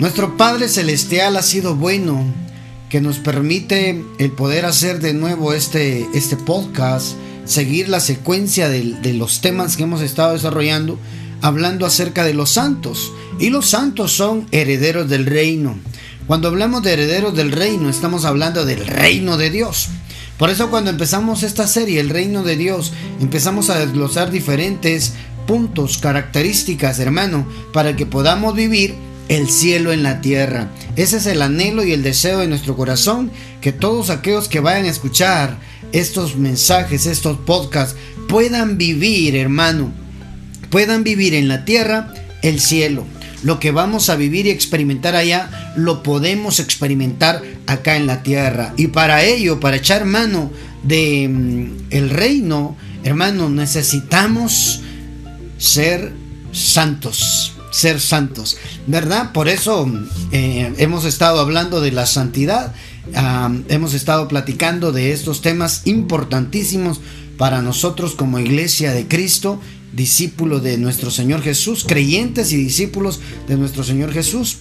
Nuestro 0.00 0.38
Padre 0.38 0.68
Celestial 0.68 1.36
ha 1.36 1.42
sido 1.42 1.76
bueno, 1.76 2.24
que 2.88 3.02
nos 3.02 3.18
permite 3.18 4.02
el 4.18 4.30
poder 4.30 4.64
hacer 4.64 4.98
de 4.98 5.12
nuevo 5.12 5.52
este, 5.52 6.08
este 6.14 6.38
podcast, 6.38 7.18
seguir 7.44 7.90
la 7.90 8.00
secuencia 8.00 8.70
de, 8.70 8.94
de 9.02 9.12
los 9.12 9.42
temas 9.42 9.76
que 9.76 9.82
hemos 9.82 10.00
estado 10.00 10.32
desarrollando, 10.32 10.98
hablando 11.42 11.84
acerca 11.84 12.24
de 12.24 12.32
los 12.32 12.48
santos. 12.48 13.12
Y 13.38 13.50
los 13.50 13.68
santos 13.68 14.12
son 14.12 14.46
herederos 14.52 15.06
del 15.06 15.26
reino. 15.26 15.78
Cuando 16.26 16.48
hablamos 16.48 16.82
de 16.82 16.94
herederos 16.94 17.36
del 17.36 17.52
reino, 17.52 17.90
estamos 17.90 18.24
hablando 18.24 18.64
del 18.64 18.86
reino 18.86 19.36
de 19.36 19.50
Dios. 19.50 19.90
Por 20.38 20.48
eso 20.48 20.70
cuando 20.70 20.88
empezamos 20.88 21.42
esta 21.42 21.66
serie, 21.66 22.00
el 22.00 22.08
reino 22.08 22.42
de 22.42 22.56
Dios, 22.56 22.94
empezamos 23.20 23.68
a 23.68 23.78
desglosar 23.78 24.30
diferentes 24.30 25.12
puntos, 25.46 25.98
características, 25.98 27.00
hermano, 27.00 27.46
para 27.74 27.96
que 27.96 28.06
podamos 28.06 28.54
vivir 28.54 28.94
el 29.30 29.48
cielo 29.48 29.92
en 29.92 30.02
la 30.02 30.20
tierra. 30.20 30.68
Ese 30.96 31.18
es 31.18 31.26
el 31.26 31.40
anhelo 31.40 31.84
y 31.84 31.92
el 31.92 32.02
deseo 32.02 32.40
de 32.40 32.48
nuestro 32.48 32.76
corazón, 32.76 33.30
que 33.60 33.70
todos 33.70 34.10
aquellos 34.10 34.48
que 34.48 34.58
vayan 34.58 34.86
a 34.86 34.90
escuchar 34.90 35.56
estos 35.92 36.36
mensajes, 36.36 37.06
estos 37.06 37.38
podcasts, 37.38 37.96
puedan 38.28 38.76
vivir, 38.76 39.36
hermano, 39.36 39.92
puedan 40.68 41.04
vivir 41.04 41.34
en 41.34 41.46
la 41.46 41.64
tierra 41.64 42.12
el 42.42 42.58
cielo. 42.58 43.06
Lo 43.44 43.60
que 43.60 43.70
vamos 43.70 44.10
a 44.10 44.16
vivir 44.16 44.46
y 44.46 44.50
experimentar 44.50 45.14
allá, 45.14 45.72
lo 45.76 46.02
podemos 46.02 46.58
experimentar 46.58 47.40
acá 47.68 47.96
en 47.96 48.08
la 48.08 48.24
tierra. 48.24 48.74
Y 48.76 48.88
para 48.88 49.22
ello, 49.22 49.60
para 49.60 49.76
echar 49.76 50.06
mano 50.06 50.50
de 50.82 51.28
mm, 51.28 51.86
el 51.90 52.10
reino, 52.10 52.76
hermano, 53.04 53.48
necesitamos 53.48 54.82
ser 55.56 56.12
santos, 56.50 57.54
ser 57.70 58.00
santos, 58.00 58.56
¿verdad? 58.86 59.32
Por 59.32 59.48
eso 59.48 59.90
eh, 60.32 60.72
hemos 60.78 61.04
estado 61.04 61.40
hablando 61.40 61.80
de 61.80 61.92
la 61.92 62.06
santidad, 62.06 62.74
hemos 63.68 63.94
estado 63.94 64.28
platicando 64.28 64.92
de 64.92 65.12
estos 65.12 65.40
temas 65.40 65.82
importantísimos 65.84 67.00
para 67.38 67.62
nosotros 67.62 68.14
como 68.14 68.38
iglesia 68.38 68.92
de 68.92 69.08
Cristo 69.08 69.58
discípulo 69.92 70.60
de 70.60 70.78
nuestro 70.78 71.10
Señor 71.10 71.42
Jesús, 71.42 71.84
creyentes 71.86 72.52
y 72.52 72.56
discípulos 72.56 73.20
de 73.48 73.56
nuestro 73.56 73.84
Señor 73.84 74.12
Jesús, 74.12 74.58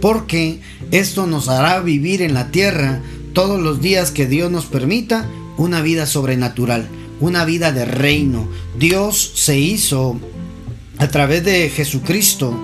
porque 0.00 0.60
esto 0.90 1.26
nos 1.26 1.48
hará 1.48 1.80
vivir 1.80 2.22
en 2.22 2.34
la 2.34 2.50
tierra 2.50 3.00
todos 3.32 3.60
los 3.60 3.80
días 3.80 4.10
que 4.10 4.26
Dios 4.26 4.50
nos 4.50 4.66
permita 4.66 5.28
una 5.56 5.82
vida 5.82 6.06
sobrenatural, 6.06 6.88
una 7.20 7.44
vida 7.44 7.70
de 7.72 7.84
reino. 7.84 8.48
Dios 8.78 9.32
se 9.34 9.58
hizo 9.58 10.18
a 11.00 11.08
través 11.08 11.42
de 11.44 11.70
Jesucristo, 11.70 12.54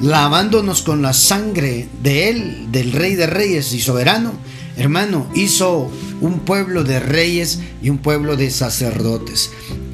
lavándonos 0.00 0.80
con 0.80 1.02
la 1.02 1.12
sangre 1.12 1.88
de 2.02 2.30
Él, 2.30 2.72
del 2.72 2.90
Rey 2.90 3.14
de 3.14 3.26
Reyes 3.26 3.74
y 3.74 3.80
soberano. 3.80 4.32
Hermano, 4.78 5.28
hizo 5.34 5.90
un 6.22 6.40
pueblo 6.40 6.84
de 6.84 6.98
reyes 6.98 7.60
y 7.82 7.90
un 7.90 7.98
pueblo 7.98 8.36
de 8.36 8.50
sacerdotes. 8.50 9.50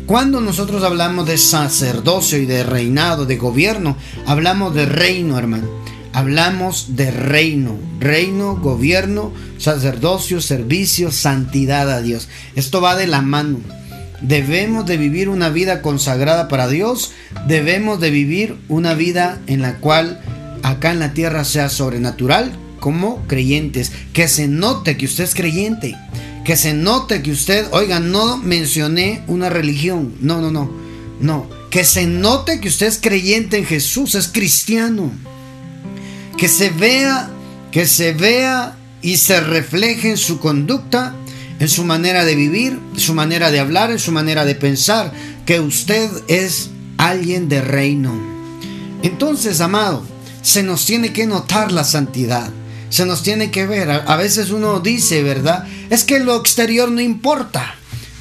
Cuando 0.07 0.41
nosotros 0.41 0.85
hablamos 0.85 1.27
de 1.27 1.37
sacerdocio 1.39 2.39
y 2.39 2.47
de 2.47 2.63
reinado, 2.63 3.27
de 3.27 3.37
gobierno, 3.37 3.97
hablamos 4.27 4.77
de 4.77 4.87
reino, 4.87 5.37
hermano. 5.37 5.67
Hablamos 6.13 6.97
de 6.97 7.11
reino, 7.11 7.77
reino, 7.99 8.57
gobierno, 8.57 9.33
sacerdocio, 9.59 10.41
servicio, 10.41 11.11
santidad 11.11 11.91
a 11.91 12.01
Dios. 12.01 12.29
Esto 12.55 12.81
va 12.81 12.95
de 12.95 13.09
la 13.09 13.23
mano. 13.23 13.59
Debemos 14.21 14.87
de 14.87 14.97
vivir 14.97 15.29
una 15.29 15.49
vida 15.49 15.83
consagrada 15.83 16.49
para 16.49 16.69
Dios. 16.69 17.13
Debemos 17.47 18.01
de 18.01 18.11
vivir 18.11 18.57
una 18.69 18.95
vida 18.95 19.41
en 19.47 19.63
la 19.63 19.77
cual 19.77 20.21
acá 20.63 20.91
en 20.91 20.99
la 20.99 21.15
tierra 21.15 21.45
sea 21.45 21.69
sobrenatural 21.69 22.53
como 22.81 23.27
creyentes. 23.27 23.93
Que 24.13 24.29
se 24.29 24.49
note 24.49 24.97
que 24.97 25.07
usted 25.07 25.25
es 25.25 25.35
creyente. 25.35 25.97
Que 26.45 26.57
se 26.57 26.75
note 26.75 27.23
que 27.23 27.31
usted, 27.31 27.67
oiga, 27.73 28.01
no 28.01 28.39
mencioné 28.39 29.23
una 29.27 29.51
religión, 29.51 30.15
no, 30.21 30.41
no, 30.41 30.51
no, 30.51 30.71
no, 31.21 31.47
que 31.71 31.85
se 31.85 32.07
note 32.07 32.61
que 32.61 32.69
usted 32.69 32.87
es 32.87 32.99
creyente 32.99 33.59
en 33.59 33.67
Jesús, 33.67 34.15
es 34.15 34.29
cristiano, 34.29 35.11
que 36.39 36.49
se 36.49 36.71
vea, 36.71 37.29
que 37.71 37.87
se 37.87 38.13
vea 38.13 38.77
y 39.03 39.19
se 39.19 39.41
refleje 39.41 40.11
en 40.11 40.17
su 40.17 40.39
conducta, 40.41 41.15
en 41.59 41.69
su 41.69 41.85
manera 41.85 42.25
de 42.25 42.35
vivir, 42.35 42.79
en 42.95 43.01
su 43.01 43.15
manera 43.15 43.51
de 43.51 43.61
hablar, 43.61 43.91
en 43.91 43.99
su 43.99 44.13
manera 44.13 44.45
de 44.45 44.55
pensar, 44.55 45.13
que 45.47 45.61
usted 45.61 46.11
es 46.29 46.71
alguien 46.97 47.49
de 47.49 47.61
reino. 47.61 48.13
Entonces, 49.03 49.61
amado, 49.61 50.05
se 50.43 50.63
nos 50.63 50.87
tiene 50.87 51.13
que 51.13 51.27
notar 51.27 51.73
la 51.73 51.85
santidad 51.85 52.51
se 52.91 53.05
nos 53.05 53.23
tiene 53.23 53.51
que 53.51 53.67
ver. 53.67 53.91
A, 53.91 54.17
veces 54.17 54.51
uno 54.51 54.81
dice, 54.81 55.23
¿verdad? 55.23 55.67
Es 55.91 56.05
que 56.05 56.21
lo 56.21 56.37
exterior 56.37 56.91
no 56.91 57.01
importa. 57.01 57.75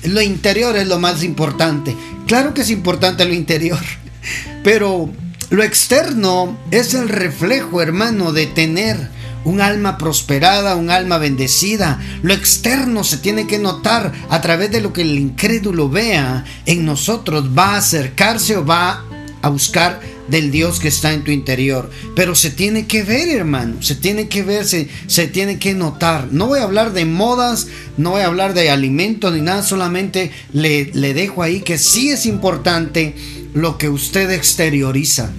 Lo 0.03 0.21
interior 0.21 0.75
es 0.77 0.87
lo 0.87 0.99
más 0.99 1.23
importante. 1.23 1.95
Claro 2.27 2.53
que 2.53 2.61
es 2.61 2.69
importante 2.69 3.25
lo 3.25 3.33
interior. 3.33 3.79
Pero 4.63 5.09
lo 5.49 5.63
externo 5.63 6.57
es 6.71 6.93
el 6.93 7.09
reflejo, 7.09 7.81
hermano, 7.81 8.33
de 8.33 8.47
tener 8.47 9.09
un 9.47 9.61
alma 9.61 9.97
prosperada, 9.97 10.75
un 10.75 10.89
alma 10.89 11.17
bendecida. 11.17 12.01
Lo 12.21 12.33
externo 12.33 13.05
se 13.05 13.17
tiene 13.17 13.47
que 13.47 13.59
notar 13.59 14.11
a 14.29 14.41
través 14.41 14.71
de 14.71 14.81
lo 14.81 14.91
que 14.91 15.03
el 15.03 15.17
incrédulo 15.17 15.89
vea 15.89 16.43
en 16.65 16.85
nosotros. 16.85 17.57
Va 17.57 17.75
a 17.75 17.77
acercarse 17.77 18.57
o 18.57 18.65
va 18.65 19.05
a 19.41 19.47
buscar 19.49 20.01
del 20.27 20.51
Dios 20.51 20.81
que 20.81 20.89
está 20.89 21.13
en 21.13 21.23
tu 21.23 21.31
interior. 21.31 21.89
Pero 22.13 22.35
se 22.35 22.49
tiene 22.49 22.87
que 22.87 23.03
ver, 23.03 23.29
hermano. 23.29 23.81
Se 23.81 23.95
tiene 23.95 24.27
que 24.27 24.43
ver, 24.43 24.65
se, 24.65 25.27
tiene 25.27 25.59
que 25.59 25.73
notar. 25.73 26.27
No 26.31 26.47
voy 26.47 26.59
a 26.59 26.63
hablar 26.63 26.91
de 26.91 27.05
modas, 27.05 27.67
no 27.95 28.11
voy 28.11 28.23
a 28.23 28.27
hablar 28.27 28.53
de 28.53 28.69
alimentos 28.69 29.33
ni 29.33 29.39
nada. 29.39 29.63
Solamente 29.63 30.29
le, 30.51 30.91
le 30.93 31.13
dejo 31.13 31.41
ahí 31.41 31.61
que 31.61 31.77
sí 31.77 32.09
es 32.09 32.25
importante 32.25 33.15
lo 33.53 33.77
que 33.77 33.87
usted 33.87 34.29
exterioriza. 34.29 35.31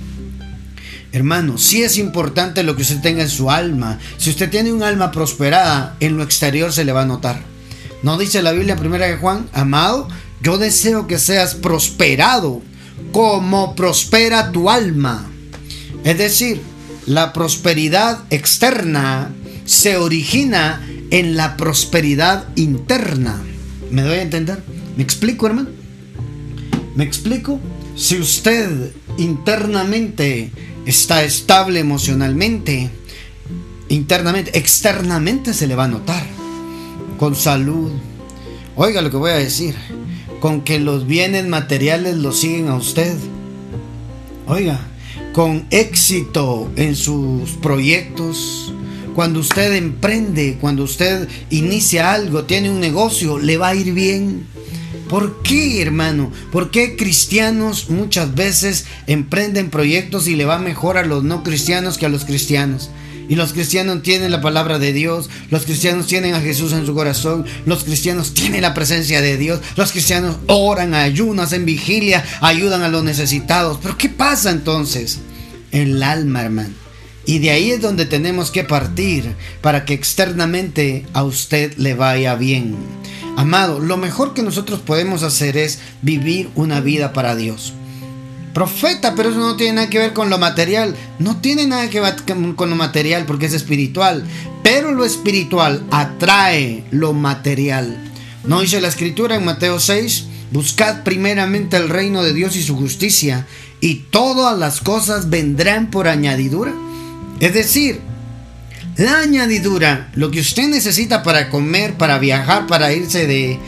Hermano, 1.13 1.57
sí 1.57 1.83
es 1.83 1.97
importante 1.97 2.63
lo 2.63 2.77
que 2.77 2.83
usted 2.83 3.01
tenga 3.01 3.23
en 3.23 3.31
su 3.31 3.51
alma. 3.51 3.99
Si 4.19 4.31
usted 4.31 4.51
tiene 4.51 4.73
un 4.73 4.83
alma 4.83 5.11
prosperada, 5.11 5.97
en 6.01 6.17
lo 6.17 6.23
exterior 6.23 6.73
se 6.73 6.85
le 6.85 6.93
va 6.93 7.03
a 7.03 7.07
notar. 7.07 7.43
¿No 8.03 8.19
dice 8.19 8.43
la 8.43 8.53
Biblia 8.53 8.77
primera 8.77 9.07
de 9.07 9.17
Juan? 9.17 9.49
Amado, 9.53 10.09
yo 10.43 10.59
deseo 10.59 11.07
que 11.07 11.19
seas 11.19 11.55
prosperado 11.55 12.63
como 13.13 13.75
prospera 13.75 14.53
tu 14.53 14.71
alma. 14.71 15.27
Es 16.05 16.19
decir, 16.19 16.61
la 17.07 17.33
prosperidad 17.33 18.19
externa 18.31 19.31
se 19.65 19.97
origina 19.97 20.87
en 21.11 21.37
la 21.37 21.57
prosperidad 21.57 22.49
interna. 22.55 23.43
¿Me 23.91 24.03
doy 24.03 24.19
a 24.19 24.23
entender? 24.23 24.63
¿Me 24.97 25.03
explico, 25.03 25.47
hermano? 25.47 25.71
¿Me 26.95 27.05
explico? 27.05 27.59
Si 27.97 28.19
usted 28.19 28.93
internamente 29.17 30.53
está 30.89 31.23
estable 31.23 31.81
emocionalmente, 31.81 32.91
internamente, 33.89 34.57
externamente 34.59 35.55
se 35.55 35.67
le 35.67 35.75
va 35.75 35.85
a 35.85 35.89
notar. 35.89 36.25
Con 37.19 37.35
salud. 37.35 37.93
Oiga 38.77 39.03
lo 39.03 39.11
que 39.11 39.17
voy 39.17 39.33
a 39.33 39.37
decir 39.37 39.75
con 40.41 40.63
que 40.63 40.79
los 40.79 41.07
bienes 41.07 41.47
materiales 41.47 42.17
lo 42.17 42.33
siguen 42.33 42.69
a 42.69 42.77
usted. 42.77 43.15
Oiga, 44.47 44.81
con 45.33 45.67
éxito 45.71 46.71
en 46.77 46.97
sus 46.97 47.51
proyectos. 47.61 48.73
Cuando 49.15 49.41
usted 49.41 49.75
emprende, 49.75 50.59
cuando 50.61 50.85
usted 50.85 51.29
inicia 51.51 52.13
algo, 52.13 52.45
tiene 52.45 52.71
un 52.71 52.81
negocio, 52.81 53.39
le 53.39 53.57
va 53.57 53.69
a 53.69 53.75
ir 53.75 53.93
bien. 53.93 54.47
¿Por 55.09 55.43
qué, 55.43 55.81
hermano? 55.81 56.31
¿Por 56.53 56.71
qué 56.71 56.97
cristianos 56.97 57.89
muchas 57.89 58.35
veces 58.35 58.85
emprenden 59.07 59.71
proyectos 59.71 60.29
y 60.29 60.37
le 60.37 60.45
va 60.45 60.59
mejor 60.59 60.99
a 60.99 61.05
los 61.05 61.25
no 61.25 61.43
cristianos 61.43 61.97
que 61.97 62.07
a 62.07 62.11
los 62.11 62.27
cristianos? 62.27 62.91
Y 63.29 63.35
los 63.35 63.53
cristianos 63.53 64.03
tienen 64.03 64.31
la 64.31 64.41
palabra 64.41 64.79
de 64.79 64.93
Dios, 64.93 65.29
los 65.51 65.65
cristianos 65.65 66.07
tienen 66.07 66.35
a 66.35 66.41
Jesús 66.41 66.73
en 66.73 66.87
su 66.87 66.95
corazón, 66.95 67.45
los 67.67 67.85
cristianos 67.85 68.33
tienen 68.35 68.63
la 68.63 68.75
presencia 68.75 69.21
de 69.21 69.37
Dios, 69.37 69.61
los 69.77 69.93
cristianos 69.93 70.37
oran, 70.47 70.95
ayunas, 70.95 71.53
en 71.53 71.65
vigilia, 71.67 72.25
ayudan 72.41 72.83
a 72.83 72.89
los 72.89 73.05
necesitados. 73.05 73.79
Pero 73.83 73.99
¿qué 73.99 74.09
pasa 74.09 74.51
entonces? 74.51 75.21
El 75.73 76.03
alma, 76.03 76.43
hermano. 76.43 76.75
Y 77.27 77.41
de 77.41 77.51
ahí 77.51 77.71
es 77.73 77.83
donde 77.83 78.07
tenemos 78.07 78.51
que 78.51 78.65
partir 78.65 79.35
para 79.61 79.85
que 79.85 79.93
externamente 79.93 81.05
a 81.13 81.25
usted 81.25 81.75
le 81.77 81.93
vaya 81.95 82.35
bien. 82.35 82.77
Amado, 83.39 83.79
lo 83.79 83.97
mejor 83.97 84.35
que 84.35 84.43
nosotros 84.43 84.81
podemos 84.81 85.23
hacer 85.23 85.57
es 85.57 85.79
vivir 86.03 86.51
una 86.57 86.81
vida 86.81 87.13
para 87.13 87.37
Dios 87.37 87.73
profeta, 88.59 89.15
pero 89.15 89.29
eso 89.29 89.39
no 89.39 89.55
tiene 89.55 89.75
nada 89.75 89.89
que 89.89 90.01
ver 90.01 90.13
con 90.13 90.31
lo 90.31 90.39
material. 90.39 90.97
No 91.21 91.37
tiene 91.37 91.69
nada 91.69 91.89
que 91.91 92.01
ver 92.01 92.17
con 92.57 92.71
lo 92.71 92.75
material 92.75 93.25
porque 93.25 93.47
es 93.47 93.55
espiritual. 93.55 94.25
Pero 94.65 94.91
lo 94.91 95.05
espiritual 95.05 95.87
atrae 95.93 96.83
lo 96.91 97.13
material. 97.13 98.11
¿No 98.43 98.61
dice 98.61 98.81
la 98.81 98.89
escritura 98.89 99.37
en 99.37 99.45
Mateo 99.45 99.79
6? 99.79 100.25
Buscad 100.51 101.05
primeramente 101.05 101.77
el 101.77 101.89
reino 101.89 102.25
de 102.25 102.33
Dios 102.33 102.57
y 102.57 102.65
su 102.65 102.75
justicia, 102.75 103.47
y 103.81 104.07
todas 104.11 104.59
las 104.59 104.81
cosas 104.81 105.31
vendrán 105.31 105.93
por 105.93 106.09
añadidura. 106.09 106.73
Es 107.39 107.55
decir, 107.55 108.01
la 108.99 109.21
añadidura, 109.21 110.11
lo 110.15 110.31
que 110.31 110.41
usted 110.41 110.69
necesita 110.69 111.23
para 111.23 111.51
comer, 111.51 111.95
para 111.95 112.19
viajar, 112.19 112.67
para 112.67 112.93
irse 112.93 113.29
de, 113.29 113.59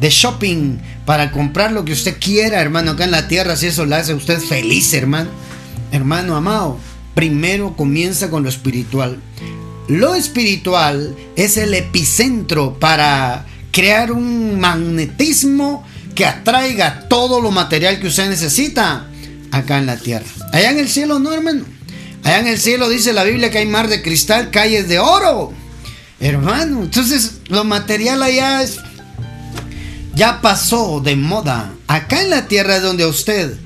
de 0.00 0.10
shopping, 0.10 0.78
para 1.06 1.30
comprar 1.30 1.70
lo 1.70 1.84
que 1.84 1.92
usted 1.92 2.18
quiera, 2.18 2.60
hermano, 2.60 2.90
acá 2.90 3.04
en 3.04 3.12
la 3.12 3.28
tierra, 3.28 3.54
si 3.54 3.68
eso 3.68 3.86
le 3.86 3.94
hace 3.94 4.14
usted 4.14 4.40
feliz, 4.40 4.92
hermano. 4.92 5.30
Hermano 5.92 6.34
amado, 6.36 6.78
primero 7.14 7.76
comienza 7.76 8.30
con 8.30 8.42
lo 8.42 8.48
espiritual. 8.48 9.20
Lo 9.86 10.16
espiritual 10.16 11.16
es 11.36 11.56
el 11.56 11.72
epicentro 11.74 12.76
para 12.80 13.46
crear 13.70 14.10
un 14.10 14.58
magnetismo 14.58 15.84
que 16.16 16.26
atraiga 16.26 17.08
todo 17.08 17.40
lo 17.40 17.52
material 17.52 18.00
que 18.00 18.08
usted 18.08 18.28
necesita 18.28 19.06
acá 19.52 19.78
en 19.78 19.86
la 19.86 19.96
tierra. 19.96 20.26
Allá 20.52 20.72
en 20.72 20.78
el 20.80 20.88
cielo 20.88 21.20
no, 21.20 21.32
hermano. 21.32 21.64
Allá 22.24 22.40
en 22.40 22.46
el 22.46 22.58
cielo 22.58 22.88
dice 22.88 23.12
la 23.12 23.24
Biblia 23.24 23.50
que 23.50 23.58
hay 23.58 23.66
mar 23.66 23.88
de 23.88 24.02
cristal, 24.02 24.50
calles 24.50 24.88
de 24.88 24.98
oro. 24.98 25.52
Hermano, 26.20 26.82
entonces 26.82 27.40
lo 27.48 27.64
material 27.64 28.22
allá 28.22 28.62
es 28.62 28.78
ya 30.14 30.40
pasó 30.42 31.00
de 31.00 31.16
moda. 31.16 31.72
Acá 31.86 32.22
en 32.22 32.30
la 32.30 32.46
tierra 32.46 32.76
es 32.76 32.82
donde 32.82 33.06
usted 33.06 33.56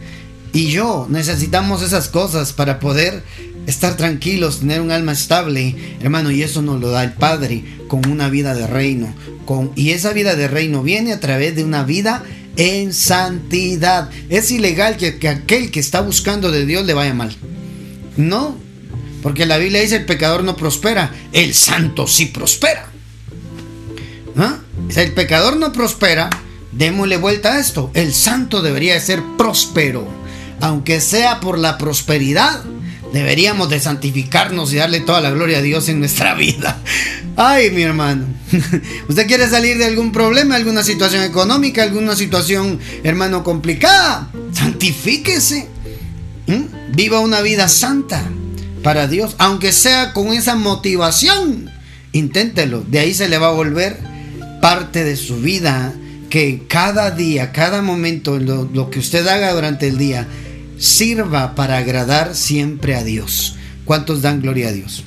y 0.52 0.68
yo 0.68 1.08
necesitamos 1.10 1.82
esas 1.82 2.08
cosas 2.08 2.52
para 2.52 2.78
poder 2.78 3.24
estar 3.66 3.96
tranquilos, 3.96 4.60
tener 4.60 4.80
un 4.80 4.92
alma 4.92 5.10
estable, 5.10 5.96
hermano, 6.00 6.30
y 6.30 6.42
eso 6.42 6.62
nos 6.62 6.80
lo 6.80 6.90
da 6.90 7.02
el 7.02 7.12
Padre 7.12 7.64
con 7.88 8.08
una 8.08 8.28
vida 8.28 8.54
de 8.54 8.68
reino. 8.68 9.12
Con, 9.46 9.72
y 9.74 9.90
esa 9.90 10.12
vida 10.12 10.36
de 10.36 10.46
reino 10.46 10.82
viene 10.82 11.12
a 11.12 11.18
través 11.18 11.56
de 11.56 11.64
una 11.64 11.82
vida 11.82 12.22
en 12.56 12.92
santidad. 12.92 14.10
Es 14.28 14.50
ilegal 14.52 14.96
que, 14.96 15.28
aquel 15.28 15.72
que 15.72 15.80
está 15.80 16.02
buscando 16.02 16.52
de 16.52 16.66
Dios 16.66 16.86
le 16.86 16.94
vaya 16.94 17.14
mal. 17.14 17.34
No, 18.16 18.56
porque 19.22 19.46
la 19.46 19.58
Biblia 19.58 19.81
dice 19.81 19.96
el 19.96 20.05
pecador 20.05 20.44
no 20.44 20.56
prospera, 20.56 21.11
el 21.32 21.55
santo 21.55 22.06
sí 22.06 22.26
prospera. 22.26 22.90
¿Ah? 24.37 24.58
el 24.96 25.12
pecador 25.12 25.56
no 25.56 25.72
prospera, 25.72 26.28
démosle 26.72 27.16
vuelta 27.16 27.55
a 27.55 27.61
esto. 27.61 27.90
El 27.94 28.12
santo 28.12 28.62
debería 28.62 28.99
ser 29.00 29.22
próspero, 29.38 30.06
aunque 30.61 31.00
sea 31.00 31.40
por 31.40 31.58
la 31.58 31.78
prosperidad. 31.78 32.62
Deberíamos 33.12 33.70
de 33.70 33.78
santificarnos 33.78 34.72
y 34.72 34.76
darle 34.76 35.00
toda 35.00 35.20
la 35.20 35.31
gloria 35.31 35.58
a 35.58 35.62
Dios 35.62 35.88
en 35.88 36.00
nuestra 36.00 36.34
vida. 36.37 36.78
Ay, 37.37 37.70
mi 37.70 37.82
hermano. 37.82 38.26
¿Usted 39.08 39.26
quiere 39.26 39.49
salir 39.49 39.78
de 39.78 39.87
algún 39.87 40.12
problema, 40.12 40.56
alguna 40.56 40.82
situación 40.82 41.22
económica, 41.22 41.82
alguna 41.82 42.17
situación, 42.17 42.78
hermano, 43.02 43.43
complicada? 43.43 44.31
Santifíquese. 44.52 45.69
¿Mm? 46.46 46.94
Viva 46.94 47.20
una 47.20 47.41
vida 47.41 47.69
santa 47.69 48.23
para 48.82 49.06
Dios, 49.06 49.35
aunque 49.38 49.73
sea 49.73 50.12
con 50.12 50.29
esa 50.29 50.55
motivación. 50.55 51.70
Inténtelo. 52.12 52.82
De 52.82 53.00
ahí 53.00 53.14
se 53.14 53.29
le 53.29 53.38
va 53.38 53.49
a 53.49 53.52
volver 53.52 53.99
parte 54.61 55.05
de 55.05 55.17
su 55.17 55.38
vida 55.38 55.93
que 56.31 56.64
cada 56.69 57.11
día, 57.11 57.52
cada 57.52 57.82
momento, 57.82 58.38
lo, 58.38 58.69
lo, 58.73 58.91
que 58.91 58.99
usted 58.99 59.26
haga 59.26 59.52
durante 59.52 59.88
el 59.88 59.99
día, 59.99 60.26
sirva 60.79 61.55
para 61.55 61.79
agradar 61.79 62.35
siempre 62.35 62.94
a 62.94 63.05
Dios. 63.05 63.56
¿Cuántos 63.85 64.23
dan 64.23 64.41
gloria 64.41 64.69
a 64.69 64.73
Dios? 64.73 65.05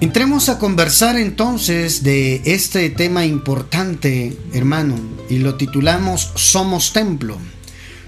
Entremos 0.00 0.48
a 0.48 0.58
conversar 0.58 1.16
entonces 1.16 2.02
de 2.02 2.42
este 2.44 2.90
tema 2.90 3.24
importante, 3.24 4.36
hermano, 4.52 4.96
y 5.30 5.38
lo 5.38 5.54
titulamos 5.54 6.32
Somos 6.34 6.92
Templo. 6.92 7.38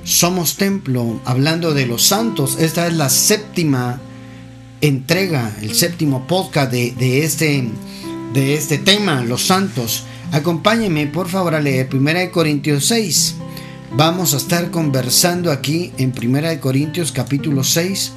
Somos 0.05 0.59
Templo, 0.59 1.19
hablando 1.25 1.73
de 1.73 1.87
los 1.87 2.03
santos. 2.07 2.59
Esta 2.61 2.87
es 2.87 2.93
la 2.93 3.09
séptima 3.09 4.01
entrega, 4.83 5.57
el 5.63 5.75
séptimo 5.75 6.27
podcast 6.27 6.71
de, 6.71 6.93
de 6.93 7.25
este, 7.25 7.67
de 8.35 8.55
este 8.55 8.77
tema, 8.77 9.25
los 9.25 9.47
santos. 9.47 10.05
Acompáñeme 10.31 11.07
por 11.07 11.31
favor 11.31 11.55
a 11.55 11.61
leer 11.61 11.89
1 11.91 12.31
Corintios 12.33 12.85
6. 12.85 13.37
Vamos 13.97 14.35
a 14.35 14.37
estar 14.37 14.71
conversando 14.71 15.51
aquí 15.51 15.93
en 15.97 16.13
1 16.13 16.61
Corintios 16.61 17.11
capítulo 17.11 17.65
6. 17.65 18.13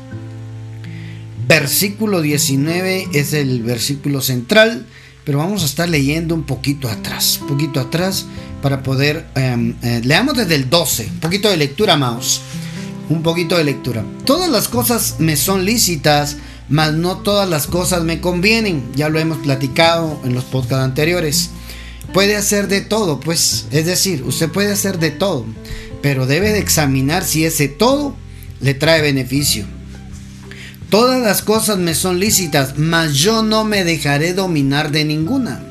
Versículo 1.48 2.22
19 2.22 3.08
es 3.14 3.32
el 3.32 3.64
versículo 3.64 4.20
central, 4.20 4.86
pero 5.24 5.38
vamos 5.38 5.64
a 5.64 5.68
estar 5.68 5.88
leyendo 5.88 6.36
un 6.36 6.44
poquito 6.44 6.90
atrás, 6.90 7.40
un 7.42 7.48
poquito 7.48 7.80
atrás 7.80 8.26
para 8.62 8.84
poder... 8.84 9.28
Em, 9.36 9.76
eh, 9.82 10.02
leamos 10.04 10.36
desde 10.36 10.56
el 10.56 10.70
12, 10.70 11.10
un 11.14 11.20
poquito 11.20 11.50
de 11.50 11.58
lectura, 11.58 11.98
Maus. 11.98 12.42
Un 13.10 13.24
poquito 13.24 13.58
de 13.58 13.64
lectura. 13.64 14.04
Todas 14.26 14.50
las 14.50 14.68
cosas 14.68 15.16
me 15.20 15.38
son 15.38 15.66
lícitas, 15.66 16.38
mas 16.68 16.94
no 16.94 17.18
todas 17.18 17.50
las 17.50 17.68
cosas 17.68 18.04
me 18.04 18.20
convienen. 18.20 18.84
Ya 18.96 19.10
lo 19.10 19.20
hemos 19.20 19.38
platicado 19.38 20.20
en 20.26 20.34
los 20.34 20.44
podcasts 20.44 20.84
anteriores 20.84 21.52
puede 22.14 22.36
hacer 22.36 22.68
de 22.68 22.82
todo, 22.82 23.20
pues, 23.20 23.66
es 23.72 23.86
decir, 23.86 24.24
usted 24.24 24.50
puede 24.50 24.72
hacer 24.72 25.00
de 25.00 25.12
todo, 25.12 25.46
pero 26.02 26.26
debe 26.26 26.52
de 26.52 26.60
examinar 26.60 27.24
si 27.24 27.46
ese 27.46 27.68
todo 27.68 28.16
le 28.62 28.74
trae 28.74 29.02
beneficio. 29.02 29.66
Todas 30.90 31.22
las 31.22 31.42
cosas 31.42 31.78
me 31.78 31.94
son 31.94 32.20
lícitas, 32.20 32.78
mas 32.78 33.16
yo 33.16 33.44
no 33.44 33.66
me 33.66 33.84
dejaré 33.84 34.34
dominar 34.34 34.92
de 34.92 35.04
ninguna. 35.04 35.62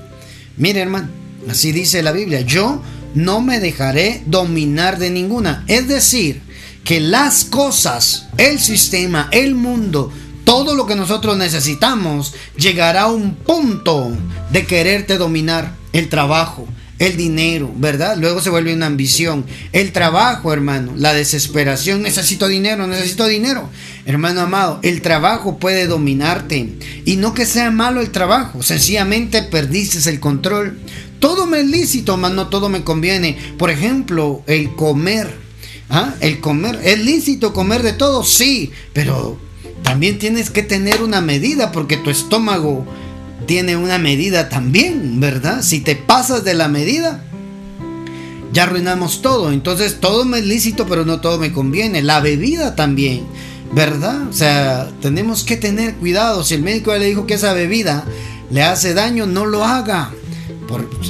Mire, 0.59 0.81
hermano, 0.81 1.09
así 1.49 1.73
dice 1.73 2.03
la 2.03 2.13
Biblia, 2.13 2.41
yo 2.41 2.83
no 3.15 3.41
me 3.41 3.61
dejaré 3.61 4.23
dominar 4.27 4.99
de 4.99 5.11
ninguna. 5.11 5.65
Es 5.69 5.89
decir, 5.89 6.43
que 6.85 7.01
las 7.01 7.45
cosas, 7.45 8.29
el 8.37 8.61
sistema, 8.61 9.29
el 9.33 9.55
mundo, 9.55 10.13
todo 10.45 10.77
lo 10.77 10.87
que 10.87 10.95
nosotros 10.95 11.37
necesitamos 11.37 12.35
llegará 12.57 13.03
a 13.03 13.13
un 13.13 13.35
punto 13.35 14.13
de 14.53 14.67
quererte 14.67 15.19
dominar 15.19 15.75
el 15.93 16.09
trabajo, 16.09 16.69
el 16.99 17.17
dinero, 17.17 17.73
¿verdad? 17.77 18.17
Luego 18.17 18.41
se 18.41 18.51
vuelve 18.51 18.75
una 18.75 18.87
ambición. 18.87 19.45
El 19.73 19.93
trabajo, 19.93 20.53
hermano, 20.53 20.93
la 20.97 21.13
desesperación, 21.13 22.03
necesito 22.03 22.49
dinero, 22.49 22.87
necesito 22.87 23.27
dinero. 23.27 23.69
Hermano 24.07 24.41
amado, 24.41 24.81
el 24.83 25.03
trabajo 25.03 25.59
puede 25.59 25.87
dominarte. 25.87 26.73
Y 27.05 27.17
no 27.17 27.35
que 27.35 27.45
sea 27.45 27.71
malo 27.71 28.01
el 28.01 28.11
trabajo, 28.11 28.63
sencillamente 28.63 29.43
perdiste 29.43 30.09
el 30.09 30.21
control. 30.21 30.79
Todo 31.19 31.47
me 31.47 31.61
es 31.61 31.67
lícito, 31.67 32.17
mas 32.17 32.33
no 32.33 32.49
todo 32.49 32.69
me 32.69 32.85
conviene. 32.85 33.37
Por 33.59 33.71
ejemplo, 33.71 34.43
el 34.47 34.75
comer. 34.75 35.47
¿Ah? 35.89 36.15
El 36.21 36.41
comer. 36.41 36.81
¿Es 36.83 36.99
lícito 36.99 37.53
comer 37.53 37.83
de 37.83 37.93
todo? 37.93 38.25
Sí, 38.25 38.73
pero 38.93 39.39
también 39.83 40.19
tienes 40.19 40.51
que 40.51 40.63
tener 40.63 41.03
una 41.03 41.21
medida 41.21 41.73
porque 41.73 41.97
tu 41.97 42.11
estómago 42.11 42.87
tiene 43.47 43.77
una 43.77 43.99
medida 43.99 44.49
también, 44.49 45.21
¿verdad? 45.21 45.63
Si 45.63 45.81
te 45.81 45.97
pasas 45.97 46.45
de 46.45 46.55
la 46.55 46.69
medida, 46.69 47.23
ya 48.53 48.65
arruinamos 48.65 49.23
todo. 49.23 49.53
Entonces 49.53 50.01
todo 50.01 50.25
me 50.25 50.39
es 50.39 50.47
lícito, 50.47 50.87
pero 50.87 51.05
no 51.05 51.21
todo 51.21 51.39
me 51.39 51.53
conviene. 51.53 52.03
La 52.03 52.21
bebida 52.21 52.75
también, 52.75 53.23
¿verdad? 53.73 54.29
O 54.29 54.33
sea, 54.33 54.91
tenemos 55.01 55.45
que 55.45 55.57
tener 55.57 55.95
cuidado. 55.95 56.45
Si 56.45 56.55
el 56.55 56.63
médico 56.63 56.95
le 56.95 57.07
dijo 57.07 57.27
que 57.27 57.35
esa 57.35 57.53
bebida 57.53 58.05
le 58.51 58.63
hace 58.63 58.95
daño, 58.95 59.27
no 59.27 59.47
lo 59.47 59.65
haga. 59.65 60.11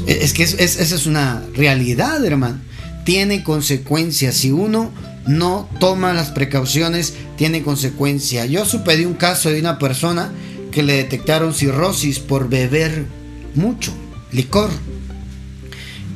es 0.06 0.32
que 0.32 0.42
esa 0.42 0.60
es 0.60 1.06
una 1.06 1.42
realidad, 1.54 2.24
hermano. 2.24 2.60
Tiene 3.04 3.44
consecuencias. 3.44 4.36
Si 4.36 4.50
uno 4.50 4.90
no 5.26 5.68
toma 5.80 6.12
las 6.12 6.30
precauciones, 6.30 7.14
tiene 7.36 7.62
consecuencias. 7.62 8.48
Yo 8.50 8.64
supe 8.64 8.96
de 8.96 9.06
un 9.06 9.14
caso 9.14 9.50
de 9.50 9.60
una 9.60 9.78
persona 9.78 10.32
que 10.76 10.82
le 10.82 10.92
detectaron 10.92 11.54
cirrosis 11.54 12.18
por 12.18 12.50
beber 12.50 13.06
mucho 13.54 13.94
licor. 14.30 14.68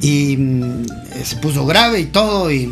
Y 0.03 0.37
mm, 0.37 0.85
se 1.25 1.37
puso 1.37 1.65
grave 1.65 2.01
y 2.01 2.05
todo. 2.05 2.53
Y 2.53 2.71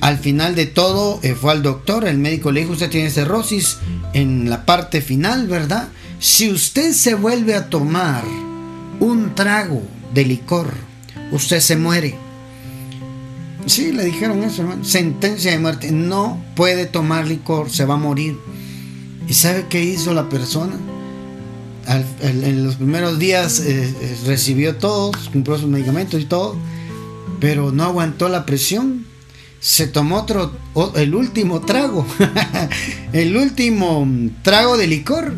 al 0.00 0.18
final 0.18 0.56
de 0.56 0.66
todo 0.66 1.20
eh, 1.22 1.36
fue 1.40 1.52
al 1.52 1.62
doctor. 1.62 2.04
El 2.08 2.18
médico 2.18 2.50
le 2.50 2.62
dijo: 2.62 2.72
Usted 2.72 2.90
tiene 2.90 3.10
cirrosis 3.10 3.78
en 4.12 4.50
la 4.50 4.66
parte 4.66 5.02
final, 5.02 5.46
¿verdad? 5.46 5.90
Si 6.18 6.50
usted 6.50 6.94
se 6.94 7.14
vuelve 7.14 7.54
a 7.54 7.70
tomar 7.70 8.24
un 8.98 9.32
trago 9.36 9.80
de 10.12 10.24
licor, 10.24 10.74
usted 11.30 11.60
se 11.60 11.76
muere. 11.76 12.16
Sí, 13.66 13.92
le 13.92 14.04
dijeron 14.04 14.42
eso, 14.42 14.62
hermano. 14.62 14.84
Sentencia 14.84 15.52
de 15.52 15.60
muerte. 15.60 15.92
No 15.92 16.42
puede 16.56 16.86
tomar 16.86 17.28
licor, 17.28 17.70
se 17.70 17.84
va 17.84 17.94
a 17.94 17.98
morir. 17.98 18.36
¿Y 19.28 19.34
sabe 19.34 19.66
qué 19.68 19.80
hizo 19.84 20.12
la 20.12 20.28
persona? 20.28 20.76
En 21.86 22.64
los 22.64 22.76
primeros 22.76 23.18
días 23.18 23.60
eh, 23.60 23.94
eh, 24.00 24.16
recibió 24.26 24.76
todo, 24.76 25.12
compró 25.32 25.58
sus 25.58 25.68
medicamentos 25.68 26.20
y 26.20 26.24
todo, 26.24 26.56
pero 27.40 27.72
no 27.72 27.84
aguantó 27.84 28.28
la 28.28 28.46
presión. 28.46 29.06
Se 29.60 29.86
tomó 29.86 30.16
otro, 30.16 30.52
el 30.94 31.14
último 31.14 31.60
trago, 31.60 32.06
el 33.12 33.36
último 33.36 34.08
trago 34.42 34.78
de 34.78 34.86
licor. 34.86 35.34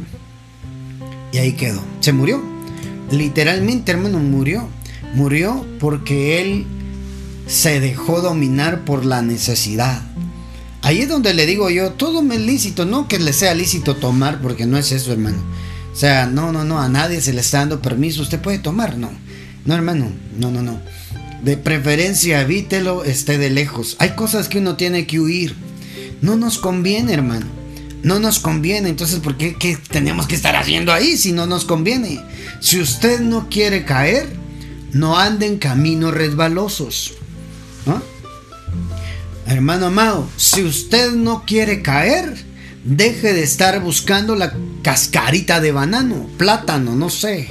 Y 1.32 1.38
ahí 1.38 1.52
quedó. 1.52 1.82
Se 2.00 2.12
murió. 2.12 2.40
Literalmente, 3.10 3.90
hermano, 3.90 4.18
murió. 4.18 4.68
Murió 5.14 5.66
porque 5.80 6.40
él 6.40 6.66
se 7.48 7.80
dejó 7.80 8.20
dominar 8.20 8.84
por 8.84 9.04
la 9.04 9.22
necesidad. 9.22 10.02
Ahí 10.82 11.00
es 11.00 11.08
donde 11.08 11.34
le 11.34 11.46
digo 11.46 11.68
yo, 11.70 11.92
todo 11.92 12.22
me 12.22 12.36
es 12.36 12.40
lícito, 12.42 12.84
no 12.84 13.08
que 13.08 13.18
le 13.18 13.32
sea 13.32 13.54
lícito 13.54 13.96
tomar, 13.96 14.40
porque 14.40 14.66
no 14.66 14.78
es 14.78 14.92
eso, 14.92 15.12
hermano 15.12 15.38
O 15.92 15.96
sea, 15.96 16.26
no, 16.26 16.52
no, 16.52 16.64
no, 16.64 16.80
a 16.80 16.88
nadie 16.88 17.20
se 17.20 17.32
le 17.32 17.40
está 17.40 17.58
dando 17.58 17.82
permiso. 17.82 18.22
Usted 18.22 18.40
puede 18.40 18.58
tomar, 18.58 18.96
no. 18.96 19.10
No, 19.64 19.74
hermano, 19.74 20.10
no, 20.38 20.50
no, 20.50 20.62
no. 20.62 20.80
De 21.42 21.56
preferencia 21.56 22.40
evítelo, 22.40 23.04
esté 23.04 23.36
de 23.38 23.50
lejos. 23.50 23.96
Hay 23.98 24.10
cosas 24.10 24.48
que 24.48 24.58
uno 24.58 24.76
tiene 24.76 25.06
que 25.06 25.20
huir. 25.20 25.54
No 26.20 26.36
nos 26.36 26.58
conviene, 26.58 27.12
hermano. 27.12 27.46
No 28.02 28.18
nos 28.18 28.38
conviene. 28.38 28.88
Entonces, 28.88 29.20
¿por 29.20 29.36
qué, 29.36 29.56
qué 29.56 29.76
tenemos 29.76 30.26
que 30.26 30.34
estar 30.34 30.56
haciendo 30.56 30.92
ahí 30.92 31.16
si 31.16 31.32
no 31.32 31.46
nos 31.46 31.64
conviene? 31.64 32.20
Si 32.60 32.80
usted 32.80 33.20
no 33.20 33.48
quiere 33.48 33.84
caer, 33.84 34.28
no 34.92 35.18
ande 35.18 35.46
en 35.46 35.58
caminos 35.58 36.14
resbalosos. 36.14 37.14
Hermano 39.46 39.86
amado, 39.86 40.28
si 40.36 40.62
usted 40.62 41.12
no 41.12 41.44
quiere 41.44 41.82
caer, 41.82 42.51
deje 42.84 43.32
de 43.32 43.42
estar 43.42 43.80
buscando 43.80 44.34
la 44.34 44.52
cascarita 44.82 45.60
de 45.60 45.72
banano, 45.72 46.26
plátano, 46.36 46.94
no 46.94 47.10
sé, 47.10 47.48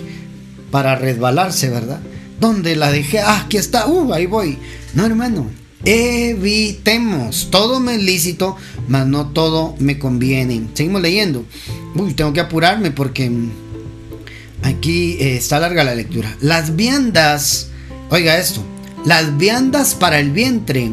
para 0.71 0.95
resbalarse, 0.95 1.69
¿verdad? 1.69 1.99
¿Dónde 2.39 2.75
la 2.75 2.91
dejé? 2.91 3.19
Ah, 3.19 3.43
aquí 3.45 3.57
está, 3.57 3.87
uh, 3.87 4.13
ahí 4.13 4.25
voy. 4.25 4.57
No, 4.93 5.05
hermano, 5.05 5.49
evitemos. 5.85 7.49
Todo 7.51 7.79
me 7.79 7.95
es 7.95 8.03
lícito, 8.03 8.57
mas 8.87 9.07
no 9.07 9.27
todo 9.27 9.75
me 9.79 9.99
conviene. 9.99 10.67
Seguimos 10.73 11.01
leyendo. 11.01 11.45
Uy, 11.95 12.13
tengo 12.13 12.33
que 12.33 12.39
apurarme 12.39 12.91
porque 12.91 13.31
aquí 14.63 15.17
eh, 15.19 15.37
está 15.37 15.59
larga 15.59 15.83
la 15.83 15.95
lectura. 15.95 16.35
Las 16.41 16.75
viandas, 16.75 17.69
oiga 18.09 18.37
esto, 18.37 18.63
las 19.05 19.37
viandas 19.37 19.95
para 19.95 20.19
el 20.19 20.31
vientre 20.31 20.91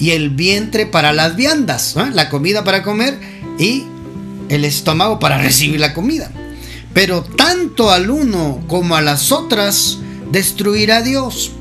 y 0.00 0.12
el 0.12 0.30
vientre 0.30 0.86
para 0.86 1.12
las 1.12 1.36
viandas, 1.36 1.94
la 2.14 2.30
comida 2.30 2.64
para 2.64 2.82
comer 2.82 3.20
y 3.58 3.84
el 4.48 4.64
estómago 4.64 5.18
para 5.18 5.38
recibir 5.38 5.78
la 5.78 5.92
comida. 5.92 6.32
Pero 6.94 7.22
tanto 7.22 7.90
al 7.90 8.10
uno 8.10 8.64
como 8.66 8.96
a 8.96 9.02
las 9.02 9.30
otras 9.30 9.98
destruirá 10.32 11.02
Dios. 11.02 11.52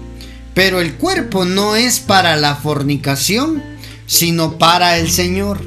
Pero 0.53 0.79
el 0.79 0.95
cuerpo 0.95 1.45
no 1.45 1.75
es 1.75 1.99
para 1.99 2.37
la 2.37 2.55
fornicación, 2.55 3.61
sino 4.07 4.57
para 4.57 4.97
el 4.97 5.11
Señor. 5.11 5.59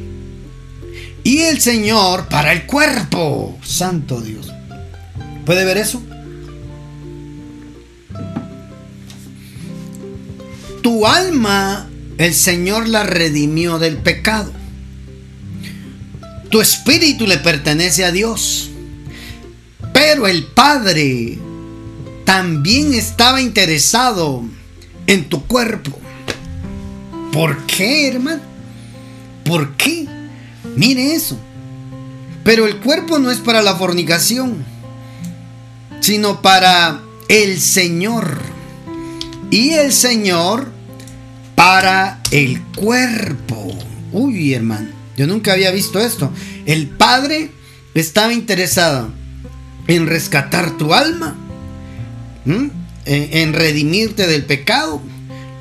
Y 1.22 1.42
el 1.42 1.60
Señor 1.60 2.26
para 2.28 2.52
el 2.52 2.66
cuerpo. 2.66 3.56
Santo 3.62 4.20
Dios. 4.20 4.50
¿Puede 5.44 5.64
ver 5.64 5.76
eso? 5.76 6.02
Tu 10.82 11.06
alma 11.06 11.91
el 12.22 12.34
Señor 12.34 12.88
la 12.88 13.02
redimió 13.02 13.78
del 13.78 13.96
pecado. 13.96 14.52
Tu 16.50 16.60
espíritu 16.60 17.26
le 17.26 17.38
pertenece 17.38 18.04
a 18.04 18.12
Dios. 18.12 18.70
Pero 19.92 20.26
el 20.26 20.44
Padre 20.44 21.38
también 22.24 22.94
estaba 22.94 23.40
interesado 23.40 24.44
en 25.06 25.28
tu 25.28 25.46
cuerpo. 25.46 25.98
¿Por 27.32 27.66
qué, 27.66 28.08
hermano? 28.08 28.42
¿Por 29.44 29.76
qué? 29.76 30.06
Mire 30.76 31.14
eso. 31.14 31.38
Pero 32.44 32.66
el 32.66 32.78
cuerpo 32.78 33.18
no 33.18 33.30
es 33.30 33.38
para 33.38 33.62
la 33.62 33.76
fornicación, 33.76 34.64
sino 36.00 36.42
para 36.42 37.00
el 37.28 37.60
Señor. 37.60 38.38
Y 39.50 39.70
el 39.70 39.92
Señor 39.92 40.68
para 41.62 42.18
el 42.32 42.60
cuerpo. 42.76 43.72
Uy, 44.10 44.52
hermano, 44.52 44.88
yo 45.16 45.28
nunca 45.28 45.52
había 45.52 45.70
visto 45.70 46.00
esto. 46.00 46.32
El 46.66 46.88
Padre 46.88 47.52
estaba 47.94 48.32
interesado 48.32 49.10
en 49.86 50.08
rescatar 50.08 50.76
tu 50.76 50.92
alma, 50.92 51.36
en, 53.04 53.52
redimirte 53.52 54.26
del 54.26 54.44
pecado, 54.44 55.00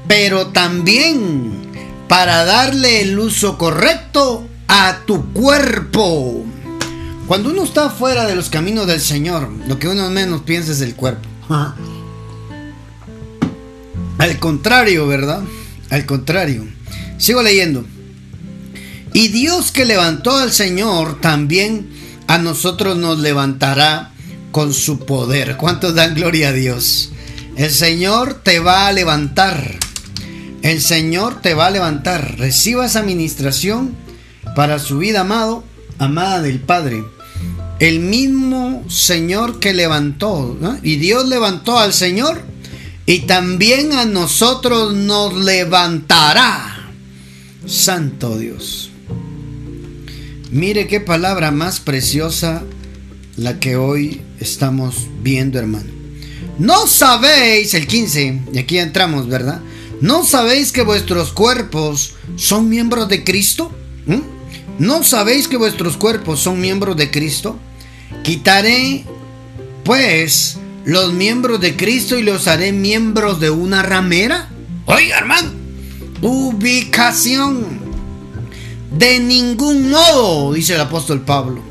pero 0.08 0.48
también 0.48 1.51
para 2.08 2.46
darle 2.46 3.03
el 3.03 3.20
uso 3.20 3.60
correcto 3.60 4.48
a 4.67 5.01
tu 5.05 5.31
cuerpo. 5.34 6.43
Cuando 7.27 7.51
uno 7.51 7.63
está 7.63 7.91
fuera 7.91 8.25
de 8.25 8.34
los 8.34 8.50
caminos 8.50 8.88
del 8.88 9.01
Señor, 9.01 9.51
lo 9.67 9.77
que 9.77 9.88
uno 9.88 10.10
menos 10.10 10.41
piensa 10.41 10.72
es 10.72 10.81
el 10.81 10.96
cuerpo. 10.96 11.29
Al 14.17 14.39
contrario, 14.39 15.05
¿verdad? 15.05 15.43
Al 15.91 16.05
contrario. 16.07 16.67
Sigo 17.19 17.43
leyendo. 17.43 17.86
Y 19.13 19.27
Dios 19.27 19.71
que 19.71 19.86
levantó 19.86 20.38
al 20.38 20.51
Señor 20.51 21.21
también 21.21 21.89
a 22.27 22.38
nosotros 22.38 22.98
nos 22.98 23.19
levantará 23.19 24.12
con 24.51 24.74
su 24.74 25.00
poder. 25.05 25.57
¿Cuántos 25.57 25.93
dan 25.93 26.15
gloria 26.15 26.50
a 26.50 26.53
Dios? 26.53 27.12
El 27.57 27.69
Señor 27.69 28.41
te 28.41 28.60
va 28.60 28.88
a 28.88 28.93
levantar. 28.93 29.77
El 30.62 30.81
Señor 30.81 31.41
te 31.41 31.53
va 31.53 31.67
a 31.67 31.71
levantar. 31.71 32.38
Reciba 32.38 32.86
esa 32.86 33.00
administración 33.00 33.95
para 34.55 34.79
su 34.79 35.00
vida, 35.00 35.21
amado, 35.21 35.63
amada 35.98 36.41
del 36.41 36.60
Padre. 36.60 37.03
El 37.79 38.00
mismo 38.00 38.86
Señor 38.89 39.60
que 39.60 39.74
levantó, 39.74 40.57
y 40.83 40.98
Dios 40.98 41.27
levantó 41.27 41.79
al 41.79 41.93
Señor, 41.93 42.43
y 43.05 43.20
también 43.22 43.93
a 43.93 44.05
nosotros 44.05 44.93
nos 44.93 45.36
levantará. 45.36 46.91
Santo 47.65 48.38
Dios. 48.38 48.89
Mire 50.51 50.88
qué 50.88 51.00
palabra 51.00 51.51
más 51.51 51.79
preciosa 51.79 52.63
la 53.38 53.60
que 53.60 53.75
hoy 53.75 54.22
estamos 54.39 55.08
viendo, 55.22 55.60
hermano. 55.60 55.89
No 56.60 56.88
sabéis, 56.88 57.74
el 57.74 57.88
15, 57.88 58.41
y 58.53 58.60
aquí 58.60 58.77
entramos, 58.77 59.27
¿verdad? 59.27 59.62
¿No 60.01 60.25
sabéis 60.25 60.72
que 60.72 60.81
vuestros 60.81 61.31
cuerpos 61.31 62.15
son 62.36 62.70
miembros 62.70 63.08
de 63.08 63.24
Cristo? 63.24 63.72
¿Mm? 64.05 64.22
¿No 64.79 65.03
sabéis 65.03 65.48
que 65.48 65.58
vuestros 65.58 65.96
cuerpos 65.96 66.39
son 66.39 66.60
miembros 66.60 66.98
de 66.98 67.12
Cristo? 67.12 67.58
Quitaré, 68.24 69.05
pues, 69.84 70.58
los 70.85 71.13
miembros 71.13 71.59
de 71.61 71.75
Cristo 71.75 72.17
y 72.17 72.23
los 72.23 72.47
haré 72.47 72.71
miembros 72.71 73.39
de 73.39 73.50
una 73.50 73.83
ramera? 73.83 74.50
Oiga, 74.85 75.17
hermano, 75.17 75.51
ubicación. 76.21 77.79
De 78.91 79.19
ningún 79.19 79.89
modo, 79.89 80.53
dice 80.53 80.75
el 80.75 80.81
apóstol 80.81 81.21
Pablo. 81.21 81.61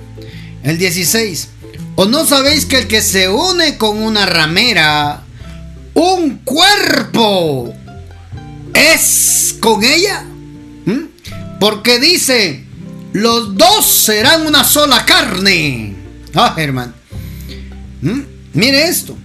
El 0.63 0.79
16. 0.79 1.49
¿O 1.97 2.07
no 2.07 2.25
sabéis 2.27 2.65
que 2.65 2.79
el 2.79 2.87
que 2.87 3.03
se 3.03 3.29
une 3.29 3.77
con 3.77 4.03
una 4.03 4.25
ramera, 4.25 5.23
un 5.95 6.39
cuerpo, 6.39 7.75
es 8.73 9.57
con 9.61 9.85
ella? 9.85 10.25
¿Mm? 10.87 11.59
Porque 11.59 11.99
dice, 11.99 12.65
los 13.13 13.55
dos 13.57 13.85
serán 13.85 14.47
una 14.47 14.65
sola 14.65 15.05
carne. 15.05 15.95
Ah, 16.35 16.55
hermano. 16.57 16.95
¿Mm? 18.01 18.30
Mire 18.53 18.89
esto. 18.89 19.17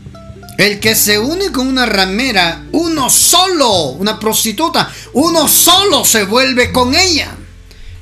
El 0.57 0.79
que 0.79 0.95
se 0.95 1.19
une 1.19 1.51
con 1.51 1.67
una 1.67 1.85
ramera, 1.85 2.63
uno 2.71 3.09
solo, 3.09 3.89
una 3.89 4.19
prostituta, 4.19 4.89
uno 5.13 5.49
solo 5.49 6.05
se 6.05 6.23
vuelve 6.23 6.71
con 6.71 6.95
ella. 6.95 7.35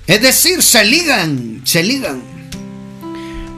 Es 0.06 0.22
decir, 0.22 0.62
se 0.62 0.86
ligan, 0.86 1.62
se 1.64 1.82
ligan. 1.82 2.22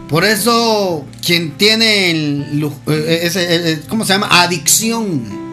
Por 0.07 0.24
eso 0.24 1.05
quien 1.25 1.57
tiene 1.57 2.12
el, 2.12 2.72
ese, 2.88 3.81
¿cómo 3.89 4.05
se 4.05 4.13
llama? 4.13 4.43
Adicción 4.43 5.43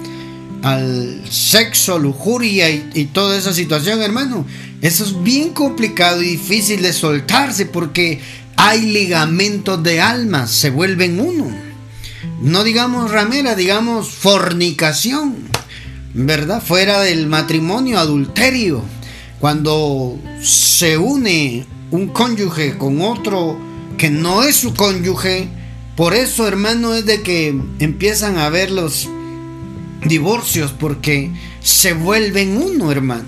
al 0.63 1.25
sexo, 1.29 1.99
lujuria 1.99 2.71
y, 2.71 2.91
y, 2.95 3.07
toda 3.07 3.37
esa 3.37 3.53
situación, 3.53 4.03
hermano. 4.03 4.47
Eso 4.83 5.03
es 5.05 5.21
bien 5.25 5.51
complicado 5.53 6.23
y 6.23 6.37
difícil 6.37 6.83
de 6.83 6.93
soltarse 6.93 7.67
porque 7.67 8.21
hay 8.55 8.83
ligamentos 8.83 9.83
de 9.83 10.01
alma, 10.01 10.47
se 10.47 10.71
vuelven 10.71 11.19
uno 11.19 11.72
no 12.43 12.65
digamos 12.65 13.13
ramera, 13.13 13.55
digamos 13.55 14.11
fornicación, 14.11 15.37
¿verdad? 16.13 16.61
Fuera 16.61 17.01
del 17.01 17.27
matrimonio, 17.29 17.99
adulterio. 17.99 18.83
Cuando 19.39 20.19
se 20.41 20.99
une 20.99 21.67
un 21.91 22.09
cónyuge 22.09 22.77
con 22.79 23.01
otro 23.01 23.59
que 23.97 24.11
no 24.11 24.43
es 24.43 24.57
su 24.57 24.75
cónyuge, 24.75 25.49
por 25.97 26.15
eso, 26.15 26.49
hermano, 26.49 26.95
es 26.95 27.07
de 27.07 27.23
que 27.23 27.57
empiezan 27.79 28.39
a 28.39 28.47
haber 28.47 28.71
los 28.71 29.09
divorcios, 30.05 30.73
porque 30.73 31.31
se 31.61 31.93
vuelven 31.93 32.57
uno, 32.57 32.91
hermano. 32.91 33.27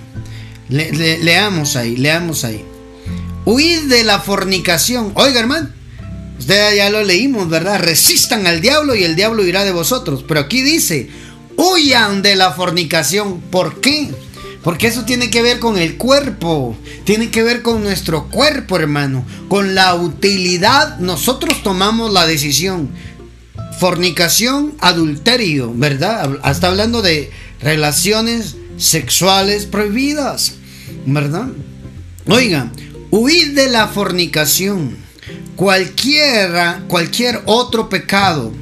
leamos 0.69 1.77
ahí, 1.77 1.97
leamos 1.97 2.45
ahí. 2.45 2.65
Huid 3.45 3.83
de 3.89 4.03
la 4.03 4.19
fornicación. 4.19 5.13
Oiga, 5.15 5.39
hermano 5.39 5.84
Usted 6.39 6.77
ya 6.77 6.91
lo 6.91 7.03
leímos, 7.03 7.49
¿verdad? 7.49 7.81
Resistan 7.81 8.47
al 8.47 8.61
diablo 8.61 8.95
y 8.95 9.05
el 9.05 9.17
diablo 9.17 9.45
irá 9.45 9.65
de 9.65 9.73
vosotros. 9.73 10.25
Pero 10.27 10.41
aquí 10.41 10.63
dice, 10.63 11.09
huyan 11.57 12.23
de 12.23 12.37
la 12.37 12.53
fornicación. 12.53 13.41
¿Por 13.41 13.81
qué? 13.81 14.11
Porque 14.63 14.87
eso 14.87 15.05
tiene 15.05 15.29
que 15.29 15.43
ver 15.43 15.59
con 15.59 15.77
el 15.77 15.99
cuerpo, 15.99 16.75
tiene 17.05 17.31
que 17.31 17.43
ver 17.43 17.61
con 17.61 17.83
nuestro 17.83 18.29
cuerpo, 18.31 18.77
hermano, 18.77 19.25
con 19.49 19.75
la 19.75 19.95
utilidad. 19.95 20.99
Nosotros 21.01 21.63
tomamos 21.63 22.13
la 22.13 22.27
decisión. 22.27 22.89
Fornicación, 23.79 24.75
adulterio, 24.81 25.73
¿verdad? 25.75 26.39
Está 26.45 26.69
hablando 26.69 27.03
de 27.03 27.31
relaciones 27.61 28.57
sexuales 28.79 29.67
prohibidas, 29.67 30.55
¿verdad? 31.05 31.49
Oiga, 32.27 32.73
huid 33.11 33.55
de 33.55 33.69
la 33.69 33.89
fornicación. 33.89 35.04
Cualquiera, 35.57 36.83
cualquier 36.89 37.43
otro 37.47 37.89
pecado. 37.89 38.53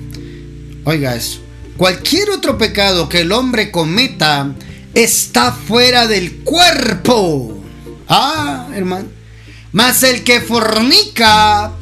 Oiga 0.84 1.14
eso. 1.14 1.40
Cualquier 1.76 2.30
otro 2.30 2.58
pecado 2.58 3.08
que 3.08 3.20
el 3.20 3.32
hombre 3.32 3.70
cometa 3.70 4.54
está 4.94 5.52
fuera 5.52 6.06
del 6.06 6.40
cuerpo. 6.44 7.60
Ah, 8.08 8.68
hermano. 8.74 9.08
Mas 9.72 10.02
el 10.02 10.22
que 10.22 10.40
fornica 10.40 11.72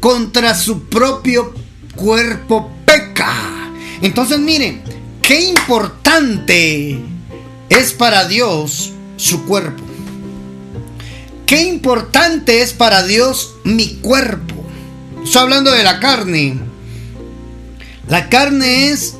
contra 0.00 0.54
su 0.54 0.88
propio 0.88 1.54
cuerpo 1.94 2.70
peca. 2.84 3.72
Entonces, 4.02 4.38
miren, 4.38 4.82
qué 5.22 5.40
importante 5.42 7.00
es 7.68 7.92
para 7.92 8.26
Dios 8.26 8.92
su 9.16 9.44
cuerpo. 9.44 9.85
Qué 11.46 11.62
importante 11.62 12.60
es 12.62 12.72
para 12.72 13.04
Dios 13.04 13.54
mi 13.62 13.94
cuerpo. 14.02 14.66
Estoy 15.22 15.42
hablando 15.42 15.70
de 15.70 15.84
la 15.84 16.00
carne. 16.00 16.58
La 18.08 18.28
carne 18.28 18.90
es 18.90 19.14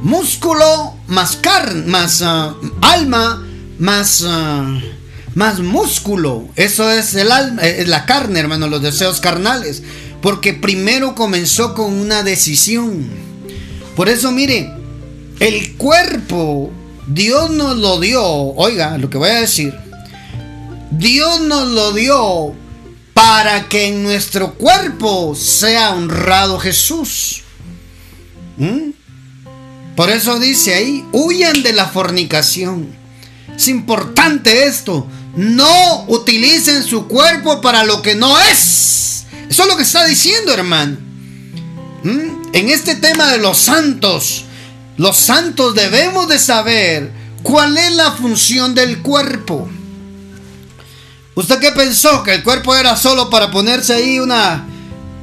músculo 0.00 0.94
más 1.06 1.36
carne, 1.36 1.84
más 1.86 2.22
ah, 2.22 2.54
alma, 2.80 3.46
más, 3.78 4.24
ah, 4.26 4.80
más 5.34 5.60
músculo. 5.60 6.48
Eso 6.56 6.90
es 6.90 7.14
el 7.14 7.30
alma, 7.30 7.60
eh, 7.62 7.82
es 7.82 7.88
la 7.88 8.06
carne, 8.06 8.40
hermano, 8.40 8.68
los 8.68 8.80
deseos 8.80 9.20
carnales. 9.20 9.82
Porque 10.22 10.54
primero 10.54 11.14
comenzó 11.14 11.74
con 11.74 11.92
una 11.92 12.22
decisión. 12.22 13.06
Por 13.94 14.08
eso, 14.08 14.32
mire, 14.32 14.72
el 15.40 15.76
cuerpo, 15.76 16.70
Dios 17.06 17.50
nos 17.50 17.76
lo 17.76 18.00
dio. 18.00 18.24
Oiga, 18.24 18.96
lo 18.96 19.10
que 19.10 19.18
voy 19.18 19.28
a 19.28 19.40
decir. 19.40 19.85
Dios 20.90 21.40
nos 21.40 21.68
lo 21.68 21.92
dio 21.92 22.54
para 23.14 23.68
que 23.68 23.86
en 23.86 24.02
nuestro 24.02 24.54
cuerpo 24.54 25.34
sea 25.34 25.94
honrado 25.94 26.58
Jesús. 26.58 27.42
¿Mm? 28.56 28.90
Por 29.96 30.10
eso 30.10 30.38
dice 30.38 30.74
ahí, 30.74 31.04
huyan 31.12 31.62
de 31.62 31.72
la 31.72 31.86
fornicación. 31.86 32.94
Es 33.56 33.68
importante 33.68 34.66
esto. 34.66 35.06
No 35.34 36.04
utilicen 36.08 36.82
su 36.84 37.06
cuerpo 37.08 37.60
para 37.60 37.84
lo 37.84 38.02
que 38.02 38.14
no 38.14 38.38
es. 38.38 39.24
Eso 39.48 39.62
es 39.62 39.68
lo 39.68 39.76
que 39.76 39.82
está 39.82 40.04
diciendo, 40.04 40.52
hermano. 40.52 40.98
¿Mm? 42.02 42.52
En 42.52 42.68
este 42.68 42.96
tema 42.96 43.32
de 43.32 43.38
los 43.38 43.58
santos, 43.58 44.44
los 44.98 45.16
santos 45.16 45.74
debemos 45.74 46.28
de 46.28 46.38
saber 46.38 47.10
cuál 47.42 47.76
es 47.78 47.92
la 47.92 48.12
función 48.12 48.74
del 48.74 49.02
cuerpo. 49.02 49.68
¿Usted 51.36 51.58
qué 51.58 51.70
pensó? 51.70 52.22
Que 52.22 52.32
el 52.32 52.42
cuerpo 52.42 52.74
era 52.74 52.96
solo 52.96 53.28
para 53.28 53.50
ponerse 53.50 53.92
ahí 53.92 54.18
una 54.18 54.66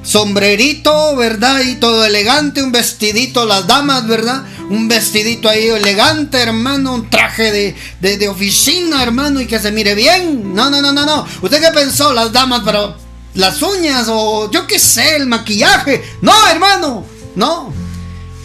sombrerito, 0.04 1.16
¿verdad? 1.16 1.62
Y 1.62 1.78
todo 1.78 2.06
elegante, 2.06 2.62
un 2.62 2.72
vestidito, 2.72 3.48
las 3.48 3.66
damas, 3.66 4.06
¿verdad? 4.06 4.44
Un 4.70 4.88
vestidito 4.88 5.50
ahí 5.50 5.70
elegante, 5.70 6.38
hermano, 6.38 6.94
un 6.94 7.10
traje 7.10 7.76
de, 8.00 8.30
oficina, 8.30 9.02
hermano, 9.02 9.42
y 9.42 9.48
que 9.48 9.58
se 9.58 9.72
mire 9.72 9.96
bien. 9.96 10.54
No, 10.54 10.70
no, 10.70 10.84
no, 10.84 10.94
no, 10.94 11.04
no. 11.04 11.26
¿Usted 11.42 11.60
qué 11.60 11.72
pensó? 11.72 12.14
Las 12.14 12.32
damas 12.32 12.62
para 12.62 12.96
las 13.34 13.64
uñas 13.64 14.06
o 14.08 14.52
yo 14.52 14.68
qué 14.68 14.78
sé, 14.78 15.16
el 15.16 15.26
maquillaje. 15.26 16.04
No, 16.22 16.48
hermano, 16.48 17.08
no. 17.36 17.74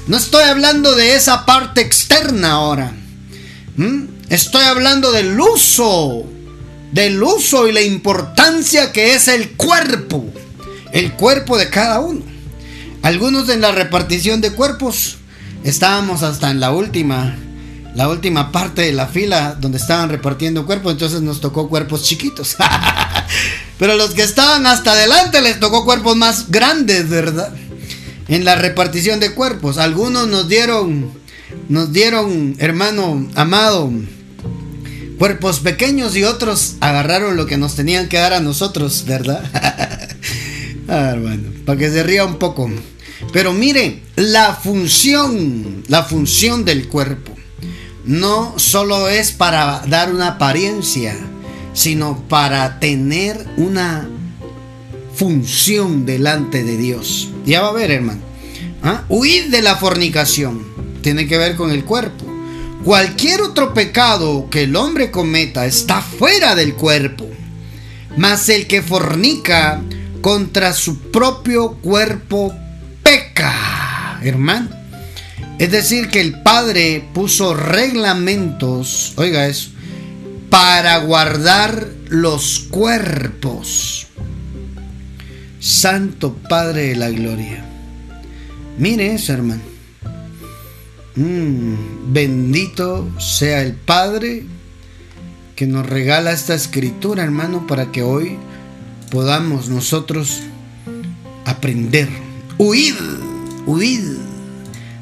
No 0.07 0.16
estoy 0.16 0.45
hablando 0.45 0.95
de 0.95 1.16
esa 1.16 1.45
parte 1.45 1.83
externa 1.83 2.53
ahora. 2.53 2.95
¿Mm? 3.77 4.05
Estoy 4.31 4.64
hablando 4.64 5.12
del 5.12 5.38
uso, 5.38 6.25
del 6.92 7.22
uso 7.22 7.68
y 7.68 7.72
la 7.72 7.83
importancia 7.83 8.92
que 8.92 9.14
es 9.14 9.29
el 9.29 9.51
cuerpo 9.51 10.24
el 10.92 11.12
cuerpo 11.12 11.59
de 11.59 11.68
cada 11.68 12.01
uno. 12.01 12.22
Algunos 13.03 13.48
en 13.48 13.61
la 13.61 13.72
repartición 13.72 14.40
de 14.40 14.53
cuerpos 14.53 15.16
estábamos 15.64 16.22
hasta 16.22 16.51
en 16.51 16.61
la 16.61 16.72
última, 16.72 17.37
la 17.94 18.09
última 18.09 18.53
parte 18.53 18.83
de 18.83 18.92
la 18.92 19.07
fila 19.07 19.57
donde 19.59 19.79
estaban 19.79 20.09
repartiendo 20.09 20.66
cuerpos, 20.66 20.92
entonces 20.92 21.20
nos 21.20 21.40
tocó 21.40 21.68
cuerpos 21.68 22.03
chiquitos. 22.03 22.57
Pero 23.79 23.96
los 23.96 24.11
que 24.11 24.22
estaban 24.22 24.66
hasta 24.66 24.92
adelante 24.92 25.40
les 25.40 25.61
tocó 25.61 25.85
cuerpos 25.85 26.16
más 26.16 26.51
grandes, 26.51 27.09
¿verdad? 27.09 27.53
En 28.27 28.44
la 28.44 28.57
repartición 28.57 29.20
de 29.20 29.33
cuerpos. 29.35 29.79
Algunos 29.79 30.27
nos 30.27 30.48
dieron, 30.48 31.12
nos 31.68 31.92
dieron, 31.92 32.57
hermano 32.59 33.29
amado, 33.37 33.92
cuerpos 35.19 35.61
pequeños 35.61 36.17
y 36.17 36.25
otros 36.25 36.77
agarraron 36.81 37.37
lo 37.37 37.47
que 37.47 37.57
nos 37.57 37.75
tenían 37.75 38.09
que 38.09 38.17
dar 38.17 38.33
a 38.33 38.41
nosotros, 38.41 39.05
¿verdad? 39.07 39.43
Ah, 40.91 41.11
hermano, 41.13 41.51
para 41.67 41.79
que 41.79 41.91
se 41.91 42.03
ría 42.03 42.25
un 42.25 42.39
poco. 42.39 42.71
Pero 43.31 43.53
mire, 43.53 44.01
la 44.17 44.55
función, 44.55 45.85
la 45.87 46.03
función 46.03 46.65
del 46.65 46.89
cuerpo, 46.89 47.35
no 48.07 48.59
solo 48.59 49.11
es 49.11 49.33
para 49.33 49.83
dar 49.87 50.11
una 50.11 50.29
apariencia, 50.29 51.15
sino 51.75 52.27
para 52.27 52.81
tener 52.81 53.47
una 53.59 54.09
función 55.15 56.07
delante 56.07 56.65
de 56.65 56.79
Dios. 56.79 57.29
Ya 57.45 57.61
va 57.61 57.69
a 57.69 57.73
ver, 57.73 57.91
hermano. 57.91 58.23
¿Ah? 58.83 59.05
Huir 59.11 59.51
de 59.51 59.61
la 59.61 59.77
fornicación 59.77 60.65
tiene 61.03 61.27
que 61.27 61.37
ver 61.37 61.57
con 61.57 61.71
el 61.71 61.85
cuerpo. 61.85 62.25
Cualquier 62.85 63.43
otro 63.43 63.75
pecado 63.75 64.49
que 64.51 64.62
el 64.62 64.77
hombre 64.77 65.11
cometa 65.11 65.67
está 65.67 66.01
fuera 66.01 66.55
del 66.55 66.75
cuerpo. 66.75 67.29
Mas 68.17 68.49
el 68.49 68.67
que 68.67 68.83
fornica 68.83 69.83
contra 70.21 70.73
su 70.73 71.11
propio 71.11 71.75
cuerpo 71.75 72.55
peca, 73.03 74.21
hermano. 74.23 74.71
Es 75.59 75.71
decir, 75.73 76.09
que 76.09 76.21
el 76.21 76.41
Padre 76.43 77.05
puso 77.12 77.55
reglamentos, 77.55 79.12
oiga 79.17 79.47
eso, 79.49 79.71
para 80.51 80.99
guardar 80.99 81.88
los 82.09 82.61
cuerpos. 82.71 84.07
Santo 85.59 86.37
Padre 86.49 86.88
de 86.88 86.97
la 86.97 87.11
Gloria. 87.11 87.64
Mire 88.79 89.14
eso, 89.14 89.33
hermano. 89.33 89.78
Mm, 91.19 92.13
bendito 92.13 93.09
sea 93.19 93.63
el 93.63 93.75
Padre 93.75 94.45
que 95.57 95.67
nos 95.67 95.85
regala 95.85 96.31
esta 96.31 96.55
escritura, 96.55 97.25
hermano, 97.25 97.67
para 97.67 97.91
que 97.91 98.05
hoy 98.05 98.39
podamos 99.11 99.69
nosotros 99.69 100.43
aprender. 101.45 102.09
Huir, 102.57 102.95
huir. 103.67 104.17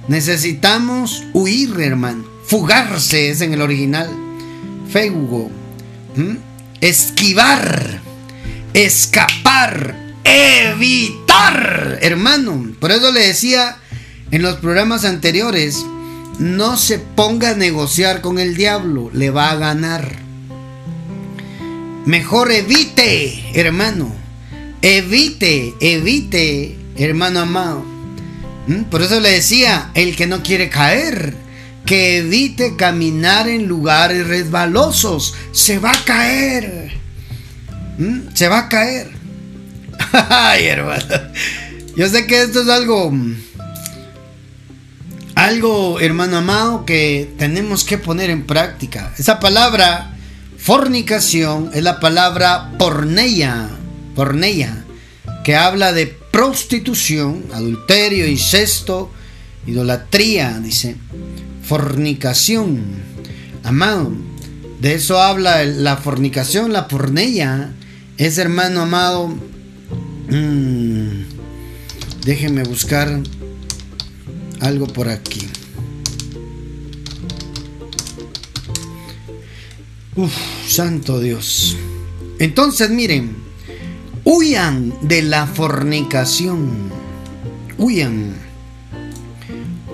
Necesitamos 0.08 1.22
huir, 1.34 1.78
hermano. 1.80 2.24
Fugarse 2.46 3.28
es 3.28 3.42
en 3.42 3.52
el 3.52 3.60
original. 3.60 4.08
Feugo. 4.88 5.50
Esquivar. 6.80 8.00
Escapar. 8.72 10.14
Evitar, 10.24 11.98
hermano. 12.00 12.72
Por 12.80 12.90
eso 12.90 13.12
le 13.12 13.20
decía 13.20 13.76
en 14.30 14.40
los 14.40 14.56
programas 14.56 15.04
anteriores, 15.04 15.84
no 16.38 16.76
se 16.76 16.98
ponga 16.98 17.50
a 17.50 17.54
negociar 17.54 18.20
con 18.20 18.38
el 18.38 18.56
diablo, 18.56 19.10
le 19.12 19.30
va 19.30 19.50
a 19.50 19.56
ganar. 19.56 20.16
Mejor 22.04 22.52
evite, 22.52 23.50
hermano. 23.54 24.14
Evite, 24.82 25.74
evite, 25.80 26.76
hermano 26.96 27.40
amado. 27.40 27.84
¿Mm? 28.66 28.82
Por 28.84 29.02
eso 29.02 29.20
le 29.20 29.30
decía, 29.30 29.90
el 29.94 30.14
que 30.14 30.26
no 30.26 30.42
quiere 30.42 30.68
caer, 30.68 31.34
que 31.84 32.18
evite 32.18 32.76
caminar 32.76 33.48
en 33.48 33.66
lugares 33.66 34.26
resbalosos. 34.26 35.34
Se 35.52 35.78
va 35.78 35.92
a 35.92 36.04
caer. 36.04 36.92
¿Mm? 37.98 38.34
Se 38.34 38.48
va 38.48 38.58
a 38.60 38.68
caer. 38.68 39.10
Ay, 40.12 40.66
hermano. 40.66 41.14
Yo 41.96 42.08
sé 42.08 42.26
que 42.26 42.42
esto 42.42 42.62
es 42.62 42.68
algo... 42.68 43.12
Algo, 45.46 46.00
hermano 46.00 46.38
amado, 46.38 46.84
que 46.84 47.32
tenemos 47.38 47.84
que 47.84 47.98
poner 47.98 48.30
en 48.30 48.46
práctica. 48.46 49.14
Esa 49.16 49.38
palabra 49.38 50.10
Fornicación 50.58 51.70
es 51.72 51.84
la 51.84 52.00
palabra 52.00 52.72
porneia, 52.76 53.68
porneia, 54.16 54.84
que 55.44 55.54
habla 55.54 55.92
de 55.92 56.08
prostitución, 56.08 57.44
adulterio, 57.54 58.26
incesto, 58.26 59.12
idolatría, 59.68 60.58
dice. 60.58 60.96
Fornicación. 61.62 62.82
Amado, 63.62 64.10
De 64.80 64.94
eso 64.94 65.22
habla 65.22 65.62
la 65.62 65.96
fornicación, 65.96 66.72
la 66.72 66.88
pornella. 66.88 67.70
Es 68.18 68.38
hermano 68.38 68.82
amado. 68.82 69.28
Mm, 70.28 71.22
déjenme 72.24 72.64
buscar 72.64 73.20
algo 74.60 74.86
por 74.86 75.08
aquí. 75.08 75.46
Uf, 80.16 80.32
santo 80.66 81.20
Dios. 81.20 81.76
Entonces 82.38 82.88
miren, 82.88 83.36
huyan 84.24 84.94
de 85.02 85.20
la 85.20 85.46
fornicación. 85.46 86.90
Huyan. 87.76 88.34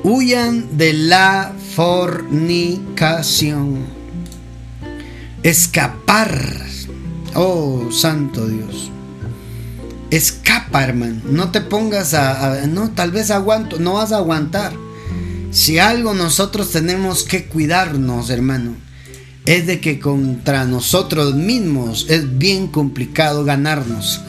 Huyan 0.04 0.78
de 0.78 0.92
la 0.92 1.52
fornicación. 1.74 2.82
Escapar. 5.42 6.66
Oh, 7.34 7.88
santo 7.90 8.46
Dios. 8.46 8.91
Escapa, 10.12 10.84
hermano. 10.84 11.22
No 11.24 11.50
te 11.52 11.62
pongas 11.62 12.12
a, 12.12 12.66
No, 12.66 12.90
tal 12.90 13.12
vez 13.12 13.30
aguanto. 13.30 13.78
No 13.78 13.94
vas 13.94 14.12
a 14.12 14.18
aguantar. 14.18 14.74
Si 15.50 15.78
algo 15.78 16.12
nosotros 16.12 16.70
tenemos 16.70 17.22
que 17.22 17.46
cuidarnos, 17.46 18.28
hermano, 18.28 18.76
es 19.46 19.66
de 19.66 19.80
que 19.80 20.00
contra 20.00 20.66
nosotros 20.66 21.34
mismos 21.34 22.06
es 22.10 22.36
bien 22.36 22.68
complicado 22.68 23.44
ganarnos. 23.46 24.20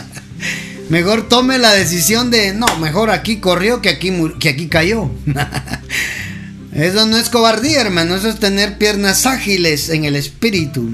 mejor 0.88 1.28
tome 1.28 1.58
la 1.58 1.72
decisión 1.72 2.30
de, 2.30 2.54
no, 2.54 2.78
mejor 2.78 3.10
aquí 3.10 3.36
corrió 3.36 3.82
que 3.82 3.90
aquí, 3.90 4.10
que 4.40 4.48
aquí 4.48 4.68
cayó. 4.68 5.10
eso 6.72 7.04
no 7.04 7.18
es 7.18 7.28
cobardía, 7.28 7.82
hermano, 7.82 8.14
eso 8.14 8.30
es 8.30 8.40
tener 8.40 8.78
piernas 8.78 9.26
ágiles 9.26 9.90
en 9.90 10.06
el 10.06 10.16
espíritu. 10.16 10.88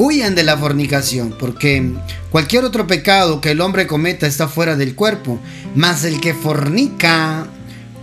Huyan 0.00 0.36
de 0.36 0.44
la 0.44 0.56
fornicación, 0.56 1.34
porque 1.36 1.92
cualquier 2.30 2.64
otro 2.64 2.86
pecado 2.86 3.40
que 3.40 3.50
el 3.50 3.60
hombre 3.60 3.88
cometa 3.88 4.28
está 4.28 4.46
fuera 4.46 4.76
del 4.76 4.94
cuerpo, 4.94 5.40
mas 5.74 6.04
el 6.04 6.20
que 6.20 6.34
fornica 6.34 7.48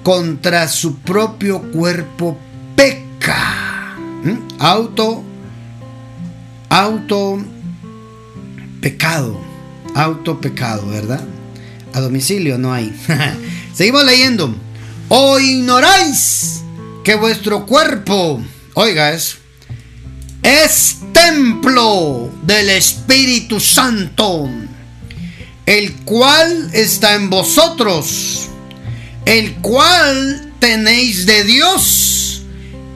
contra 0.04 0.68
su 0.68 0.98
propio 1.00 1.72
cuerpo 1.72 2.38
peca. 2.76 3.96
¿Mm? 4.26 4.40
Auto, 4.60 5.24
auto, 6.68 7.38
pecado, 8.82 9.40
auto 9.96 10.42
pecado, 10.42 10.86
¿verdad? 10.90 11.26
A 11.94 12.02
domicilio 12.02 12.58
no 12.58 12.74
hay. 12.74 12.94
Seguimos 13.74 14.04
leyendo. 14.04 14.54
O 15.08 15.40
ignoráis 15.40 16.62
que 17.06 17.16
vuestro 17.16 17.66
cuerpo, 17.66 18.42
oiga 18.74 19.14
eso, 19.14 19.38
es 20.46 20.98
templo 21.12 22.30
del 22.44 22.70
Espíritu 22.70 23.60
Santo, 23.60 24.48
el 25.66 25.96
cual 26.04 26.70
está 26.72 27.16
en 27.16 27.32
vosotros, 27.32 28.50
el 29.26 29.56
cual 29.56 30.54
tenéis 30.60 31.26
de 31.26 31.44
Dios 31.46 32.44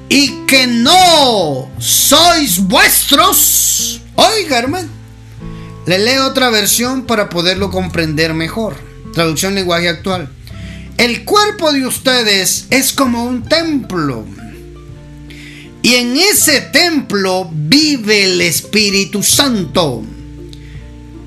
y 0.10 0.46
que 0.46 0.68
no 0.68 1.72
sois 1.80 2.60
vuestros. 2.60 4.02
Oiga, 4.14 4.60
hermano. 4.60 4.90
Le 5.88 5.98
leo 5.98 6.28
otra 6.28 6.52
versión 6.52 7.08
para 7.08 7.30
poderlo 7.30 7.72
comprender 7.72 8.36
mejor. 8.36 8.76
Traducción 9.12 9.56
lenguaje 9.56 9.90
actual. 9.90 10.30
El 10.98 11.26
cuerpo 11.26 11.72
de 11.72 11.88
ustedes 11.88 12.68
es 12.70 12.94
como 12.94 13.24
un 13.24 13.42
templo 13.42 14.24
y 15.82 15.96
en 15.96 16.18
ese 16.18 16.62
templo 16.62 17.50
vive 17.52 18.26
el 18.26 18.42
Espíritu 18.42 19.24
Santo. 19.24 20.04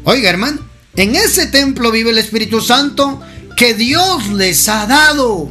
Oiga, 0.04 0.30
hermano, 0.30 0.60
en 0.96 1.14
ese 1.16 1.46
templo 1.46 1.90
vive 1.90 2.10
el 2.10 2.18
Espíritu 2.18 2.60
Santo 2.60 3.20
que 3.56 3.74
Dios 3.74 4.28
les 4.32 4.68
ha 4.68 4.86
dado. 4.86 5.50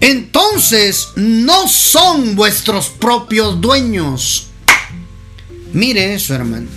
Entonces 0.00 1.08
no 1.16 1.68
son 1.68 2.34
vuestros 2.34 2.88
propios 2.88 3.60
dueños. 3.60 4.48
Mire 5.72 6.14
eso, 6.14 6.34
hermano. 6.34 6.68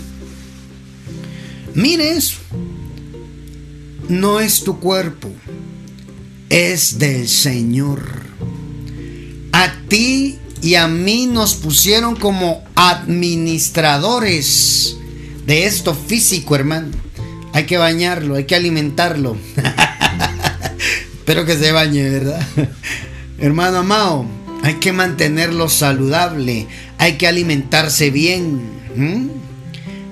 Mire 1.74 2.12
eso. 2.12 2.38
No 4.10 4.40
es 4.40 4.64
tu 4.64 4.80
cuerpo, 4.80 5.30
es 6.50 6.98
del 6.98 7.28
Señor. 7.28 8.02
A 9.52 9.74
ti 9.88 10.40
y 10.62 10.76
a 10.76 10.88
mí 10.88 11.26
nos 11.28 11.56
pusieron 11.56 12.16
como 12.16 12.64
administradores 12.76 14.96
de 15.46 15.66
esto 15.66 15.94
físico, 15.94 16.56
hermano. 16.56 16.92
Hay 17.54 17.66
que 17.66 17.78
bañarlo, 17.78 18.36
hay 18.36 18.46
que 18.46 18.56
alimentarlo. 18.56 19.38
Espero 21.20 21.46
que 21.46 21.58
se 21.58 21.72
bañe, 21.72 22.10
¿verdad? 22.10 22.46
hermano 23.40 23.78
amado, 23.80 24.26
hay 24.64 24.76
que 24.76 24.94
mantenerlo 24.94 25.68
saludable, 25.70 26.68
hay 26.98 27.18
que 27.18 27.28
alimentarse 27.28 28.12
bien. 28.12 28.78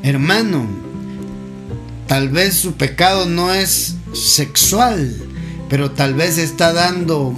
Hermano, 0.04 0.68
tal 2.08 2.30
vez 2.30 2.56
su 2.56 2.74
pecado 2.74 3.26
no 3.26 3.54
es 3.54 3.96
sexual, 4.14 5.16
pero 5.70 5.92
tal 5.92 6.14
vez 6.14 6.38
está 6.38 6.74
dando 6.74 7.34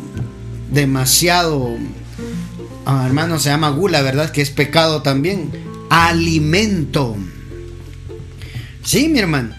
demasiado 0.72 1.78
Ah, 2.90 3.04
hermano, 3.06 3.38
se 3.38 3.50
llama 3.50 3.70
gula, 3.72 4.02
¿verdad? 4.02 4.32
Que 4.32 4.42
es 4.42 4.50
pecado 4.50 5.02
también. 5.02 5.52
Alimento. 5.90 7.18
Sí, 8.82 9.10
mi 9.10 9.20
hermano. 9.20 9.54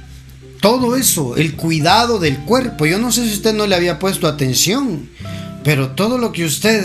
Todo 0.62 0.96
eso, 0.96 1.36
el 1.36 1.54
cuidado 1.54 2.20
del 2.20 2.38
cuerpo. 2.38 2.86
Yo 2.86 2.98
no 2.98 3.12
sé 3.12 3.28
si 3.28 3.34
usted 3.34 3.52
no 3.52 3.66
le 3.66 3.74
había 3.74 3.98
puesto 3.98 4.28
atención, 4.28 5.10
pero 5.62 5.90
todo 5.90 6.16
lo 6.16 6.32
que 6.32 6.46
usted 6.46 6.82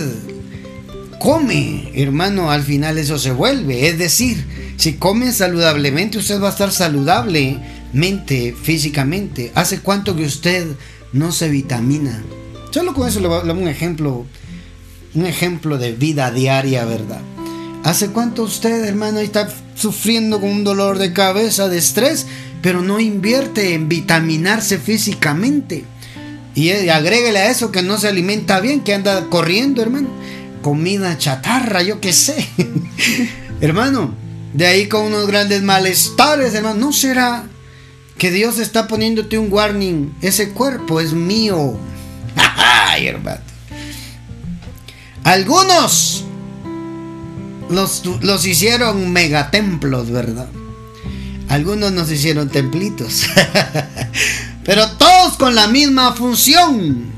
come, 1.18 1.90
hermano, 1.96 2.52
al 2.52 2.64
final 2.64 2.98
eso 2.98 3.18
se 3.18 3.32
vuelve. 3.32 3.88
Es 3.88 3.98
decir, 3.98 4.46
si 4.76 4.96
come 4.96 5.32
saludablemente, 5.32 6.18
usted 6.18 6.42
va 6.42 6.50
a 6.50 6.52
estar 6.52 6.74
saludable 6.74 7.58
mente, 7.94 8.54
físicamente. 8.62 9.54
¿Hace 9.56 9.80
cuánto 9.80 10.14
que 10.14 10.26
usted 10.26 10.68
no 11.14 11.32
se 11.32 11.48
vitamina? 11.48 12.22
Solo 12.72 12.94
con 12.94 13.08
eso 13.08 13.22
le 13.22 13.30
voy 13.30 13.40
a 13.40 13.46
dar 13.46 13.56
un 13.56 13.70
ejemplo 13.70 14.26
un 15.16 15.26
ejemplo 15.26 15.78
de 15.78 15.92
vida 15.92 16.32
diaria, 16.32 16.86
¿verdad? 16.86 17.22
¿Hace 17.84 18.10
cuánto 18.10 18.44
usted, 18.44 18.86
hermano, 18.86 19.20
está 19.20 19.50
sufriendo 19.76 20.40
con 20.40 20.50
un 20.50 20.64
dolor 20.64 20.98
de 20.98 21.14
cabeza, 21.14 21.68
de 21.68 21.78
estrés, 21.78 22.26
pero 22.62 22.82
no 22.82 23.00
invierte 23.00 23.74
en 23.74 23.90
vitaminarse 23.90 24.78
físicamente? 24.78 25.84
Y 26.56 26.70
eh, 26.70 26.92
agréguele 26.92 27.40
a 27.40 27.50
eso 27.50 27.72
que 27.72 27.82
no 27.82 27.98
se 27.98 28.08
alimenta 28.08 28.60
bien, 28.60 28.82
que 28.82 28.94
anda 28.94 29.26
corriendo, 29.30 29.82
hermano. 29.82 30.08
Comida 30.62 31.18
chatarra, 31.18 31.82
yo 31.82 32.00
qué 32.00 32.14
sé. 32.14 32.48
hermano, 33.62 34.16
de 34.54 34.66
ahí 34.66 34.88
con 34.88 35.04
unos 35.04 35.28
grandes 35.28 35.62
malestares, 35.62 36.54
hermano. 36.54 36.80
¿No 36.80 36.94
será 36.94 37.44
que 38.18 38.32
Dios 38.32 38.60
está 38.60 38.88
poniéndote 38.88 39.38
un 39.38 39.52
warning? 39.52 40.14
Ese 40.22 40.52
cuerpo 40.52 41.02
es 41.02 41.12
mío. 41.12 41.78
Ay, 42.36 43.08
hermano. 43.08 43.53
Algunos 45.24 46.24
los, 47.70 48.04
los 48.22 48.46
hicieron 48.46 49.12
megatemplos, 49.12 50.10
¿verdad? 50.12 50.48
Algunos 51.50 51.92
nos 51.92 52.12
hicieron 52.12 52.50
templitos. 52.50 53.24
Pero 54.66 54.90
todos 54.92 55.34
con 55.38 55.56
la 55.56 55.68
misma 55.68 56.14
función. 56.14 57.12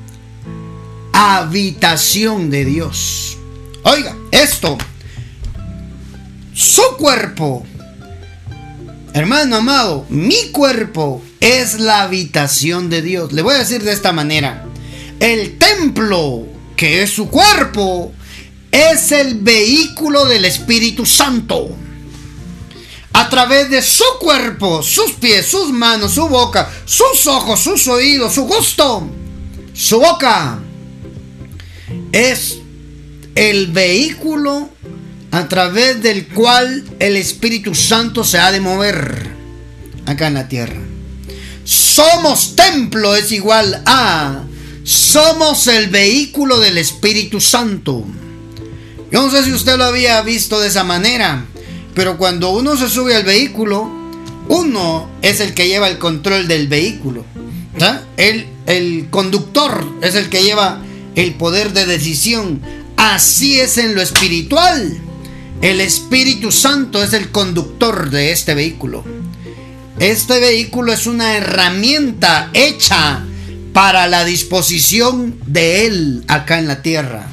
Habitación 1.14 2.50
de 2.50 2.66
Dios. 2.66 3.38
Oiga, 3.84 4.16
esto. 4.32 4.78
Su 6.54 6.82
cuerpo. 6.98 7.66
Hermano 9.14 9.58
amado, 9.58 10.06
mi 10.10 10.50
cuerpo 10.52 11.22
es 11.40 11.80
la 11.80 12.02
habitación 12.02 12.90
de 12.90 13.02
Dios. 13.02 13.32
Le 13.32 13.42
voy 13.42 13.56
a 13.56 13.60
decir 13.60 13.84
de 13.84 13.94
esta 13.94 14.12
manera. 14.12 14.66
El 15.22 15.58
templo 15.58 16.46
que 16.76 17.04
es 17.04 17.12
su 17.12 17.30
cuerpo, 17.30 18.14
es 18.72 19.12
el 19.12 19.36
vehículo 19.36 20.26
del 20.26 20.46
Espíritu 20.46 21.06
Santo. 21.06 21.70
A 23.14 23.30
través 23.30 23.70
de 23.70 23.82
su 23.82 24.04
cuerpo, 24.20 24.84
sus 24.84 25.14
pies, 25.14 25.46
sus 25.46 25.72
manos, 25.72 26.14
su 26.14 26.28
boca, 26.28 26.70
sus 26.84 27.26
ojos, 27.28 27.62
sus 27.62 27.88
oídos, 27.88 28.34
su 28.34 28.44
gusto, 28.44 29.10
su 29.74 30.00
boca, 30.00 30.60
es 32.12 32.58
el 33.36 33.68
vehículo 33.68 34.70
a 35.32 35.48
través 35.48 36.02
del 36.02 36.28
cual 36.28 36.84
el 37.00 37.16
Espíritu 37.16 37.74
Santo 37.74 38.24
se 38.24 38.40
ha 38.40 38.52
de 38.52 38.60
mover 38.60 39.30
acá 40.06 40.28
en 40.28 40.34
la 40.34 40.48
tierra. 40.48 40.82
Somos 41.64 42.56
templo 42.56 43.16
es 43.16 43.32
igual 43.32 43.82
a 43.86 44.44
somos 44.86 45.66
el 45.66 45.90
vehículo 45.90 46.60
del 46.60 46.78
Espíritu 46.78 47.42
Santo. 47.42 48.06
Yo 49.12 49.24
no 49.24 49.32
sé 49.32 49.44
si 49.44 49.52
usted 49.52 49.78
lo 49.78 49.86
había 49.86 50.22
visto 50.22 50.60
de 50.60 50.68
esa 50.68 50.84
manera, 50.84 51.46
Pero 51.96 52.18
cuando 52.18 52.50
uno 52.50 52.76
se 52.76 52.90
sube 52.90 53.16
al 53.16 53.24
vehículo, 53.24 53.90
uno 54.50 55.10
es 55.22 55.40
el 55.40 55.54
que 55.54 55.70
lleva 55.70 55.88
el 55.88 55.98
control 55.98 56.46
del 56.46 56.68
vehículo. 56.68 57.24
El, 58.18 58.46
el 58.66 59.08
conductor 59.10 59.82
es 60.02 60.16
el 60.16 60.30
que 60.30 60.44
lleva 60.44 60.82
el 61.16 61.36
poder 61.36 61.72
de 61.72 61.86
decisión. 61.86 62.62
Así 62.98 63.62
es 63.62 63.78
en 63.78 63.96
lo 63.96 64.02
espiritual. 64.02 64.98
El 65.62 65.80
Espíritu 65.80 66.52
Santo 66.52 67.02
es 67.02 67.14
el 67.14 67.32
conductor 67.32 68.10
de 68.10 68.34
este 68.34 68.54
vehículo. 68.54 69.06
Este 69.98 70.42
vehículo 70.42 70.92
es 70.92 71.08
una 71.08 71.38
herramienta 71.38 72.50
hecha 72.54 73.25
para 73.76 74.08
la 74.08 74.24
disposición 74.24 75.38
de 75.48 75.86
Él 75.86 76.24
acá 76.30 76.60
en 76.60 76.68
la 76.70 76.82
tierra. 76.82 77.28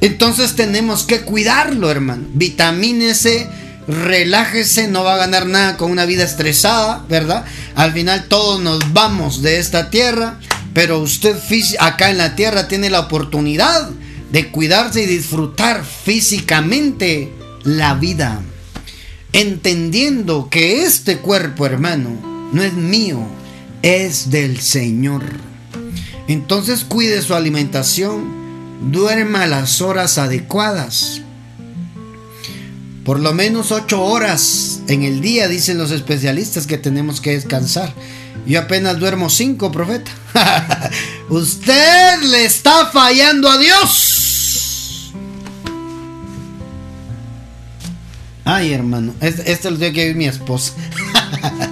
Entonces 0.00 0.56
tenemos 0.56 1.04
que 1.04 1.20
cuidarlo, 1.20 1.88
hermano. 1.88 2.26
Vitamínese, 2.34 3.48
relájese, 3.86 4.88
no 4.88 5.04
va 5.04 5.14
a 5.14 5.18
ganar 5.18 5.46
nada 5.46 5.76
con 5.76 5.92
una 5.92 6.04
vida 6.04 6.24
estresada, 6.24 7.04
¿verdad? 7.08 7.44
Al 7.76 7.92
final 7.92 8.24
todos 8.26 8.60
nos 8.60 8.92
vamos 8.92 9.40
de 9.40 9.60
esta 9.60 9.88
tierra, 9.88 10.40
pero 10.74 10.98
usted 10.98 11.36
acá 11.78 12.10
en 12.10 12.18
la 12.18 12.34
tierra 12.34 12.66
tiene 12.66 12.90
la 12.90 12.98
oportunidad 12.98 13.88
de 14.32 14.50
cuidarse 14.50 15.04
y 15.04 15.06
disfrutar 15.06 15.84
físicamente 15.84 17.32
la 17.62 17.94
vida 17.94 18.40
entendiendo 19.32 20.48
que 20.50 20.82
este 20.82 21.18
cuerpo, 21.18 21.66
hermano, 21.66 22.50
no 22.52 22.64
es 22.64 22.72
mío, 22.72 23.24
es 23.82 24.30
del 24.30 24.60
Señor. 24.60 25.22
Entonces 26.28 26.84
cuide 26.84 27.22
su 27.22 27.34
alimentación, 27.34 28.90
duerma 28.92 29.46
las 29.46 29.80
horas 29.80 30.18
adecuadas. 30.18 31.22
Por 33.04 33.18
lo 33.18 33.32
menos 33.32 33.72
ocho 33.72 34.02
horas 34.02 34.80
en 34.86 35.02
el 35.02 35.20
día, 35.20 35.48
dicen 35.48 35.78
los 35.78 35.90
especialistas 35.90 36.66
que 36.66 36.78
tenemos 36.78 37.20
que 37.20 37.32
descansar. 37.32 37.92
Yo 38.46 38.60
apenas 38.60 38.98
duermo 38.98 39.30
cinco, 39.30 39.72
profeta. 39.72 40.10
Usted 41.28 42.22
le 42.22 42.44
está 42.44 42.86
fallando 42.86 43.50
a 43.50 43.58
Dios. 43.58 45.12
Ay, 48.44 48.72
hermano, 48.72 49.14
este, 49.20 49.70
lo 49.70 49.78
tiene 49.78 49.92
que 49.94 50.06
ver 50.06 50.16
mi 50.16 50.26
esposa. 50.26 50.72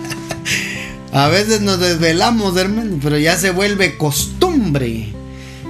A 1.13 1.29
veces 1.29 1.61
nos 1.61 1.79
desvelamos, 1.81 2.57
hermano, 2.57 2.99
pero 3.03 3.19
ya 3.19 3.37
se 3.37 3.51
vuelve 3.51 3.97
costumbre. 3.97 5.13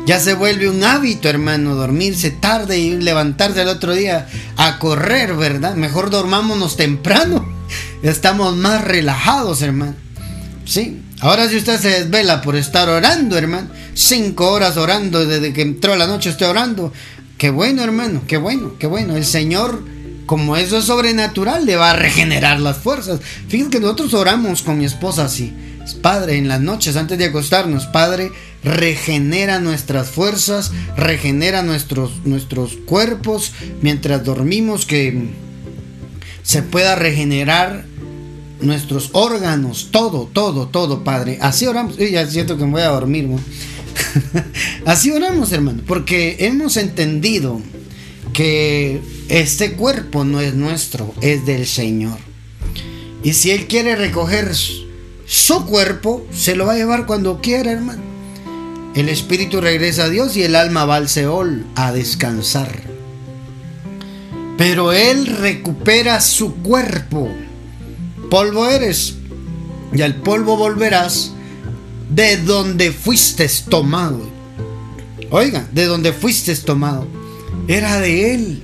Ya 0.07 0.19
se 0.21 0.35
vuelve 0.35 0.69
un 0.69 0.83
hábito, 0.83 1.29
hermano, 1.29 1.75
dormirse 1.75 2.31
tarde 2.31 2.79
y 2.79 2.97
levantarse 2.97 3.63
el 3.63 3.69
otro 3.69 3.95
día 3.95 4.27
a 4.57 4.79
correr, 4.79 5.35
¿verdad? 5.35 5.75
Mejor 5.75 6.11
dormámonos 6.11 6.77
temprano. 6.77 7.47
Estamos 8.03 8.57
más 8.57 8.83
relajados, 8.83 9.63
hermano. 9.63 9.95
Sí. 10.65 11.03
Ahora 11.21 11.49
si 11.49 11.57
usted 11.57 11.79
se 11.79 11.89
desvela 11.89 12.41
por 12.43 12.57
estar 12.57 12.89
orando, 12.89 13.37
hermano, 13.37 13.69
cinco 13.95 14.51
horas 14.53 14.77
orando 14.77 15.27
desde 15.27 15.53
que 15.53 15.63
entró 15.63 15.97
la 15.97 16.07
noche 16.07 16.31
estoy 16.31 16.49
orando. 16.49 16.93
Qué 17.37 17.51
bueno, 17.51 17.83
hermano, 17.83 18.23
qué 18.27 18.37
bueno, 18.37 18.75
qué 18.79 18.87
bueno. 18.87 19.17
El 19.17 19.25
Señor 19.25 19.83
como 20.29 20.59
eso 20.59 20.77
es 20.77 20.85
sobrenatural, 20.85 21.65
le 21.65 21.77
va 21.77 21.93
a 21.93 21.97
regenerar 21.97 22.61
las 22.61 22.77
fuerzas. 22.77 23.19
Fíjense 23.49 23.71
que 23.71 23.81
nosotros 23.81 24.13
oramos 24.13 24.61
con 24.61 24.77
mi 24.77 24.85
esposa 24.85 25.25
así. 25.25 25.55
Padre, 26.03 26.37
en 26.37 26.49
las 26.49 26.61
noches 26.61 26.97
antes 26.97 27.17
de 27.17 27.25
acostarnos, 27.25 27.87
Padre, 27.87 28.31
regenera 28.63 29.59
nuestras 29.59 30.11
fuerzas, 30.11 30.71
regenera 30.99 31.63
nuestros, 31.63 32.27
nuestros 32.27 32.77
cuerpos 32.77 33.55
mientras 33.81 34.23
dormimos, 34.23 34.85
que 34.85 35.31
se 36.43 36.63
pueda 36.63 36.95
regenerar 36.95 37.87
nuestros 38.61 39.09
órganos, 39.15 39.89
todo, 39.91 40.29
todo, 40.31 40.69
todo, 40.69 41.05
Padre. 41.05 41.39
Así 41.41 41.67
oramos. 41.67 41.97
Uy, 41.99 42.11
ya 42.11 42.27
siento 42.27 42.59
que 42.59 42.67
me 42.67 42.73
voy 42.73 42.83
a 42.83 42.89
dormir. 42.89 43.31
Así 44.85 45.11
oramos, 45.11 45.53
hermano, 45.53 45.81
porque 45.87 46.37
hemos 46.41 46.77
entendido 46.77 47.63
que 48.35 49.01
este 49.29 49.73
cuerpo 49.73 50.25
no 50.25 50.41
es 50.41 50.55
nuestro, 50.55 51.15
es 51.21 51.45
del 51.45 51.67
Señor. 51.67 52.19
Y 53.23 53.35
si 53.35 53.51
Él 53.51 53.67
quiere 53.67 53.97
recoger 53.97 54.55
su 55.27 55.67
cuerpo, 55.67 56.27
se 56.33 56.57
lo 56.57 56.67
va 56.67 56.73
a 56.73 56.77
llevar 56.77 57.07
cuando 57.07 57.41
quiera, 57.41 57.73
hermano. 57.73 58.03
El 58.95 59.09
espíritu 59.09 59.61
regresa 59.61 60.05
a 60.05 60.09
Dios 60.09 60.37
y 60.37 60.43
el 60.43 60.57
alma 60.57 60.85
va 60.85 60.97
al 60.97 61.09
Seol 61.09 61.67
a 61.75 61.93
descansar. 61.93 62.83
Pero 64.57 64.93
Él 64.93 65.27
recupera 65.27 66.21
su 66.21 66.55
cuerpo. 66.57 67.29
Polvo 68.31 68.69
eres 68.69 69.15
y 69.93 70.03
al 70.03 70.17
polvo 70.17 70.57
volverás 70.57 71.33
de 72.11 72.39
donde 72.39 72.93
fuiste 72.93 73.49
tomado. 73.69 74.21
Oiga, 75.31 75.69
de 75.73 75.85
donde 75.85 76.13
fuiste 76.13 76.55
tomado. 76.57 77.07
Era 77.69 78.01
de 78.01 78.35
Él. 78.35 78.63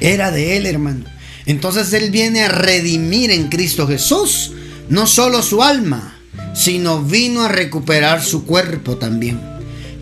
Era 0.00 0.30
de 0.30 0.56
Él, 0.56 0.66
hermano. 0.66 1.04
Entonces 1.46 1.92
Él 1.92 2.10
viene 2.10 2.42
a 2.42 2.48
redimir 2.48 3.30
en 3.30 3.48
Cristo 3.48 3.86
Jesús 3.86 4.52
no 4.88 5.06
solo 5.06 5.42
su 5.42 5.62
alma, 5.62 6.18
sino 6.54 7.02
vino 7.02 7.42
a 7.42 7.48
recuperar 7.48 8.22
su 8.22 8.44
cuerpo 8.44 8.96
también. 8.96 9.40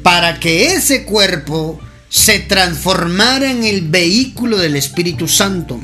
Para 0.02 0.40
que 0.40 0.74
ese 0.74 1.04
cuerpo 1.04 1.80
se 2.08 2.40
transformara 2.40 3.50
en 3.50 3.64
el 3.64 3.82
vehículo 3.88 4.58
del 4.58 4.76
Espíritu 4.76 5.28
Santo. 5.28 5.80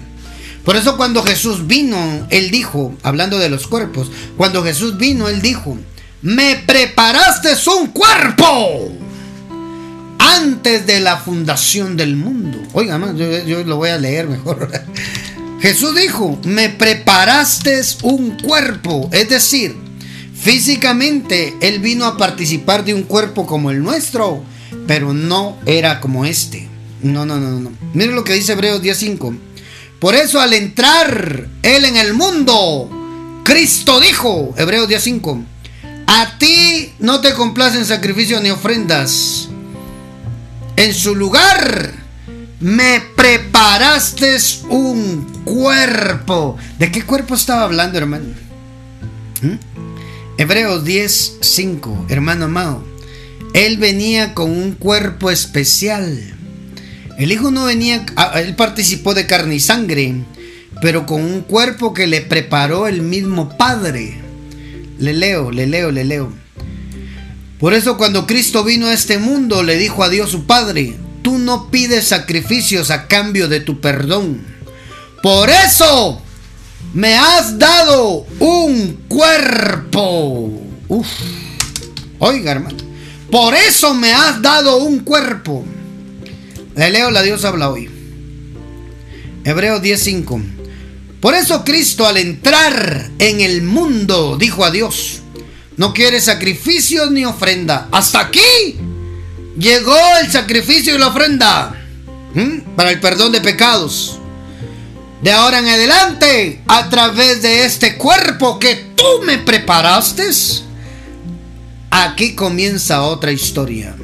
Por 0.64 0.76
eso 0.76 0.96
cuando 0.96 1.22
Jesús 1.22 1.66
vino, 1.66 2.26
Él 2.28 2.50
dijo, 2.50 2.94
hablando 3.02 3.38
de 3.38 3.48
los 3.48 3.66
cuerpos, 3.66 4.10
cuando 4.36 4.62
Jesús 4.62 4.98
vino, 4.98 5.28
Él 5.28 5.40
dijo, 5.40 5.78
me 6.20 6.56
preparaste 6.66 7.50
un 7.70 7.86
cuerpo 7.88 8.92
antes 10.38 10.86
de 10.86 11.00
la 11.00 11.16
fundación 11.16 11.96
del 11.96 12.16
mundo. 12.16 12.58
Oiga, 12.72 13.00
yo, 13.14 13.44
yo 13.44 13.64
lo 13.64 13.76
voy 13.76 13.90
a 13.90 13.98
leer 13.98 14.28
mejor. 14.28 14.70
Jesús 15.60 15.94
dijo, 15.96 16.38
me 16.44 16.68
preparaste 16.68 17.80
un 18.02 18.38
cuerpo, 18.38 19.08
es 19.12 19.28
decir, 19.28 19.76
físicamente 20.34 21.56
Él 21.60 21.80
vino 21.80 22.04
a 22.04 22.16
participar 22.16 22.84
de 22.84 22.94
un 22.94 23.02
cuerpo 23.02 23.44
como 23.44 23.72
el 23.72 23.82
nuestro, 23.82 24.44
pero 24.86 25.12
no 25.12 25.56
era 25.66 26.00
como 26.00 26.24
este. 26.24 26.68
No, 27.02 27.26
no, 27.26 27.38
no, 27.38 27.58
no. 27.58 27.72
Miren 27.92 28.14
lo 28.14 28.22
que 28.22 28.34
dice 28.34 28.52
Hebreos 28.52 28.82
10.5. 28.82 29.36
Por 29.98 30.14
eso 30.14 30.40
al 30.40 30.54
entrar 30.54 31.48
Él 31.62 31.84
en 31.84 31.96
el 31.96 32.14
mundo, 32.14 32.88
Cristo 33.42 33.98
dijo, 33.98 34.54
Hebreos 34.56 34.88
10.5, 34.88 35.44
a 36.06 36.38
ti 36.38 36.92
no 37.00 37.20
te 37.20 37.34
complacen 37.34 37.84
sacrificios 37.84 38.40
ni 38.40 38.50
ofrendas 38.50 39.48
en 40.78 40.94
su 40.94 41.16
lugar 41.16 41.92
me 42.60 43.02
preparaste 43.16 44.36
un 44.68 45.26
cuerpo. 45.44 46.56
¿De 46.78 46.92
qué 46.92 47.02
cuerpo 47.02 47.34
estaba 47.34 47.64
hablando, 47.64 47.98
hermano? 47.98 48.26
¿Mm? 49.42 49.56
Hebreos 50.38 50.84
10, 50.84 51.38
5, 51.40 52.06
hermano 52.10 52.44
amado. 52.44 52.84
Él 53.54 53.78
venía 53.78 54.34
con 54.34 54.52
un 54.52 54.72
cuerpo 54.72 55.32
especial. 55.32 56.16
El 57.18 57.32
Hijo 57.32 57.50
no 57.50 57.64
venía, 57.64 58.06
ah, 58.14 58.40
él 58.40 58.54
participó 58.54 59.14
de 59.14 59.26
carne 59.26 59.56
y 59.56 59.60
sangre, 59.60 60.14
pero 60.80 61.06
con 61.06 61.24
un 61.24 61.40
cuerpo 61.40 61.92
que 61.92 62.06
le 62.06 62.20
preparó 62.20 62.86
el 62.86 63.02
mismo 63.02 63.56
Padre. 63.56 64.16
Le 65.00 65.12
leo, 65.12 65.50
le 65.50 65.66
leo, 65.66 65.90
le 65.90 66.04
leo. 66.04 66.32
Por 67.58 67.74
eso 67.74 67.96
cuando 67.96 68.26
Cristo 68.26 68.62
vino 68.62 68.86
a 68.86 68.94
este 68.94 69.18
mundo 69.18 69.62
le 69.62 69.76
dijo 69.76 70.04
a 70.04 70.08
Dios 70.08 70.30
su 70.30 70.46
Padre, 70.46 70.96
tú 71.22 71.38
no 71.38 71.70
pides 71.70 72.06
sacrificios 72.06 72.90
a 72.90 73.08
cambio 73.08 73.48
de 73.48 73.60
tu 73.60 73.80
perdón. 73.80 74.46
Por 75.22 75.50
eso 75.50 76.22
me 76.94 77.16
has 77.16 77.58
dado 77.58 78.26
un 78.38 79.04
cuerpo. 79.08 80.62
Uf. 80.88 81.08
Oiga, 82.20 82.52
hermano. 82.52 82.78
Por 83.30 83.54
eso 83.54 83.94
me 83.94 84.12
has 84.12 84.40
dado 84.40 84.78
un 84.78 85.00
cuerpo. 85.00 85.64
Le 86.76 86.90
leo 86.90 87.10
la 87.10 87.22
Dios 87.22 87.44
habla 87.44 87.70
hoy. 87.70 87.90
Hebreos 89.44 89.82
10:5. 89.82 90.42
Por 91.20 91.34
eso 91.34 91.64
Cristo 91.64 92.06
al 92.06 92.16
entrar 92.16 93.10
en 93.18 93.40
el 93.40 93.62
mundo 93.62 94.36
dijo 94.38 94.64
a 94.64 94.70
Dios, 94.70 95.17
no 95.78 95.94
quiere 95.94 96.20
sacrificios 96.20 97.10
ni 97.10 97.24
ofrenda. 97.24 97.88
Hasta 97.90 98.20
aquí 98.20 98.76
llegó 99.56 99.96
el 100.20 100.30
sacrificio 100.30 100.94
y 100.94 100.98
la 100.98 101.08
ofrenda 101.08 101.74
para 102.76 102.90
el 102.90 103.00
perdón 103.00 103.32
de 103.32 103.40
pecados. 103.40 104.18
De 105.22 105.32
ahora 105.32 105.60
en 105.60 105.68
adelante, 105.68 106.62
a 106.68 106.88
través 106.90 107.42
de 107.42 107.64
este 107.64 107.96
cuerpo 107.96 108.58
que 108.58 108.74
tú 108.94 109.22
me 109.24 109.38
preparaste, 109.38 110.28
aquí 111.90 112.34
comienza 112.34 113.02
otra 113.02 113.32
historia. 113.32 113.96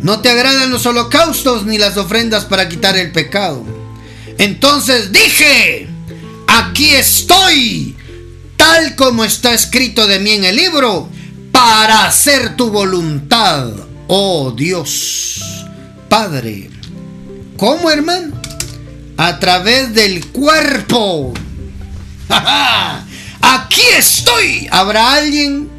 No 0.00 0.20
te 0.20 0.30
agradan 0.30 0.70
los 0.70 0.86
holocaustos 0.86 1.64
ni 1.64 1.78
las 1.78 1.96
ofrendas 1.96 2.44
para 2.44 2.68
quitar 2.68 2.96
el 2.96 3.10
pecado. 3.10 3.64
Entonces 4.38 5.10
dije, 5.10 5.88
aquí 6.46 6.90
estoy, 6.90 7.96
tal 8.58 8.96
como 8.96 9.24
está 9.24 9.54
escrito 9.54 10.06
de 10.06 10.18
mí 10.18 10.32
en 10.32 10.44
el 10.44 10.56
libro, 10.56 11.08
para 11.52 12.04
hacer 12.04 12.56
tu 12.56 12.70
voluntad, 12.70 13.70
oh 14.08 14.50
Dios, 14.50 15.64
Padre. 16.10 16.68
¿Cómo, 17.56 17.90
hermano? 17.90 18.34
A 19.16 19.40
través 19.40 19.94
del 19.94 20.26
cuerpo. 20.26 21.32
Aquí 23.40 23.82
estoy. 23.96 24.68
¿Habrá 24.70 25.14
alguien 25.14 25.70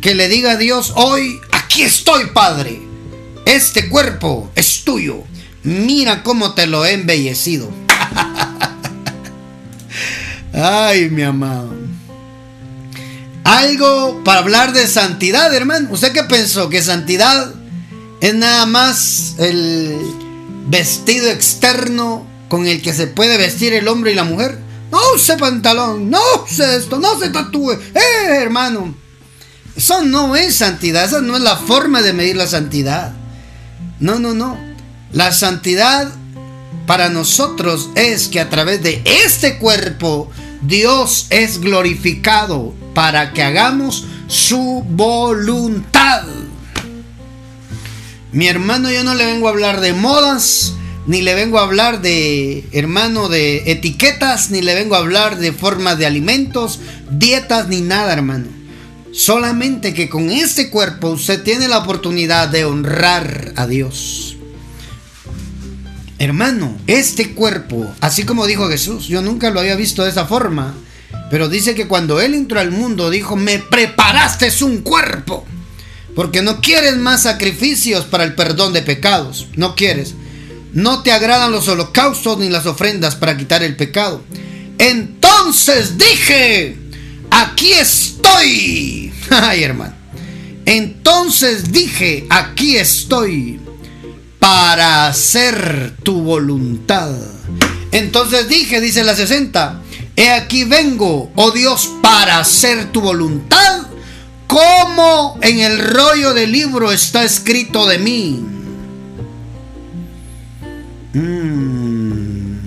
que 0.00 0.14
le 0.14 0.28
diga 0.28 0.52
a 0.52 0.56
Dios 0.56 0.92
hoy, 0.96 1.38
aquí 1.52 1.82
estoy, 1.82 2.26
Padre? 2.32 2.80
Este 3.44 3.88
cuerpo 3.88 4.50
es 4.54 4.84
tuyo. 4.84 5.24
Mira 5.62 6.22
cómo 6.22 6.54
te 6.54 6.66
lo 6.66 6.84
he 6.84 6.92
embellecido. 6.92 7.70
Ay, 10.52 11.08
mi 11.10 11.22
amado. 11.22 11.77
Algo 13.44 14.22
para 14.24 14.40
hablar 14.40 14.72
de 14.72 14.86
santidad, 14.86 15.54
hermano. 15.54 15.88
¿Usted 15.90 16.12
qué 16.12 16.24
pensó? 16.24 16.68
¿Que 16.68 16.82
santidad 16.82 17.54
es 18.20 18.34
nada 18.34 18.66
más 18.66 19.34
el 19.38 19.96
vestido 20.66 21.30
externo 21.30 22.26
con 22.48 22.66
el 22.66 22.82
que 22.82 22.92
se 22.92 23.06
puede 23.06 23.38
vestir 23.38 23.72
el 23.72 23.88
hombre 23.88 24.12
y 24.12 24.14
la 24.14 24.24
mujer? 24.24 24.58
No 24.90 24.98
use 25.14 25.36
pantalón, 25.36 26.10
no 26.10 26.20
use 26.44 26.76
esto, 26.76 26.98
no 26.98 27.18
se 27.18 27.30
tatúe. 27.30 27.72
Eh, 27.72 28.36
hermano. 28.40 28.94
Eso 29.76 30.02
no 30.02 30.34
es 30.34 30.56
santidad, 30.56 31.04
esa 31.04 31.20
no 31.20 31.36
es 31.36 31.42
la 31.42 31.56
forma 31.56 32.02
de 32.02 32.12
medir 32.12 32.36
la 32.36 32.48
santidad. 32.48 33.12
No, 34.00 34.18
no, 34.18 34.34
no. 34.34 34.58
La 35.12 35.32
santidad 35.32 36.10
para 36.86 37.10
nosotros 37.10 37.90
es 37.94 38.28
que 38.28 38.40
a 38.40 38.50
través 38.50 38.82
de 38.82 39.02
este 39.04 39.58
cuerpo 39.58 40.30
Dios 40.62 41.26
es 41.30 41.60
glorificado 41.60 42.74
para 42.98 43.32
que 43.32 43.44
hagamos 43.44 44.06
su 44.26 44.84
voluntad. 44.90 46.24
Mi 48.32 48.48
hermano, 48.48 48.90
yo 48.90 49.04
no 49.04 49.14
le 49.14 49.24
vengo 49.24 49.46
a 49.46 49.52
hablar 49.52 49.80
de 49.80 49.92
modas, 49.92 50.74
ni 51.06 51.22
le 51.22 51.36
vengo 51.36 51.60
a 51.60 51.62
hablar 51.62 52.02
de, 52.02 52.68
hermano, 52.72 53.28
de 53.28 53.70
etiquetas, 53.70 54.50
ni 54.50 54.62
le 54.62 54.74
vengo 54.74 54.96
a 54.96 54.98
hablar 54.98 55.38
de 55.38 55.52
formas 55.52 55.96
de 55.96 56.06
alimentos, 56.06 56.80
dietas, 57.08 57.68
ni 57.68 57.82
nada, 57.82 58.12
hermano. 58.12 58.46
Solamente 59.12 59.94
que 59.94 60.08
con 60.08 60.28
este 60.30 60.68
cuerpo 60.68 61.10
usted 61.10 61.44
tiene 61.44 61.68
la 61.68 61.78
oportunidad 61.78 62.48
de 62.48 62.64
honrar 62.64 63.52
a 63.54 63.68
Dios. 63.68 64.38
Hermano, 66.18 66.76
este 66.88 67.32
cuerpo, 67.32 67.88
así 68.00 68.24
como 68.24 68.44
dijo 68.48 68.68
Jesús, 68.68 69.06
yo 69.06 69.22
nunca 69.22 69.50
lo 69.50 69.60
había 69.60 69.76
visto 69.76 70.02
de 70.02 70.10
esa 70.10 70.26
forma, 70.26 70.74
pero 71.30 71.48
dice 71.48 71.74
que 71.74 71.86
cuando 71.86 72.20
Él 72.20 72.34
entró 72.34 72.60
al 72.60 72.70
mundo 72.70 73.10
dijo, 73.10 73.36
me 73.36 73.58
preparaste 73.58 74.52
un 74.64 74.78
cuerpo, 74.78 75.44
porque 76.14 76.42
no 76.42 76.60
quieres 76.60 76.96
más 76.96 77.22
sacrificios 77.22 78.04
para 78.04 78.24
el 78.24 78.34
perdón 78.34 78.72
de 78.72 78.82
pecados, 78.82 79.48
no 79.56 79.74
quieres. 79.74 80.14
No 80.72 81.02
te 81.02 81.12
agradan 81.12 81.50
los 81.50 81.66
holocaustos 81.68 82.38
ni 82.38 82.48
las 82.48 82.66
ofrendas 82.66 83.16
para 83.16 83.36
quitar 83.36 83.62
el 83.62 83.76
pecado. 83.76 84.22
Entonces 84.78 85.96
dije, 85.96 86.76
aquí 87.30 87.72
estoy. 87.72 89.12
Ay, 89.30 89.62
hermano. 89.62 89.94
Entonces 90.66 91.72
dije, 91.72 92.26
aquí 92.28 92.76
estoy 92.76 93.58
para 94.38 95.06
hacer 95.06 95.94
tu 96.02 96.20
voluntad. 96.20 97.10
Entonces 97.90 98.48
dije, 98.48 98.80
dice 98.80 99.02
la 99.02 99.16
60, 99.16 99.82
he 100.18 100.30
aquí 100.30 100.64
vengo, 100.64 101.30
oh 101.36 101.52
Dios, 101.52 101.88
para 102.02 102.40
hacer 102.40 102.90
tu 102.90 103.00
voluntad, 103.00 103.86
como 104.48 105.38
en 105.42 105.60
el 105.60 105.78
rollo 105.78 106.34
del 106.34 106.50
libro 106.50 106.90
está 106.90 107.22
escrito 107.22 107.86
de 107.86 107.98
mí. 107.98 108.44
Mm. 111.14 112.58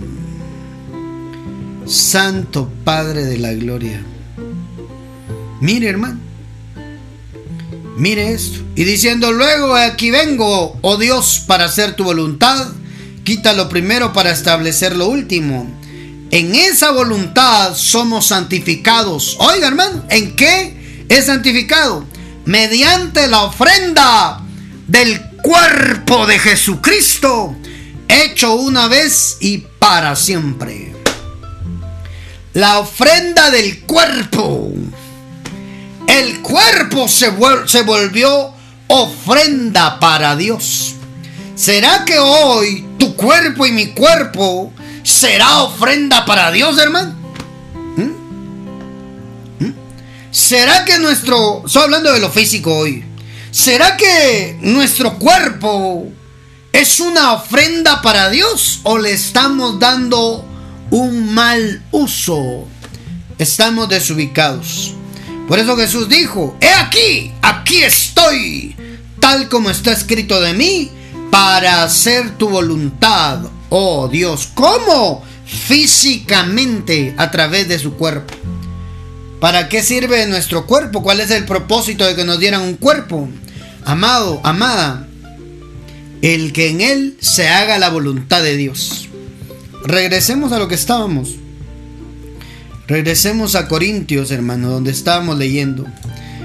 Santo 1.85 2.71
Padre 2.85 3.25
de 3.25 3.37
la 3.37 3.51
Gloria. 3.51 4.01
Mire, 5.59 5.89
hermano. 5.89 6.19
Mire 7.97 8.31
esto. 8.31 8.59
Y 8.75 8.85
diciendo 8.85 9.33
luego, 9.33 9.75
aquí 9.75 10.09
vengo, 10.09 10.77
oh 10.81 10.95
Dios, 10.95 11.43
para 11.45 11.65
hacer 11.65 11.97
tu 11.97 12.05
voluntad. 12.05 12.67
Quita 13.25 13.51
lo 13.51 13.67
primero 13.67 14.13
para 14.13 14.31
establecer 14.31 14.95
lo 14.95 15.07
último. 15.09 15.80
En 16.31 16.55
esa 16.55 16.91
voluntad 16.91 17.75
somos 17.75 18.27
santificados. 18.27 19.35
Oiga, 19.39 19.67
hermano, 19.67 20.03
¿en 20.09 20.35
qué 20.35 21.05
es 21.09 21.25
santificado? 21.25 22.05
Mediante 22.45 23.27
la 23.27 23.43
ofrenda 23.43 24.41
del 24.87 25.21
cuerpo 25.43 26.25
de 26.25 26.39
Jesucristo, 26.39 27.55
hecho 28.07 28.55
una 28.55 28.87
vez 28.87 29.37
y 29.41 29.59
para 29.79 30.15
siempre. 30.15 30.93
La 32.53 32.79
ofrenda 32.79 33.51
del 33.51 33.81
cuerpo 33.81 34.71
el 36.11 36.41
cuerpo 36.41 37.07
se, 37.07 37.29
volvió 37.29 38.53
ofrenda 38.87 39.99
para 39.99 40.35
Dios. 40.35 40.95
¿Será 41.55 42.03
que 42.05 42.19
hoy 42.19 42.85
tu 42.97 43.15
cuerpo 43.15 43.65
y 43.65 43.71
mi 43.71 43.87
cuerpo 43.87 44.73
será 45.03 45.63
ofrenda 45.63 46.25
para 46.25 46.51
Dios, 46.51 46.77
hermano? 46.77 47.13
¿Mm? 47.97 49.65
¿Mm? 49.65 49.73
¿Será 50.31 50.85
que 50.85 50.99
nuestro... 50.99 51.63
Estoy 51.65 51.83
hablando 51.83 52.11
de 52.11 52.19
lo 52.19 52.29
físico 52.29 52.75
hoy. 52.75 53.03
¿Será 53.51 53.97
que 53.97 54.57
nuestro 54.61 55.17
cuerpo 55.19 56.07
es 56.71 56.99
una 56.99 57.33
ofrenda 57.33 58.01
para 58.01 58.29
Dios 58.29 58.79
o 58.83 58.97
le 58.97 59.11
estamos 59.11 59.79
dando 59.79 60.45
un 60.89 61.33
mal 61.33 61.83
uso? 61.91 62.67
Estamos 63.37 63.89
desubicados. 63.89 64.93
Por 65.47 65.59
eso 65.59 65.75
Jesús 65.75 66.07
dijo, 66.07 66.55
he 66.61 66.69
aquí, 66.69 67.33
aquí 67.41 67.83
estoy, 67.83 68.75
tal 69.19 69.49
como 69.49 69.69
está 69.69 69.91
escrito 69.91 70.39
de 70.39 70.53
mí, 70.53 70.89
para 71.29 71.83
hacer 71.83 72.37
tu 72.37 72.47
voluntad, 72.47 73.39
oh 73.71 74.07
Dios. 74.07 74.49
¿Cómo? 74.53 75.23
Físicamente 75.45 77.15
a 77.17 77.31
través 77.31 77.67
de 77.67 77.79
su 77.79 77.95
cuerpo. 77.95 78.33
¿Para 79.39 79.69
qué 79.69 79.81
sirve 79.81 80.27
nuestro 80.27 80.67
cuerpo? 80.67 81.01
¿Cuál 81.01 81.19
es 81.19 81.31
el 81.31 81.45
propósito 81.45 82.05
de 82.05 82.15
que 82.15 82.23
nos 82.23 82.39
dieran 82.39 82.61
un 82.61 82.75
cuerpo? 82.75 83.27
Amado, 83.83 84.39
amada, 84.43 85.07
el 86.21 86.53
que 86.53 86.69
en 86.69 86.81
él 86.81 87.17
se 87.19 87.49
haga 87.49 87.79
la 87.79 87.89
voluntad 87.89 88.43
de 88.43 88.55
Dios. 88.55 89.09
Regresemos 89.83 90.51
a 90.51 90.59
lo 90.59 90.67
que 90.67 90.75
estábamos. 90.75 91.37
Regresemos 92.87 93.55
a 93.55 93.67
Corintios, 93.67 94.29
hermano, 94.29 94.69
donde 94.69 94.91
estábamos 94.91 95.39
leyendo. 95.39 95.87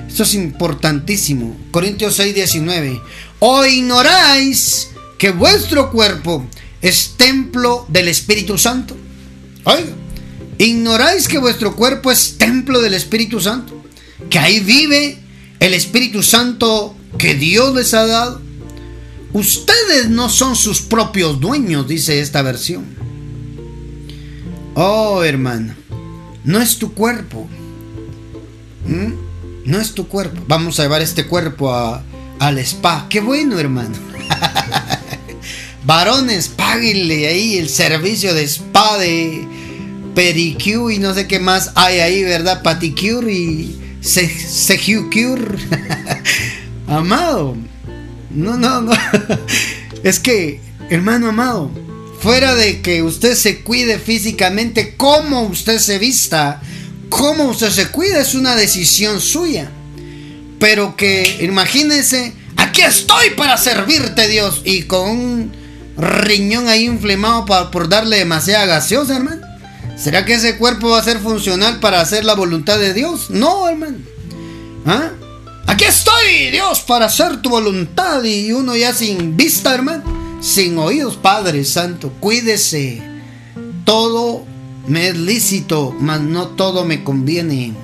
Esto 0.09 0.23
es 0.23 0.35
importantísimo. 0.35 1.55
Corintios 1.73 2.15
6, 2.15 2.35
19. 2.35 3.03
O 3.41 3.67
ignoráis 3.67 4.89
que 5.19 5.33
vuestro 5.33 5.91
cuerpo 5.91 6.47
es 6.83 7.15
templo 7.17 7.87
del 7.89 8.09
Espíritu 8.09 8.59
Santo. 8.59 8.97
Oiga, 9.65 9.93
ignoráis 10.59 11.29
que 11.29 11.39
vuestro 11.39 11.75
cuerpo 11.77 12.11
es 12.11 12.39
templo 12.39 12.81
del 12.81 12.95
Espíritu 12.95 13.41
Santo. 13.41 13.83
Que 14.31 14.39
ahí 14.39 14.61
vive 14.61 15.19
el 15.61 15.75
Espíritu 15.75 16.23
Santo 16.23 16.95
que 17.19 17.35
Dios 17.35 17.75
les 17.75 17.95
ha 17.95 18.07
dado. 18.07 18.41
Ustedes 19.33 20.09
no 20.09 20.29
son 20.29 20.57
sus 20.57 20.81
propios 20.81 21.40
dueños, 21.40 21.87
dice 21.88 22.21
esta 22.21 22.42
versión. 22.42 22.85
Oh, 24.75 25.25
hermano. 25.25 25.75
No 26.44 26.61
es 26.61 26.79
tu 26.79 26.92
cuerpo. 26.92 27.48
¿Mm? 28.87 29.13
No 29.65 29.81
es 29.81 29.92
tu 29.92 30.07
cuerpo. 30.07 30.42
Vamos 30.46 30.79
a 30.79 30.85
llevar 30.85 31.03
este 31.03 31.27
cuerpo 31.27 31.75
a, 31.75 32.05
al 32.38 32.59
spa. 32.59 33.07
Qué 33.09 33.21
bueno, 33.21 33.59
hermano. 33.59 33.96
Varones, 35.87 36.49
páguenle 36.49 37.29
ahí 37.29 37.59
el 37.59 37.69
servicio 37.69 38.35
de 38.35 38.43
spa 38.43 38.99
de 38.99 39.47
pedicure 40.17 40.97
y 40.97 40.99
no 40.99 41.15
sé 41.15 41.29
qué 41.29 41.39
más 41.39 41.71
hay 41.77 42.01
ahí, 42.01 42.25
¿verdad? 42.25 42.61
Paticure 42.63 43.33
y 43.33 43.79
cure. 45.13 45.59
amado. 46.89 47.57
No, 48.31 48.57
no, 48.57 48.83
no. 48.83 48.93
es 50.03 50.19
que, 50.19 50.61
hermano 50.91 51.29
amado, 51.29 51.71
Fuera 52.21 52.57
de 52.57 52.81
que 52.81 53.05
usted 53.05 53.37
se 53.37 53.61
cuide 53.61 54.01
físicamente, 54.01 54.97
cómo 54.97 55.43
usted 55.43 55.79
se 55.79 56.01
vista, 56.01 56.61
cómo 57.09 57.45
usted 57.45 57.71
se 57.71 57.89
cuida, 57.89 58.21
es 58.23 58.35
una 58.35 58.57
decisión 58.57 59.21
suya. 59.21 59.71
Pero 60.59 60.97
que 60.97 61.39
imagínense, 61.43 62.33
aquí 62.57 62.81
estoy 62.81 63.31
para 63.37 63.57
servirte 63.57 64.27
Dios 64.27 64.63
y 64.65 64.83
con 64.83 65.53
riñón 65.97 66.69
ahí 66.69 66.85
inflamado 66.85 67.71
por 67.71 67.88
darle 67.88 68.19
demasiada 68.19 68.67
gaseosa, 68.67 69.17
hermano? 69.17 69.47
¿Será 69.97 70.25
que 70.25 70.35
ese 70.35 70.59
cuerpo 70.59 70.90
va 70.90 70.99
a 70.99 71.05
ser 71.05 71.19
funcional 71.19 71.81
para 71.81 72.01
hacer 72.01 72.25
la 72.25 72.35
voluntad 72.35 72.79
de 72.79 72.92
Dios? 72.92 73.31
No, 73.31 73.67
hermano. 73.69 73.99
¿Ah? 74.85 75.11
Aquí 75.67 75.85
estoy, 75.85 76.51
Dios, 76.53 76.81
para 76.81 77.07
hacer 77.07 77.40
tu 77.40 77.49
voluntad. 77.49 78.23
Y 78.23 78.53
uno 78.53 78.77
ya 78.77 78.92
sin 78.92 79.37
vista, 79.37 79.75
hermano, 79.75 80.05
sin 80.40 80.79
oídos, 80.79 81.17
Padre 81.17 81.65
Santo, 81.65 82.13
cuídese. 82.21 83.03
Todo 83.85 84.44
me 84.87 85.09
es 85.09 85.17
lícito, 85.17 85.97
mas 85.99 86.21
no 86.21 86.49
todo 86.49 86.85
me 86.85 87.03
conviene. 87.03 87.75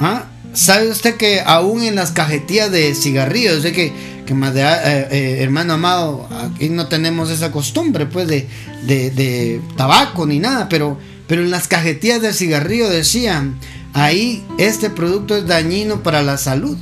¿Ah? 0.00 0.24
¿Sabe 0.52 0.88
usted 0.88 1.16
que 1.16 1.40
aún 1.40 1.82
en 1.82 1.94
las 1.94 2.10
cajetillas 2.10 2.70
de 2.70 2.94
cigarrillos, 2.94 3.62
sé 3.62 3.72
que, 3.72 3.86
eh, 3.86 5.08
eh, 5.10 5.36
hermano 5.40 5.74
amado, 5.74 6.28
aquí 6.30 6.68
no 6.68 6.86
tenemos 6.86 7.30
esa 7.30 7.50
costumbre 7.50 8.06
pues 8.06 8.28
de, 8.28 8.48
de, 8.86 9.60
tabaco 9.76 10.26
ni 10.26 10.38
nada, 10.38 10.68
pero, 10.68 10.98
pero 11.26 11.42
en 11.42 11.50
las 11.50 11.68
cajetillas 11.68 12.22
de 12.22 12.32
cigarrillo 12.32 12.88
decían, 12.88 13.58
ahí 13.92 14.44
este 14.58 14.90
producto 14.90 15.36
es 15.36 15.46
dañino 15.46 16.02
para 16.02 16.22
la 16.22 16.36
salud. 16.36 16.76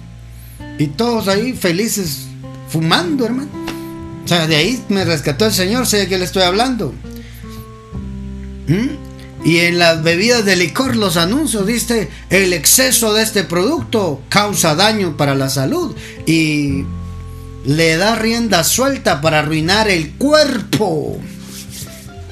Y 0.79 0.89
todos 0.89 1.29
ahí 1.29 1.53
felices 1.53 2.27
fumando, 2.69 3.27
hermano. 3.27 3.51
O 4.25 4.29
sea, 4.29 4.47
de 4.47 4.57
ahí 4.57 4.83
me 4.89 5.05
rescató 5.05 5.47
el 5.47 5.53
Señor, 5.53 5.87
sé 5.87 5.99
de 5.99 6.09
qué 6.09 6.19
le 6.19 6.25
estoy 6.25 6.43
hablando. 6.43 6.95
¿Mm? 8.67 9.08
Y 9.45 9.59
en 9.59 9.79
las 9.79 10.03
bebidas 10.03 10.45
de 10.45 10.57
licor, 10.57 10.97
los 10.97 11.17
anuncios, 11.17 11.67
dice, 11.67 12.11
el 12.31 12.53
exceso 12.53 13.15
de 13.15 13.23
este 13.23 13.45
producto 13.45 14.21
causa 14.29 14.75
daño 14.75 15.17
para 15.17 15.35
la 15.35 15.49
salud 15.49 15.95
y 16.27 16.85
le 17.65 17.97
da 17.97 18.17
rienda 18.17 18.65
suelta 18.65 19.21
para 19.21 19.41
arruinar 19.41 19.89
el 19.89 20.13
cuerpo. 20.15 21.19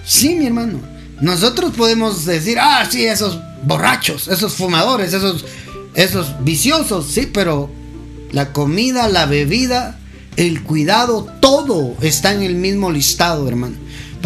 Sí, 0.04 0.34
mi 0.34 0.46
hermano. 0.46 0.80
Nosotros 1.20 1.72
podemos 1.76 2.24
decir, 2.24 2.58
ah, 2.60 2.86
sí, 2.90 3.06
esos 3.06 3.38
borrachos, 3.62 4.28
esos 4.28 4.54
fumadores, 4.54 5.12
esos, 5.12 5.44
esos 5.94 6.44
viciosos, 6.44 7.06
sí, 7.06 7.26
pero 7.32 7.70
la 8.32 8.52
comida, 8.52 9.08
la 9.08 9.26
bebida, 9.26 9.98
el 10.36 10.62
cuidado, 10.62 11.26
todo 11.40 11.96
está 12.02 12.34
en 12.34 12.42
el 12.42 12.54
mismo 12.54 12.90
listado, 12.90 13.48
hermano. 13.48 13.76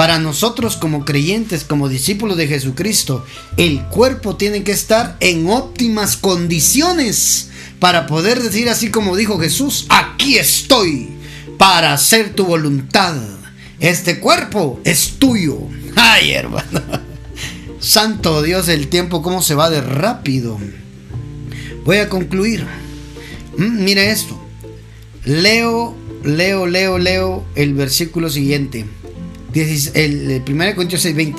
Para 0.00 0.18
nosotros 0.18 0.78
como 0.78 1.04
creyentes, 1.04 1.62
como 1.62 1.90
discípulos 1.90 2.38
de 2.38 2.46
Jesucristo, 2.46 3.22
el 3.58 3.84
cuerpo 3.88 4.34
tiene 4.34 4.62
que 4.62 4.72
estar 4.72 5.18
en 5.20 5.46
óptimas 5.50 6.16
condiciones 6.16 7.50
para 7.80 8.06
poder 8.06 8.42
decir 8.42 8.70
así 8.70 8.90
como 8.90 9.14
dijo 9.14 9.38
Jesús, 9.38 9.84
aquí 9.90 10.38
estoy 10.38 11.10
para 11.58 11.92
hacer 11.92 12.34
tu 12.34 12.46
voluntad. 12.46 13.14
Este 13.78 14.20
cuerpo 14.20 14.80
es 14.84 15.18
tuyo. 15.18 15.58
Ay, 15.96 16.30
hermano. 16.30 16.80
Santo 17.78 18.40
Dios, 18.40 18.68
el 18.68 18.88
tiempo 18.88 19.20
cómo 19.20 19.42
se 19.42 19.54
va 19.54 19.68
de 19.68 19.82
rápido. 19.82 20.58
Voy 21.84 21.98
a 21.98 22.08
concluir. 22.08 22.64
Mm, 23.58 23.84
mire 23.84 24.10
esto. 24.10 24.42
Leo, 25.26 25.94
leo, 26.24 26.66
leo, 26.66 26.96
leo 26.96 27.44
el 27.54 27.74
versículo 27.74 28.30
siguiente 28.30 28.86
el, 29.54 30.42
1 30.46 30.74
Corintios 30.74 31.04
6:20. 31.04 31.36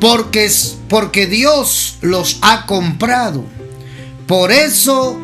Porque, 0.00 0.50
porque 0.88 1.26
Dios 1.26 1.98
los 2.02 2.38
ha 2.42 2.66
comprado. 2.66 3.44
Por 4.26 4.52
eso 4.52 5.18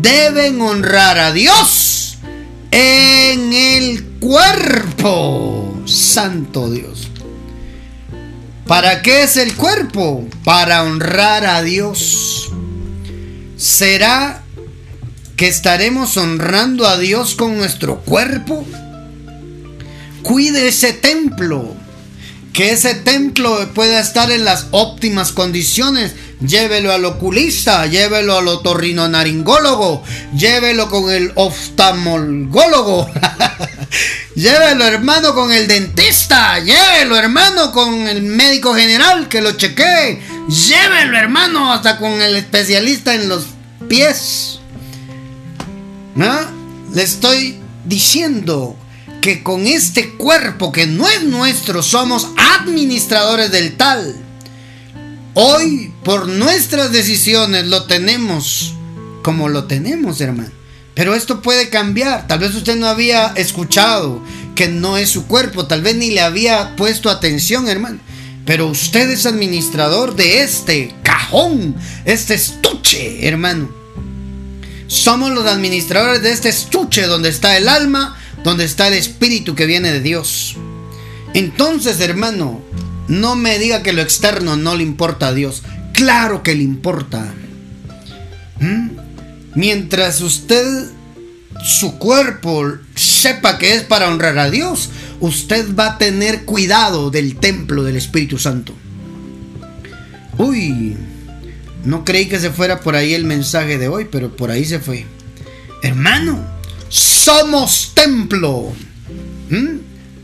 deben 0.00 0.60
honrar 0.60 1.18
a 1.18 1.32
Dios 1.32 2.18
en 2.70 3.52
el 3.52 4.04
cuerpo. 4.20 5.82
Santo 5.84 6.70
Dios. 6.70 7.08
¿Para 8.66 9.02
qué 9.02 9.24
es 9.24 9.36
el 9.36 9.54
cuerpo? 9.54 10.26
Para 10.44 10.84
honrar 10.84 11.44
a 11.44 11.62
Dios. 11.62 12.50
¿Será 13.56 14.42
que 15.36 15.48
estaremos 15.48 16.16
honrando 16.16 16.86
a 16.86 16.98
Dios 16.98 17.34
con 17.34 17.56
nuestro 17.56 18.00
cuerpo? 18.00 18.64
Cuide 20.22 20.68
ese 20.68 20.92
templo. 20.92 21.76
Que 22.52 22.72
ese 22.72 22.94
templo 22.94 23.72
pueda 23.72 23.98
estar 24.00 24.30
en 24.30 24.44
las 24.44 24.66
óptimas 24.72 25.32
condiciones. 25.32 26.12
Llévelo 26.40 26.92
al 26.92 27.04
oculista, 27.04 27.86
llévelo 27.86 28.36
al 28.36 28.48
otorrinolaringólogo, 28.48 30.02
llévelo 30.36 30.90
con 30.90 31.10
el 31.10 31.32
oftalmólogo, 31.36 33.08
llévelo 34.34 34.84
hermano 34.84 35.34
con 35.34 35.52
el 35.52 35.68
dentista, 35.68 36.58
llévelo 36.58 37.16
hermano 37.16 37.70
con 37.70 38.08
el 38.08 38.22
médico 38.22 38.74
general 38.74 39.28
que 39.28 39.40
lo 39.40 39.52
chequee, 39.52 40.20
llévelo 40.48 41.16
hermano 41.16 41.72
hasta 41.72 41.96
con 41.98 42.20
el 42.20 42.34
especialista 42.34 43.14
en 43.14 43.28
los 43.28 43.46
pies. 43.88 44.58
¿No? 46.16 46.38
Le 46.92 47.02
estoy 47.04 47.60
diciendo 47.84 48.76
que 49.22 49.42
con 49.42 49.66
este 49.66 50.10
cuerpo 50.10 50.72
que 50.72 50.86
no 50.86 51.08
es 51.08 51.22
nuestro 51.22 51.82
somos 51.82 52.28
administradores 52.56 53.50
del 53.50 53.76
tal. 53.76 54.14
Hoy 55.32 55.94
por 56.04 56.28
nuestras 56.28 56.92
decisiones 56.92 57.66
lo 57.68 57.84
tenemos 57.84 58.74
como 59.22 59.48
lo 59.48 59.64
tenemos, 59.64 60.20
hermano. 60.20 60.50
Pero 60.94 61.14
esto 61.14 61.40
puede 61.40 61.70
cambiar. 61.70 62.26
Tal 62.26 62.40
vez 62.40 62.54
usted 62.54 62.76
no 62.76 62.88
había 62.88 63.28
escuchado 63.36 64.22
que 64.56 64.68
no 64.68 64.98
es 64.98 65.08
su 65.08 65.26
cuerpo. 65.26 65.66
Tal 65.66 65.80
vez 65.80 65.96
ni 65.96 66.10
le 66.10 66.20
había 66.20 66.74
puesto 66.76 67.08
atención, 67.08 67.68
hermano. 67.68 68.00
Pero 68.44 68.66
usted 68.66 69.08
es 69.08 69.24
administrador 69.24 70.16
de 70.16 70.42
este 70.42 70.94
cajón, 71.04 71.76
este 72.04 72.34
estuche, 72.34 73.26
hermano. 73.26 73.70
Somos 74.88 75.30
los 75.30 75.46
administradores 75.46 76.22
de 76.22 76.32
este 76.32 76.48
estuche 76.48 77.06
donde 77.06 77.28
está 77.28 77.56
el 77.56 77.68
alma, 77.68 78.18
donde 78.44 78.64
está 78.64 78.88
el 78.88 78.94
espíritu 78.94 79.54
que 79.54 79.66
viene 79.66 79.92
de 79.92 80.00
Dios. 80.00 80.56
Entonces, 81.34 82.00
hermano, 82.00 82.60
no 83.08 83.36
me 83.36 83.58
diga 83.58 83.82
que 83.82 83.92
lo 83.92 84.02
externo 84.02 84.56
no 84.56 84.74
le 84.74 84.82
importa 84.82 85.28
a 85.28 85.34
Dios. 85.34 85.62
Claro 85.92 86.42
que 86.42 86.54
le 86.54 86.62
importa. 86.62 87.34
¿Mm? 88.60 88.90
Mientras 89.54 90.20
usted, 90.20 90.86
su 91.62 91.98
cuerpo, 91.98 92.72
sepa 92.94 93.58
que 93.58 93.74
es 93.74 93.82
para 93.82 94.08
honrar 94.08 94.38
a 94.38 94.50
Dios, 94.50 94.90
usted 95.20 95.74
va 95.74 95.86
a 95.86 95.98
tener 95.98 96.44
cuidado 96.44 97.10
del 97.10 97.36
templo 97.36 97.82
del 97.82 97.96
Espíritu 97.96 98.38
Santo. 98.38 98.74
Uy, 100.38 100.96
no 101.84 102.04
creí 102.04 102.26
que 102.26 102.40
se 102.40 102.50
fuera 102.50 102.80
por 102.80 102.96
ahí 102.96 103.14
el 103.14 103.24
mensaje 103.24 103.78
de 103.78 103.88
hoy, 103.88 104.08
pero 104.10 104.34
por 104.34 104.50
ahí 104.50 104.64
se 104.64 104.78
fue. 104.78 105.06
Hermano, 105.82 106.40
somos 107.24 107.92
templo 107.94 108.72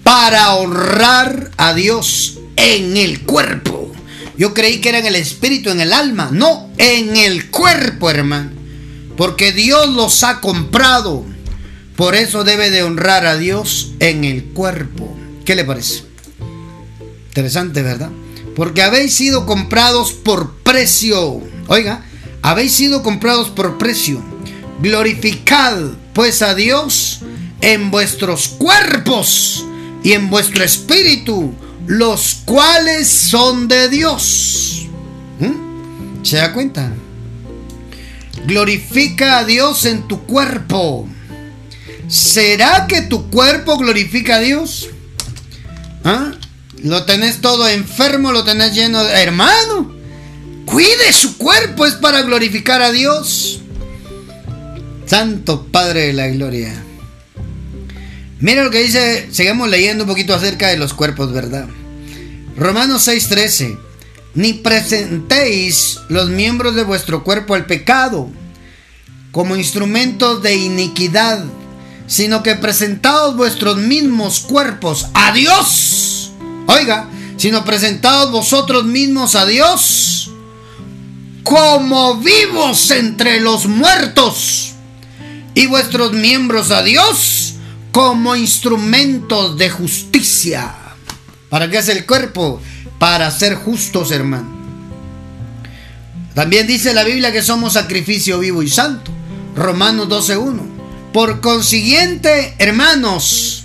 para 0.02 0.54
honrar 0.54 1.52
a 1.56 1.72
Dios 1.72 2.40
en 2.56 2.96
el 2.96 3.20
cuerpo. 3.20 3.92
Yo 4.36 4.52
creí 4.52 4.80
que 4.80 4.88
era 4.88 4.98
en 4.98 5.06
el 5.06 5.14
espíritu, 5.14 5.70
en 5.70 5.80
el 5.80 5.92
alma. 5.92 6.30
No, 6.32 6.70
en 6.76 7.16
el 7.16 7.50
cuerpo, 7.50 8.10
hermano. 8.10 8.50
Porque 9.16 9.52
Dios 9.52 9.88
los 9.94 10.24
ha 10.24 10.40
comprado. 10.40 11.24
Por 11.94 12.16
eso 12.16 12.42
debe 12.42 12.70
de 12.70 12.82
honrar 12.82 13.26
a 13.26 13.36
Dios 13.36 13.92
en 14.00 14.24
el 14.24 14.46
cuerpo. 14.46 15.16
¿Qué 15.44 15.54
le 15.54 15.64
parece? 15.64 16.02
Interesante, 17.28 17.82
¿verdad? 17.82 18.10
Porque 18.56 18.82
habéis 18.82 19.14
sido 19.14 19.46
comprados 19.46 20.12
por 20.12 20.54
precio. 20.64 21.40
Oiga, 21.68 22.04
habéis 22.42 22.72
sido 22.72 23.04
comprados 23.04 23.50
por 23.50 23.78
precio. 23.78 24.20
Glorificad 24.80 25.76
pues 26.18 26.42
a 26.42 26.56
Dios 26.56 27.20
en 27.60 27.92
vuestros 27.92 28.48
cuerpos 28.48 29.64
y 30.02 30.14
en 30.14 30.30
vuestro 30.30 30.64
espíritu, 30.64 31.54
los 31.86 32.38
cuales 32.44 33.08
son 33.08 33.68
de 33.68 33.88
Dios. 33.88 34.88
¿Mm? 35.38 36.24
¿Se 36.24 36.38
da 36.38 36.52
cuenta? 36.52 36.90
Glorifica 38.46 39.38
a 39.38 39.44
Dios 39.44 39.84
en 39.84 40.08
tu 40.08 40.22
cuerpo. 40.26 41.08
¿Será 42.08 42.88
que 42.88 43.02
tu 43.02 43.30
cuerpo 43.30 43.76
glorifica 43.76 44.38
a 44.38 44.40
Dios? 44.40 44.88
¿Ah? 46.02 46.32
Lo 46.82 47.04
tenés 47.04 47.40
todo 47.40 47.68
enfermo, 47.68 48.32
lo 48.32 48.42
tenés 48.42 48.74
lleno 48.74 49.04
de... 49.04 49.22
Hermano, 49.22 49.94
cuide 50.66 51.12
su 51.12 51.38
cuerpo, 51.38 51.86
es 51.86 51.94
para 51.94 52.22
glorificar 52.22 52.82
a 52.82 52.90
Dios. 52.90 53.60
Santo 55.08 55.66
Padre 55.72 56.08
de 56.08 56.12
la 56.12 56.28
Gloria. 56.28 56.84
Mira 58.40 58.62
lo 58.62 58.70
que 58.70 58.82
dice, 58.82 59.28
sigamos 59.32 59.70
leyendo 59.70 60.04
un 60.04 60.10
poquito 60.10 60.34
acerca 60.34 60.68
de 60.68 60.76
los 60.76 60.92
cuerpos, 60.92 61.32
¿verdad? 61.32 61.66
Romanos 62.56 63.08
6:13. 63.08 63.78
Ni 64.34 64.52
presentéis 64.52 66.00
los 66.10 66.28
miembros 66.28 66.74
de 66.74 66.84
vuestro 66.84 67.24
cuerpo 67.24 67.54
al 67.54 67.64
pecado 67.64 68.28
como 69.32 69.56
instrumentos 69.56 70.42
de 70.42 70.56
iniquidad, 70.56 71.42
sino 72.06 72.42
que 72.42 72.54
presentados 72.56 73.34
vuestros 73.34 73.78
mismos 73.78 74.40
cuerpos 74.40 75.06
a 75.14 75.32
Dios. 75.32 76.32
Oiga, 76.66 77.08
sino 77.38 77.64
presentados 77.64 78.30
vosotros 78.30 78.84
mismos 78.84 79.36
a 79.36 79.46
Dios 79.46 80.30
como 81.42 82.16
vivos 82.18 82.90
entre 82.90 83.40
los 83.40 83.64
muertos 83.64 84.74
y 85.58 85.66
vuestros 85.66 86.12
miembros 86.12 86.70
a 86.70 86.84
Dios 86.84 87.54
como 87.90 88.36
instrumentos 88.36 89.58
de 89.58 89.68
justicia. 89.68 90.72
¿Para 91.48 91.68
qué 91.68 91.78
es 91.78 91.88
el 91.88 92.06
cuerpo? 92.06 92.60
Para 93.00 93.28
ser 93.32 93.56
justos, 93.56 94.12
hermano. 94.12 94.46
También 96.32 96.68
dice 96.68 96.94
la 96.94 97.02
Biblia 97.02 97.32
que 97.32 97.42
somos 97.42 97.72
sacrificio 97.72 98.38
vivo 98.38 98.62
y 98.62 98.70
santo. 98.70 99.10
Romanos 99.56 100.08
12.1. 100.08 100.60
Por 101.12 101.40
consiguiente, 101.40 102.54
hermanos, 102.58 103.64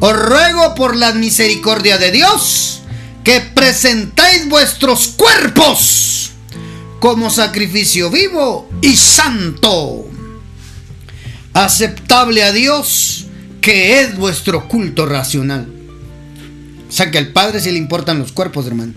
os 0.00 0.12
ruego 0.14 0.74
por 0.74 0.94
la 0.94 1.12
misericordia 1.12 1.96
de 1.96 2.12
Dios 2.12 2.82
que 3.24 3.40
presentéis 3.40 4.50
vuestros 4.50 5.14
cuerpos 5.16 6.32
como 7.00 7.30
sacrificio 7.30 8.10
vivo 8.10 8.68
y 8.82 8.94
santo, 8.96 10.04
aceptable 11.54 12.42
a 12.42 12.52
Dios, 12.52 13.26
que 13.60 14.00
es 14.00 14.16
vuestro 14.16 14.68
culto 14.68 15.06
racional. 15.06 15.68
O 16.88 16.92
sea 16.92 17.10
que 17.10 17.18
al 17.18 17.28
Padre 17.28 17.60
sí 17.60 17.70
le 17.70 17.78
importan 17.78 18.18
los 18.18 18.32
cuerpos, 18.32 18.66
hermano. 18.66 18.92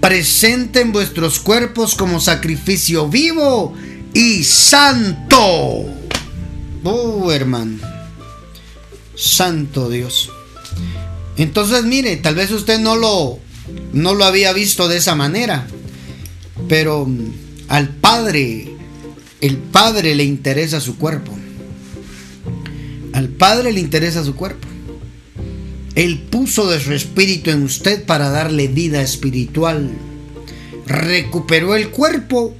Presenten 0.00 0.92
vuestros 0.92 1.38
cuerpos 1.38 1.94
como 1.94 2.20
sacrificio 2.20 3.08
vivo 3.08 3.74
y 4.14 4.44
santo. 4.44 5.84
Oh, 6.84 7.30
hermano. 7.32 7.78
Santo 9.14 9.88
Dios. 9.88 10.30
Entonces, 11.36 11.84
mire, 11.84 12.16
tal 12.16 12.34
vez 12.34 12.50
usted 12.50 12.78
no 12.78 12.96
lo, 12.96 13.38
no 13.92 14.14
lo 14.14 14.24
había 14.24 14.52
visto 14.52 14.88
de 14.88 14.98
esa 14.98 15.14
manera, 15.14 15.66
pero 16.68 17.06
mm, 17.06 17.32
al 17.68 17.88
Padre, 17.88 18.74
el 19.42 19.58
Padre 19.58 20.14
le 20.14 20.22
interesa 20.22 20.80
su 20.80 20.96
cuerpo. 20.96 21.32
Al 23.12 23.28
Padre 23.28 23.72
le 23.72 23.80
interesa 23.80 24.24
su 24.24 24.36
cuerpo. 24.36 24.68
Él 25.96 26.20
puso 26.30 26.70
de 26.70 26.80
su 26.80 26.92
espíritu 26.92 27.50
en 27.50 27.64
usted 27.64 28.06
para 28.06 28.30
darle 28.30 28.68
vida 28.68 29.02
espiritual. 29.02 29.90
Recuperó 30.86 31.74
el 31.74 31.90
cuerpo, 31.90 32.54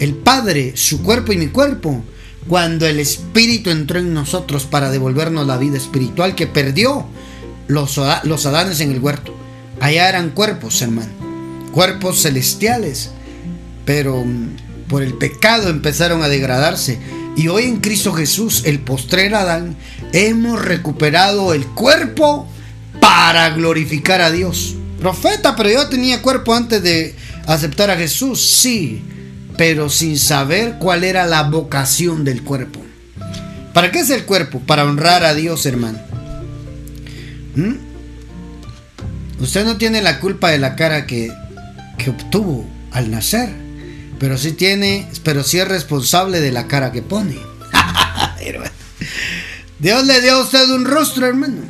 el 0.00 0.14
Padre, 0.14 0.72
su 0.76 1.02
cuerpo 1.02 1.34
y 1.34 1.36
mi 1.36 1.48
cuerpo, 1.48 2.02
cuando 2.48 2.86
el 2.86 3.00
Espíritu 3.00 3.68
entró 3.68 3.98
en 3.98 4.14
nosotros 4.14 4.64
para 4.64 4.90
devolvernos 4.90 5.46
la 5.46 5.58
vida 5.58 5.76
espiritual 5.76 6.34
que 6.34 6.46
perdió 6.46 7.06
los, 7.68 8.00
los 8.24 8.46
Adanes 8.46 8.80
en 8.80 8.92
el 8.92 8.98
huerto. 8.98 9.34
Allá 9.80 10.08
eran 10.08 10.30
cuerpos, 10.30 10.80
hermano, 10.80 11.12
cuerpos 11.72 12.22
celestiales, 12.22 13.10
pero 13.84 14.24
mm, 14.24 14.63
por 14.94 15.02
el 15.02 15.14
pecado 15.14 15.70
empezaron 15.70 16.22
a 16.22 16.28
degradarse. 16.28 17.00
Y 17.34 17.48
hoy 17.48 17.64
en 17.64 17.80
Cristo 17.80 18.12
Jesús, 18.12 18.62
el 18.64 18.78
postrer 18.78 19.34
Adán, 19.34 19.74
hemos 20.12 20.64
recuperado 20.64 21.52
el 21.52 21.66
cuerpo 21.66 22.46
para 23.00 23.50
glorificar 23.50 24.20
a 24.20 24.30
Dios. 24.30 24.76
Profeta, 25.00 25.56
pero 25.56 25.68
yo 25.68 25.88
tenía 25.88 26.22
cuerpo 26.22 26.54
antes 26.54 26.80
de 26.80 27.16
aceptar 27.48 27.90
a 27.90 27.96
Jesús, 27.96 28.40
sí, 28.40 29.02
pero 29.56 29.90
sin 29.90 30.16
saber 30.16 30.76
cuál 30.78 31.02
era 31.02 31.26
la 31.26 31.42
vocación 31.42 32.24
del 32.24 32.44
cuerpo. 32.44 32.78
¿Para 33.72 33.90
qué 33.90 33.98
es 33.98 34.10
el 34.10 34.24
cuerpo? 34.24 34.60
Para 34.60 34.84
honrar 34.84 35.24
a 35.24 35.34
Dios, 35.34 35.66
hermano. 35.66 35.98
¿Mm? 37.56 37.74
Usted 39.40 39.64
no 39.64 39.76
tiene 39.76 40.02
la 40.02 40.20
culpa 40.20 40.52
de 40.52 40.58
la 40.58 40.76
cara 40.76 41.04
que, 41.04 41.32
que 41.98 42.10
obtuvo 42.10 42.64
al 42.92 43.10
nacer, 43.10 43.63
pero 44.18 44.38
sí 44.38 44.52
tiene, 44.52 45.08
pero 45.22 45.42
sí 45.42 45.58
es 45.58 45.68
responsable 45.68 46.40
de 46.40 46.52
la 46.52 46.66
cara 46.66 46.92
que 46.92 47.02
pone. 47.02 47.36
Dios 49.78 50.06
le 50.06 50.20
dio 50.20 50.34
a 50.34 50.42
usted 50.42 50.68
un 50.70 50.84
rostro, 50.84 51.26
hermano. 51.26 51.62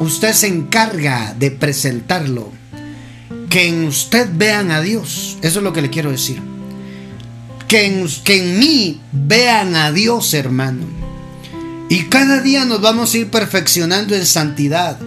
Usted 0.00 0.32
se 0.32 0.46
encarga 0.46 1.34
de 1.38 1.50
presentarlo. 1.50 2.52
Que 3.50 3.68
en 3.68 3.84
usted 3.84 4.28
vean 4.32 4.70
a 4.70 4.80
Dios. 4.80 5.38
Eso 5.42 5.58
es 5.58 5.64
lo 5.64 5.72
que 5.72 5.82
le 5.82 5.90
quiero 5.90 6.10
decir. 6.10 6.40
Que 7.68 7.86
en, 7.86 8.08
que 8.24 8.38
en 8.38 8.58
mí 8.58 9.00
vean 9.12 9.76
a 9.76 9.92
Dios, 9.92 10.34
hermano. 10.34 10.86
Y 11.88 12.04
cada 12.04 12.40
día 12.40 12.64
nos 12.64 12.80
vamos 12.80 13.14
a 13.14 13.18
ir 13.18 13.30
perfeccionando 13.30 14.14
en 14.14 14.26
santidad. 14.26 14.98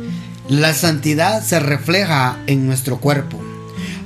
La 0.47 0.74
santidad 0.74 1.43
se 1.43 1.59
refleja 1.59 2.38
en 2.47 2.65
nuestro 2.65 2.99
cuerpo. 2.99 3.46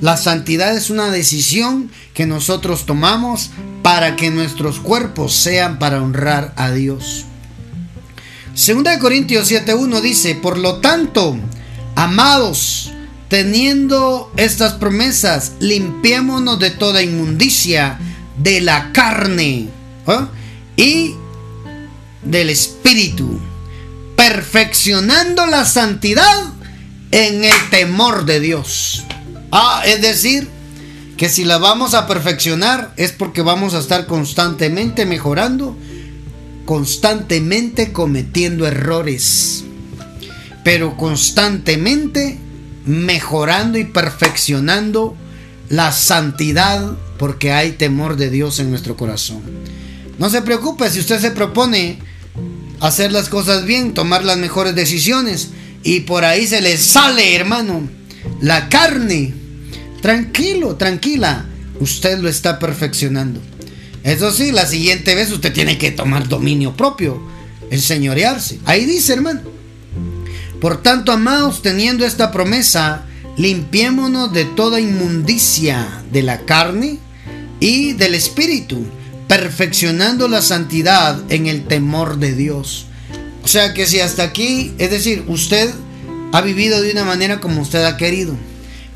La 0.02 0.16
santidad 0.16 0.76
es 0.76 0.90
una 0.90 1.12
decisión 1.12 1.88
que 2.12 2.26
nosotros 2.26 2.86
tomamos 2.86 3.50
para 3.84 4.16
que 4.16 4.32
nuestros 4.32 4.80
cuerpos 4.80 5.32
sean 5.32 5.78
para 5.78 6.02
honrar 6.02 6.52
a 6.56 6.72
Dios. 6.72 7.24
Segunda 8.52 8.90
de 8.90 8.98
Corintios 8.98 9.48
7.1 9.48 10.00
dice, 10.00 10.34
por 10.34 10.58
lo 10.58 10.80
tanto, 10.80 11.36
amados, 11.94 12.90
teniendo 13.28 14.32
estas 14.36 14.72
promesas, 14.72 15.52
limpiémonos 15.60 16.58
de 16.58 16.70
toda 16.70 17.00
inmundicia 17.00 17.96
de 18.38 18.60
la 18.60 18.90
carne 18.90 19.68
¿eh? 20.08 20.26
y 20.74 21.14
del 22.24 22.50
espíritu, 22.50 23.38
perfeccionando 24.16 25.46
la 25.46 25.64
santidad 25.64 26.52
en 27.12 27.44
el 27.44 27.70
temor 27.70 28.24
de 28.24 28.40
Dios. 28.40 29.04
Ah, 29.52 29.82
es 29.86 30.00
decir, 30.00 30.48
que 31.16 31.28
si 31.28 31.44
la 31.44 31.58
vamos 31.58 31.94
a 31.94 32.06
perfeccionar 32.06 32.92
es 32.96 33.12
porque 33.12 33.42
vamos 33.42 33.74
a 33.74 33.78
estar 33.78 34.06
constantemente 34.06 35.04
mejorando, 35.06 35.76
constantemente 36.64 37.92
cometiendo 37.92 38.66
errores, 38.66 39.64
pero 40.64 40.96
constantemente 40.96 42.38
mejorando 42.86 43.78
y 43.78 43.84
perfeccionando 43.84 45.14
la 45.68 45.92
santidad 45.92 46.96
porque 47.18 47.52
hay 47.52 47.72
temor 47.72 48.16
de 48.16 48.30
Dios 48.30 48.58
en 48.58 48.70
nuestro 48.70 48.96
corazón. 48.96 49.42
No 50.18 50.30
se 50.30 50.42
preocupe 50.42 50.90
si 50.90 51.00
usted 51.00 51.20
se 51.20 51.30
propone 51.30 51.98
hacer 52.80 53.12
las 53.12 53.28
cosas 53.28 53.64
bien, 53.64 53.94
tomar 53.94 54.24
las 54.24 54.38
mejores 54.38 54.74
decisiones 54.74 55.50
y 55.82 56.00
por 56.00 56.24
ahí 56.24 56.46
se 56.46 56.62
le 56.62 56.78
sale, 56.78 57.36
hermano, 57.36 57.88
la 58.40 58.68
carne. 58.68 59.41
Tranquilo, 60.02 60.74
tranquila, 60.74 61.46
usted 61.78 62.18
lo 62.18 62.28
está 62.28 62.58
perfeccionando. 62.58 63.40
Eso 64.02 64.32
sí, 64.32 64.50
la 64.50 64.66
siguiente 64.66 65.14
vez 65.14 65.30
usted 65.30 65.52
tiene 65.52 65.78
que 65.78 65.92
tomar 65.92 66.28
dominio 66.28 66.76
propio, 66.76 67.22
enseñorearse. 67.70 68.58
Ahí 68.64 68.84
dice, 68.84 69.12
hermano. 69.12 69.42
Por 70.60 70.82
tanto, 70.82 71.12
amados, 71.12 71.62
teniendo 71.62 72.04
esta 72.04 72.32
promesa, 72.32 73.04
limpiémonos 73.36 74.32
de 74.32 74.44
toda 74.44 74.80
inmundicia 74.80 76.02
de 76.12 76.22
la 76.22 76.40
carne 76.40 76.98
y 77.60 77.92
del 77.92 78.16
espíritu 78.16 78.84
perfeccionando 79.28 80.26
la 80.26 80.42
santidad 80.42 81.22
en 81.30 81.46
el 81.46 81.64
temor 81.66 82.18
de 82.18 82.34
Dios. 82.34 82.86
O 83.44 83.48
sea 83.48 83.72
que 83.72 83.86
si 83.86 84.00
hasta 84.00 84.24
aquí, 84.24 84.72
es 84.78 84.90
decir, 84.90 85.24
usted 85.28 85.70
ha 86.32 86.40
vivido 86.40 86.82
de 86.82 86.90
una 86.90 87.04
manera 87.04 87.40
como 87.40 87.62
usted 87.62 87.84
ha 87.84 87.96
querido, 87.96 88.36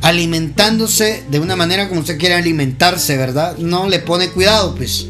alimentándose 0.03 1.25
de 1.31 1.41
una 1.41 1.57
manera 1.57 1.89
como 1.89 2.01
usted 2.01 2.19
quiere 2.19 2.35
alimentarse, 2.35 3.17
¿verdad? 3.17 3.57
No 3.59 3.89
le 3.89 3.99
pone 3.99 4.29
cuidado, 4.31 4.75
pues. 4.75 5.07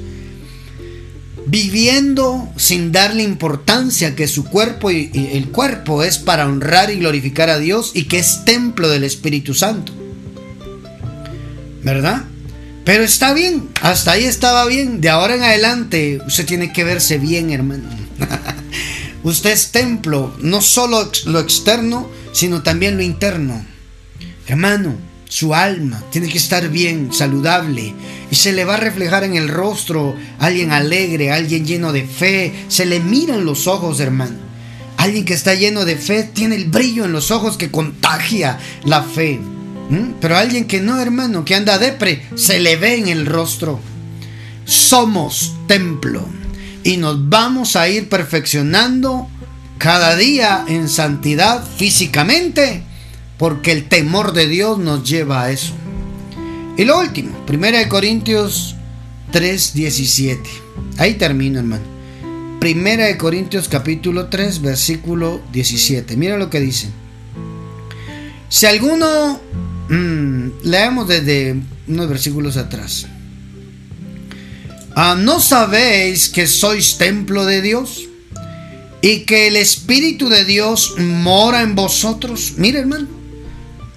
Viviendo 1.47 2.49
sin 2.57 2.91
darle 2.91 3.22
importancia 3.22 4.16
que 4.16 4.26
su 4.26 4.45
cuerpo 4.45 4.91
y, 4.91 5.11
el 5.32 5.49
cuerpo 5.51 6.03
es 6.03 6.18
para 6.18 6.47
honrar 6.47 6.91
y 6.91 6.97
glorificar 6.97 7.51
a 7.51 7.59
Dios 7.59 7.93
y 7.95 8.05
que 8.05 8.18
es 8.18 8.45
templo 8.45 8.89
del 8.89 9.05
Espíritu 9.05 9.55
Santo. 9.55 9.93
¿Verdad? 11.82 12.24
Pero 12.84 13.05
está 13.05 13.32
bien, 13.32 13.68
hasta 13.82 14.12
ahí 14.12 14.24
estaba 14.24 14.66
bien. 14.66 15.01
De 15.01 15.09
ahora 15.09 15.37
en 15.37 15.43
adelante, 15.43 16.20
usted 16.26 16.47
tiene 16.47 16.72
que 16.72 16.84
verse 16.84 17.18
bien, 17.18 17.51
hermano. 17.51 17.89
usted 19.22 19.51
es 19.51 19.70
templo, 19.70 20.34
no 20.41 20.62
solo 20.62 21.11
lo 21.26 21.41
externo, 21.41 22.09
sino 22.32 22.62
también 22.62 22.97
lo 22.97 23.03
interno. 23.03 23.76
Hermano, 24.47 24.95
su 25.29 25.55
alma 25.55 26.03
tiene 26.11 26.29
que 26.29 26.39
estar 26.39 26.69
bien, 26.69 27.13
saludable, 27.13 27.95
y 28.31 28.35
se 28.37 28.53
le 28.53 28.65
va 28.65 28.75
a 28.75 28.79
reflejar 28.79 29.25
en 29.25 29.35
el 29.35 29.49
rostro 29.49 30.15
alguien 30.39 30.73
alegre, 30.73 31.33
alguien 31.33 31.67
lleno 31.67 31.93
de 31.93 32.07
fe. 32.07 32.53
Se 32.69 32.87
le 32.87 33.01
miran 33.01 33.45
los 33.45 33.67
ojos, 33.67 34.01
hermano. 34.01 34.37
Alguien 34.97 35.25
que 35.25 35.35
está 35.35 35.55
lleno 35.55 35.85
de 35.85 35.97
fe 35.97 36.23
tiene 36.23 36.57
el 36.57 36.67
brillo 36.67 37.05
en 37.05 37.13
los 37.13 37.31
ojos 37.31 37.57
que 37.57 37.71
contagia 37.71 38.59
la 38.85 39.03
fe. 39.03 39.41
Pero 40.21 40.37
alguien 40.37 40.67
que 40.67 40.81
no, 40.81 41.01
hermano, 41.01 41.45
que 41.45 41.55
anda 41.55 41.79
depre, 41.79 42.23
se 42.35 42.59
le 42.59 42.77
ve 42.77 42.95
en 42.97 43.09
el 43.09 43.27
rostro. 43.27 43.81
Somos 44.65 45.55
templo. 45.69 46.27
y 46.83 46.99
nos 46.99 47.29
vamos 47.29 47.75
a 47.75 47.89
ir 47.89 48.09
perfeccionando 48.09 49.29
cada 49.77 50.15
día 50.15 50.65
en 50.69 50.89
santidad 50.89 51.65
físicamente, 51.77 52.85
porque 53.39 53.72
el 53.72 53.89
temor 53.89 54.32
de 54.32 54.49
Dios 54.49 54.78
nos 54.78 55.09
lleva 55.09 55.43
a 55.43 55.51
eso. 55.51 55.74
Y 56.76 56.84
lo 56.84 56.99
último, 56.99 57.37
1 57.49 57.89
Corintios 57.89 58.76
3:17. 59.32 60.49
Ahí 60.99 61.14
termino, 61.14 61.59
hermano. 61.59 61.84
1 62.61 63.18
Corintios 63.18 63.68
capítulo 63.68 64.26
3, 64.28 64.61
versículo 64.61 65.41
17. 65.53 66.16
Mira 66.16 66.37
lo 66.37 66.51
que 66.51 66.61
dice. 66.61 66.89
Si 68.49 68.66
alguno, 68.66 69.41
mmm, 69.89 70.49
leemos 70.62 71.09
desde 71.09 71.57
unos 71.87 72.09
versículos 72.09 72.57
atrás. 72.57 73.07
Ah, 74.95 75.14
¿No 75.18 75.41
sabéis 75.41 76.28
que 76.28 76.47
sois 76.47 76.97
templo 76.97 77.45
de 77.45 77.61
Dios? 77.61 78.09
Y 79.03 79.20
que 79.20 79.49
el 79.49 79.57
Espíritu 79.57 80.28
de 80.28 80.45
Dios 80.45 80.95
mora 80.99 81.62
en 81.62 81.74
vosotros. 81.74 82.55
Mira, 82.57 82.80
hermano. 82.80 83.16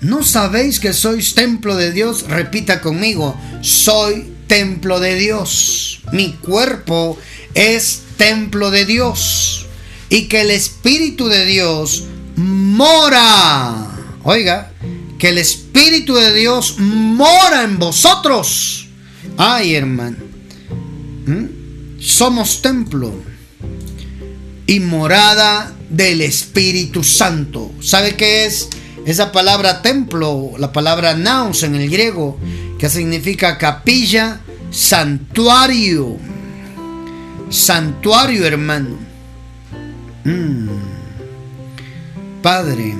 ¿No 0.01 0.23
sabéis 0.23 0.79
que 0.79 0.93
sois 0.93 1.35
templo 1.35 1.75
de 1.75 1.91
Dios? 1.91 2.23
Repita 2.27 2.79
conmigo. 2.79 3.39
Soy 3.61 4.33
templo 4.47 4.99
de 4.99 5.15
Dios. 5.15 6.01
Mi 6.13 6.33
cuerpo 6.33 7.17
es 7.53 8.03
templo 8.17 8.71
de 8.71 8.85
Dios. 8.85 9.67
Y 10.09 10.27
que 10.27 10.41
el 10.41 10.51
Espíritu 10.51 11.27
de 11.27 11.45
Dios 11.45 12.05
mora. 12.37 13.87
Oiga, 14.23 14.71
que 15.17 15.29
el 15.29 15.37
Espíritu 15.37 16.15
de 16.15 16.33
Dios 16.33 16.75
mora 16.79 17.63
en 17.63 17.77
vosotros. 17.77 18.87
Ay, 19.37 19.75
hermano. 19.75 20.17
¿Mm? 21.25 21.99
Somos 21.99 22.61
templo 22.61 23.13
y 24.65 24.79
morada 24.79 25.75
del 25.89 26.21
Espíritu 26.21 27.03
Santo. 27.03 27.71
¿Sabe 27.81 28.15
qué 28.15 28.45
es 28.45 28.69
esa 29.09 29.31
palabra 29.31 29.81
templo? 29.81 30.51
La 30.57 30.71
palabra 30.71 31.15
naus 31.15 31.63
en 31.63 31.75
el 31.75 31.89
griego, 31.89 32.37
que 32.77 32.89
significa 32.89 33.57
capilla, 33.57 34.39
santuario. 34.69 36.17
Santuario, 37.49 38.45
hermano. 38.45 38.97
Mm. 40.23 40.67
Padre, 42.43 42.93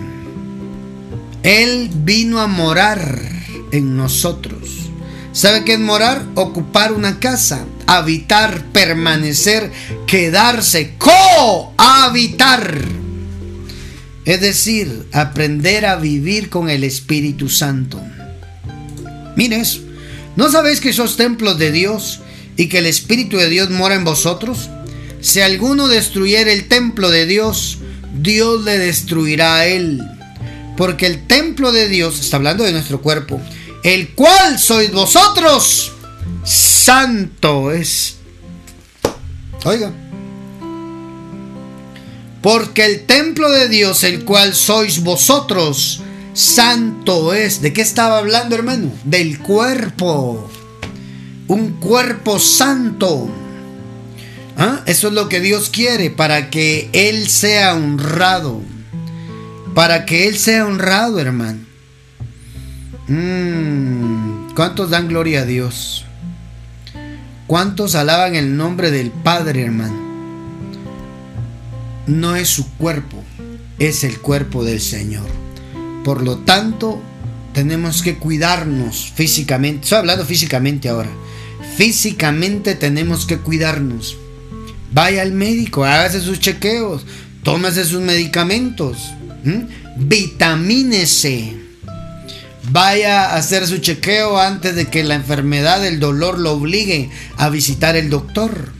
Él 1.43 1.89
vino 1.93 2.39
a 2.39 2.47
morar 2.47 3.19
en 3.71 3.95
nosotros. 3.95 4.89
¿Sabe 5.31 5.63
qué 5.63 5.73
es 5.73 5.79
morar? 5.79 6.25
Ocupar 6.33 6.91
una 6.91 7.19
casa, 7.19 7.65
habitar, 7.85 8.63
permanecer, 8.73 9.71
quedarse, 10.07 10.95
cohabitar. 10.97 12.98
Es 14.29 14.41
decir, 14.41 15.07
aprender 15.11 15.87
a 15.87 15.95
vivir 15.95 16.51
con 16.51 16.69
el 16.69 16.83
Espíritu 16.83 17.49
Santo. 17.49 17.99
Mire 19.35 19.59
eso. 19.59 19.79
¿No 20.35 20.51
sabéis 20.51 20.81
que 20.81 20.93
sos 20.93 21.17
templos 21.17 21.57
de 21.57 21.71
Dios 21.71 22.19
y 22.55 22.67
que 22.67 22.77
el 22.77 22.85
Espíritu 22.85 23.37
de 23.37 23.49
Dios 23.49 23.71
mora 23.71 23.95
en 23.95 24.03
vosotros? 24.03 24.69
Si 25.19 25.41
alguno 25.41 25.87
destruyera 25.87 26.51
el 26.51 26.67
templo 26.67 27.09
de 27.09 27.25
Dios, 27.25 27.79
Dios 28.21 28.63
le 28.65 28.77
destruirá 28.77 29.55
a 29.55 29.65
él. 29.65 29.99
Porque 30.77 31.07
el 31.07 31.25
templo 31.25 31.71
de 31.71 31.89
Dios, 31.89 32.19
está 32.19 32.37
hablando 32.37 32.63
de 32.65 32.71
nuestro 32.71 33.01
cuerpo, 33.01 33.41
el 33.83 34.09
cual 34.09 34.59
sois 34.59 34.91
vosotros, 34.91 35.91
santo 36.43 37.71
es. 37.71 38.17
Oiga. 39.65 39.91
Porque 42.41 42.85
el 42.85 43.05
templo 43.05 43.49
de 43.49 43.67
Dios, 43.67 44.03
el 44.03 44.23
cual 44.23 44.53
sois 44.53 45.03
vosotros, 45.03 46.01
santo 46.33 47.33
es. 47.33 47.61
¿De 47.61 47.73
qué 47.73 47.81
estaba 47.81 48.17
hablando, 48.17 48.55
hermano? 48.55 48.91
Del 49.03 49.39
cuerpo. 49.39 50.49
Un 51.47 51.73
cuerpo 51.73 52.39
santo. 52.39 53.29
¿Ah? 54.57 54.81
Eso 54.85 55.09
es 55.09 55.13
lo 55.13 55.27
que 55.27 55.39
Dios 55.41 55.69
quiere 55.69 56.09
para 56.09 56.49
que 56.49 56.89
Él 56.93 57.27
sea 57.27 57.75
honrado. 57.75 58.61
Para 59.73 60.05
que 60.05 60.27
Él 60.27 60.37
sea 60.37 60.65
honrado, 60.65 61.19
hermano. 61.19 61.59
Mm, 63.07 64.53
¿Cuántos 64.55 64.89
dan 64.89 65.07
gloria 65.07 65.41
a 65.41 65.45
Dios? 65.45 66.05
¿Cuántos 67.47 67.95
alaban 67.95 68.35
el 68.35 68.55
nombre 68.55 68.91
del 68.91 69.09
Padre, 69.11 69.63
hermano? 69.63 70.08
No 72.09 72.35
es 72.35 72.49
su 72.49 72.67
cuerpo, 72.77 73.23
es 73.77 74.03
el 74.03 74.19
cuerpo 74.19 74.65
del 74.65 74.81
Señor. 74.81 75.27
Por 76.03 76.23
lo 76.23 76.39
tanto, 76.39 76.99
tenemos 77.53 78.01
que 78.01 78.17
cuidarnos 78.17 79.11
físicamente. 79.13 79.83
Estoy 79.83 79.99
hablando 79.99 80.25
físicamente 80.25 80.89
ahora. 80.89 81.11
Físicamente 81.77 82.73
tenemos 82.73 83.27
que 83.27 83.37
cuidarnos. 83.37 84.17
Vaya 84.91 85.21
al 85.21 85.33
médico, 85.33 85.85
hágase 85.85 86.19
sus 86.19 86.39
chequeos, 86.39 87.05
tómese 87.43 87.85
sus 87.85 88.01
medicamentos, 88.01 89.11
vitamínese 89.97 91.59
Vaya 92.71 93.25
a 93.25 93.35
hacer 93.35 93.67
su 93.67 93.77
chequeo 93.77 94.39
antes 94.39 94.75
de 94.75 94.87
que 94.87 95.03
la 95.03 95.15
enfermedad 95.15 95.81
del 95.81 95.99
dolor 95.99 96.39
lo 96.39 96.53
obligue 96.53 97.09
a 97.37 97.49
visitar 97.49 97.95
el 97.95 98.09
doctor. 98.09 98.78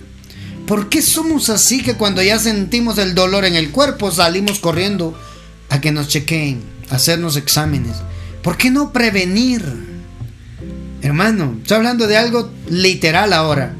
¿Por 0.70 0.88
qué 0.88 1.02
somos 1.02 1.50
así 1.50 1.82
que 1.82 1.96
cuando 1.96 2.22
ya 2.22 2.38
sentimos 2.38 3.00
el 3.00 3.16
dolor 3.16 3.44
en 3.44 3.56
el 3.56 3.72
cuerpo 3.72 4.12
salimos 4.12 4.60
corriendo 4.60 5.20
a 5.68 5.82
que 5.82 5.92
nos 5.92 6.10
chequeen, 6.10 6.62
a 6.92 6.98
hacernos 6.98 7.38
exámenes? 7.38 7.96
¿Por 8.44 8.56
qué 8.56 8.70
no 8.70 8.94
prevenir? 8.94 9.64
Hermano, 11.02 11.58
estoy 11.60 11.78
hablando 11.78 12.06
de 12.06 12.18
algo 12.18 12.52
literal 12.70 13.34
ahora. 13.34 13.74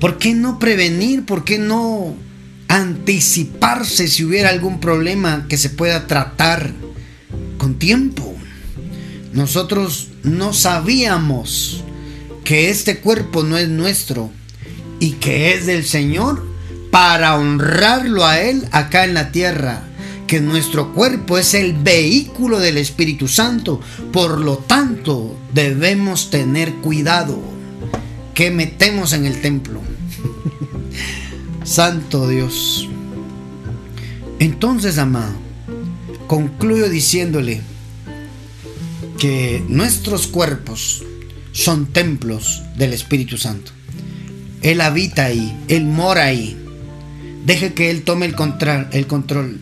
¿Por 0.00 0.18
qué 0.18 0.34
no 0.34 0.58
prevenir? 0.58 1.24
¿Por 1.24 1.44
qué 1.44 1.60
no 1.60 2.16
anticiparse 2.66 4.08
si 4.08 4.24
hubiera 4.24 4.48
algún 4.48 4.80
problema 4.80 5.46
que 5.48 5.56
se 5.56 5.70
pueda 5.70 6.08
tratar 6.08 6.72
con 7.58 7.78
tiempo? 7.78 8.34
Nosotros 9.32 10.08
no 10.24 10.52
sabíamos 10.52 11.84
que 12.42 12.70
este 12.70 12.98
cuerpo 12.98 13.44
no 13.44 13.56
es 13.56 13.68
nuestro 13.68 14.32
y 15.00 15.12
que 15.12 15.54
es 15.54 15.66
del 15.66 15.84
Señor 15.84 16.46
para 16.92 17.36
honrarlo 17.36 18.24
a 18.24 18.40
Él 18.40 18.68
acá 18.70 19.04
en 19.04 19.14
la 19.14 19.32
tierra. 19.32 19.82
Que 20.26 20.40
nuestro 20.40 20.92
cuerpo 20.92 21.38
es 21.38 21.54
el 21.54 21.72
vehículo 21.72 22.60
del 22.60 22.76
Espíritu 22.76 23.26
Santo. 23.26 23.80
Por 24.12 24.38
lo 24.38 24.58
tanto, 24.58 25.36
debemos 25.52 26.30
tener 26.30 26.74
cuidado 26.74 27.40
que 28.32 28.52
metemos 28.52 29.12
en 29.12 29.26
el 29.26 29.40
templo. 29.40 29.80
Santo 31.64 32.28
Dios. 32.28 32.88
Entonces, 34.38 34.98
amado, 34.98 35.32
concluyo 36.28 36.88
diciéndole, 36.88 37.62
que 39.20 39.62
nuestros 39.68 40.26
cuerpos 40.26 41.04
son 41.52 41.86
templos 41.86 42.62
del 42.76 42.94
Espíritu 42.94 43.36
Santo. 43.36 43.70
Él 44.62 44.80
habita 44.80 45.26
ahí, 45.26 45.56
Él 45.68 45.84
mora 45.84 46.24
ahí. 46.24 46.56
Deje 47.44 47.72
que 47.72 47.90
Él 47.90 48.02
tome 48.02 48.26
el 48.26 48.34
control, 48.34 48.88
el 48.92 49.06
control. 49.06 49.60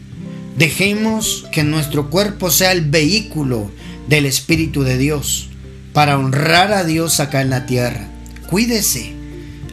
Dejemos 0.57 1.47
que 1.53 1.63
nuestro 1.63 2.11
cuerpo 2.11 2.51
sea 2.51 2.73
el 2.73 2.83
vehículo 2.83 3.71
del 4.09 4.27
Espíritu 4.27 4.83
de 4.83 4.99
Dios 4.99 5.49
para 5.93 6.19
honrar 6.19 6.73
a 6.73 6.85
Dios 6.85 7.21
acá 7.21 7.43
en 7.43 7.51
la 7.51 7.67
tierra. 7.67 8.09
Cuídese. 8.51 9.13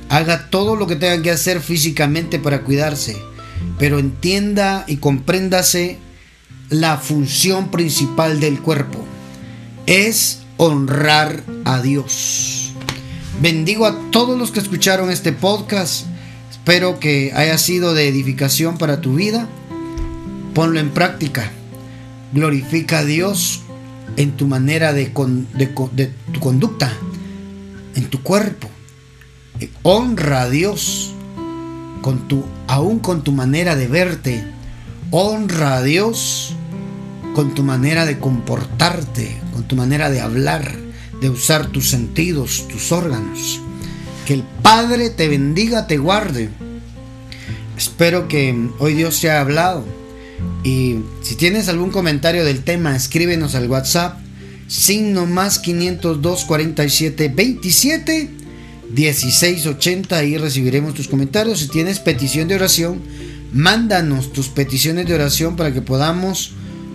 Haga 0.10 0.50
todo 0.50 0.76
lo 0.76 0.86
que 0.86 0.96
tenga 0.96 1.22
que 1.24 1.32
hacer 1.32 1.62
físicamente 1.62 2.38
para 2.38 2.62
cuidarse. 2.62 3.18
Pero 3.80 3.98
entienda 3.98 4.84
y 4.88 4.98
compréndase 4.98 5.98
la 6.70 6.98
función 6.98 7.72
principal 7.72 8.40
del 8.40 8.60
cuerpo 8.60 9.06
es 9.86 10.40
honrar 10.58 11.44
a 11.64 11.82
Dios. 11.82 12.55
Bendigo 13.42 13.86
a 13.86 14.12
todos 14.12 14.40
los 14.40 14.52
que 14.52 14.62
escucharon 14.62 15.12
este 15.12 15.34
podcast. 15.34 16.06
Espero 16.50 17.00
que 17.00 17.34
haya 17.36 17.58
sido 17.58 17.94
de 17.94 18.08
edificación 18.08 18.78
para 18.78 19.02
tu 19.02 19.16
vida. 19.16 19.50
Ponlo 20.54 20.80
en 20.80 20.90
práctica. 20.92 21.52
Glorifica 22.32 23.00
a 23.00 23.06
Dios 23.06 23.62
en 24.16 24.32
tu 24.38 24.48
manera 24.48 24.94
de, 24.94 25.08
tu 25.08 26.40
conducta, 26.40 26.94
en 27.96 28.06
tu 28.06 28.24
cuerpo. 28.24 28.70
Honra 29.84 30.44
a 30.44 30.50
Dios 30.50 31.14
con 32.02 32.30
tu, 32.30 32.46
aún 32.68 33.00
con 33.00 33.24
tu 33.24 33.34
manera 33.34 33.76
de 33.76 33.88
verte. 33.88 34.46
Honra 35.12 35.76
a 35.76 35.84
Dios 35.84 36.56
con 37.36 37.54
tu 37.54 37.64
manera 37.64 38.06
de 38.06 38.18
comportarte, 38.18 39.38
con 39.54 39.68
tu 39.68 39.76
manera 39.76 40.10
de 40.10 40.22
hablar, 40.22 40.85
de 41.26 41.32
usar 41.32 41.72
tus 41.72 41.90
sentidos, 41.90 42.68
tus 42.68 42.92
órganos. 42.92 43.60
Que 44.28 44.36
el 44.36 44.44
Padre 44.62 45.10
te 45.10 45.28
bendiga, 45.28 45.88
te 45.88 45.98
guarde. 45.98 46.50
Espero 47.76 48.28
que 48.28 48.56
hoy 48.78 48.94
Dios 48.94 49.20
te 49.20 49.32
haya 49.32 49.42
hablado. 49.42 49.84
Y 50.64 50.98
si 51.24 51.34
tienes 51.34 51.68
algún 51.68 51.90
comentario 51.90 52.46
del 52.46 52.64
tema, 52.64 52.96
escríbenos 52.96 53.56
al 53.56 53.68
WhatsApp. 53.68 54.20
Signo 54.68 55.26
más 55.26 55.58
502 55.58 56.46
47 56.46 57.30
27 57.30 58.30
16 58.92 59.66
80. 59.66 60.16
Ahí 60.16 60.38
recibiremos 60.38 60.94
tus 60.94 61.08
comentarios. 61.08 61.60
Si 61.60 61.70
tienes 61.70 61.98
petición 61.98 62.48
de 62.48 62.56
oración, 62.56 63.02
mándanos 63.52 64.32
tus 64.32 64.50
peticiones 64.50 65.08
de 65.08 65.16
oración 65.16 65.56
para 65.56 65.74
que 65.74 65.82
podamos 65.82 66.52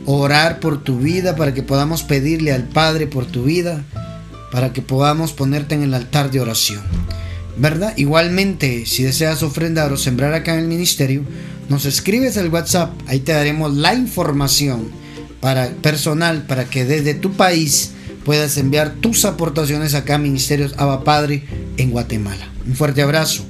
orar 0.06 0.60
por 0.60 0.84
tu 0.84 1.00
vida, 1.00 1.34
para 1.34 1.52
que 1.52 1.64
podamos 1.64 2.04
pedirle 2.04 2.52
al 2.52 2.68
Padre 2.68 3.08
por 3.08 3.26
tu 3.26 3.42
vida, 3.42 3.84
para 4.50 4.72
que 4.72 4.82
podamos 4.82 5.32
ponerte 5.32 5.74
en 5.74 5.82
el 5.82 5.94
altar 5.94 6.30
de 6.30 6.40
oración. 6.40 6.82
¿verdad? 7.60 7.92
Igualmente, 7.96 8.86
si 8.86 9.02
deseas 9.02 9.42
ofrendar 9.42 9.92
o 9.92 9.96
sembrar 9.96 10.32
acá 10.32 10.54
en 10.54 10.60
el 10.60 10.66
ministerio, 10.66 11.22
nos 11.68 11.84
escribes 11.84 12.36
al 12.36 12.48
WhatsApp, 12.48 12.92
ahí 13.06 13.20
te 13.20 13.32
daremos 13.32 13.74
la 13.74 13.94
información 13.94 14.88
para 15.40 15.68
personal 15.68 16.46
para 16.46 16.64
que 16.64 16.84
desde 16.84 17.14
tu 17.14 17.32
país 17.32 17.92
puedas 18.24 18.56
enviar 18.56 18.94
tus 18.94 19.24
aportaciones 19.24 19.94
acá 19.94 20.16
a 20.16 20.18
Ministerios 20.18 20.74
Abba 20.78 21.04
Padre 21.04 21.44
en 21.76 21.90
Guatemala. 21.90 22.48
Un 22.66 22.74
fuerte 22.74 23.02
abrazo. 23.02 23.49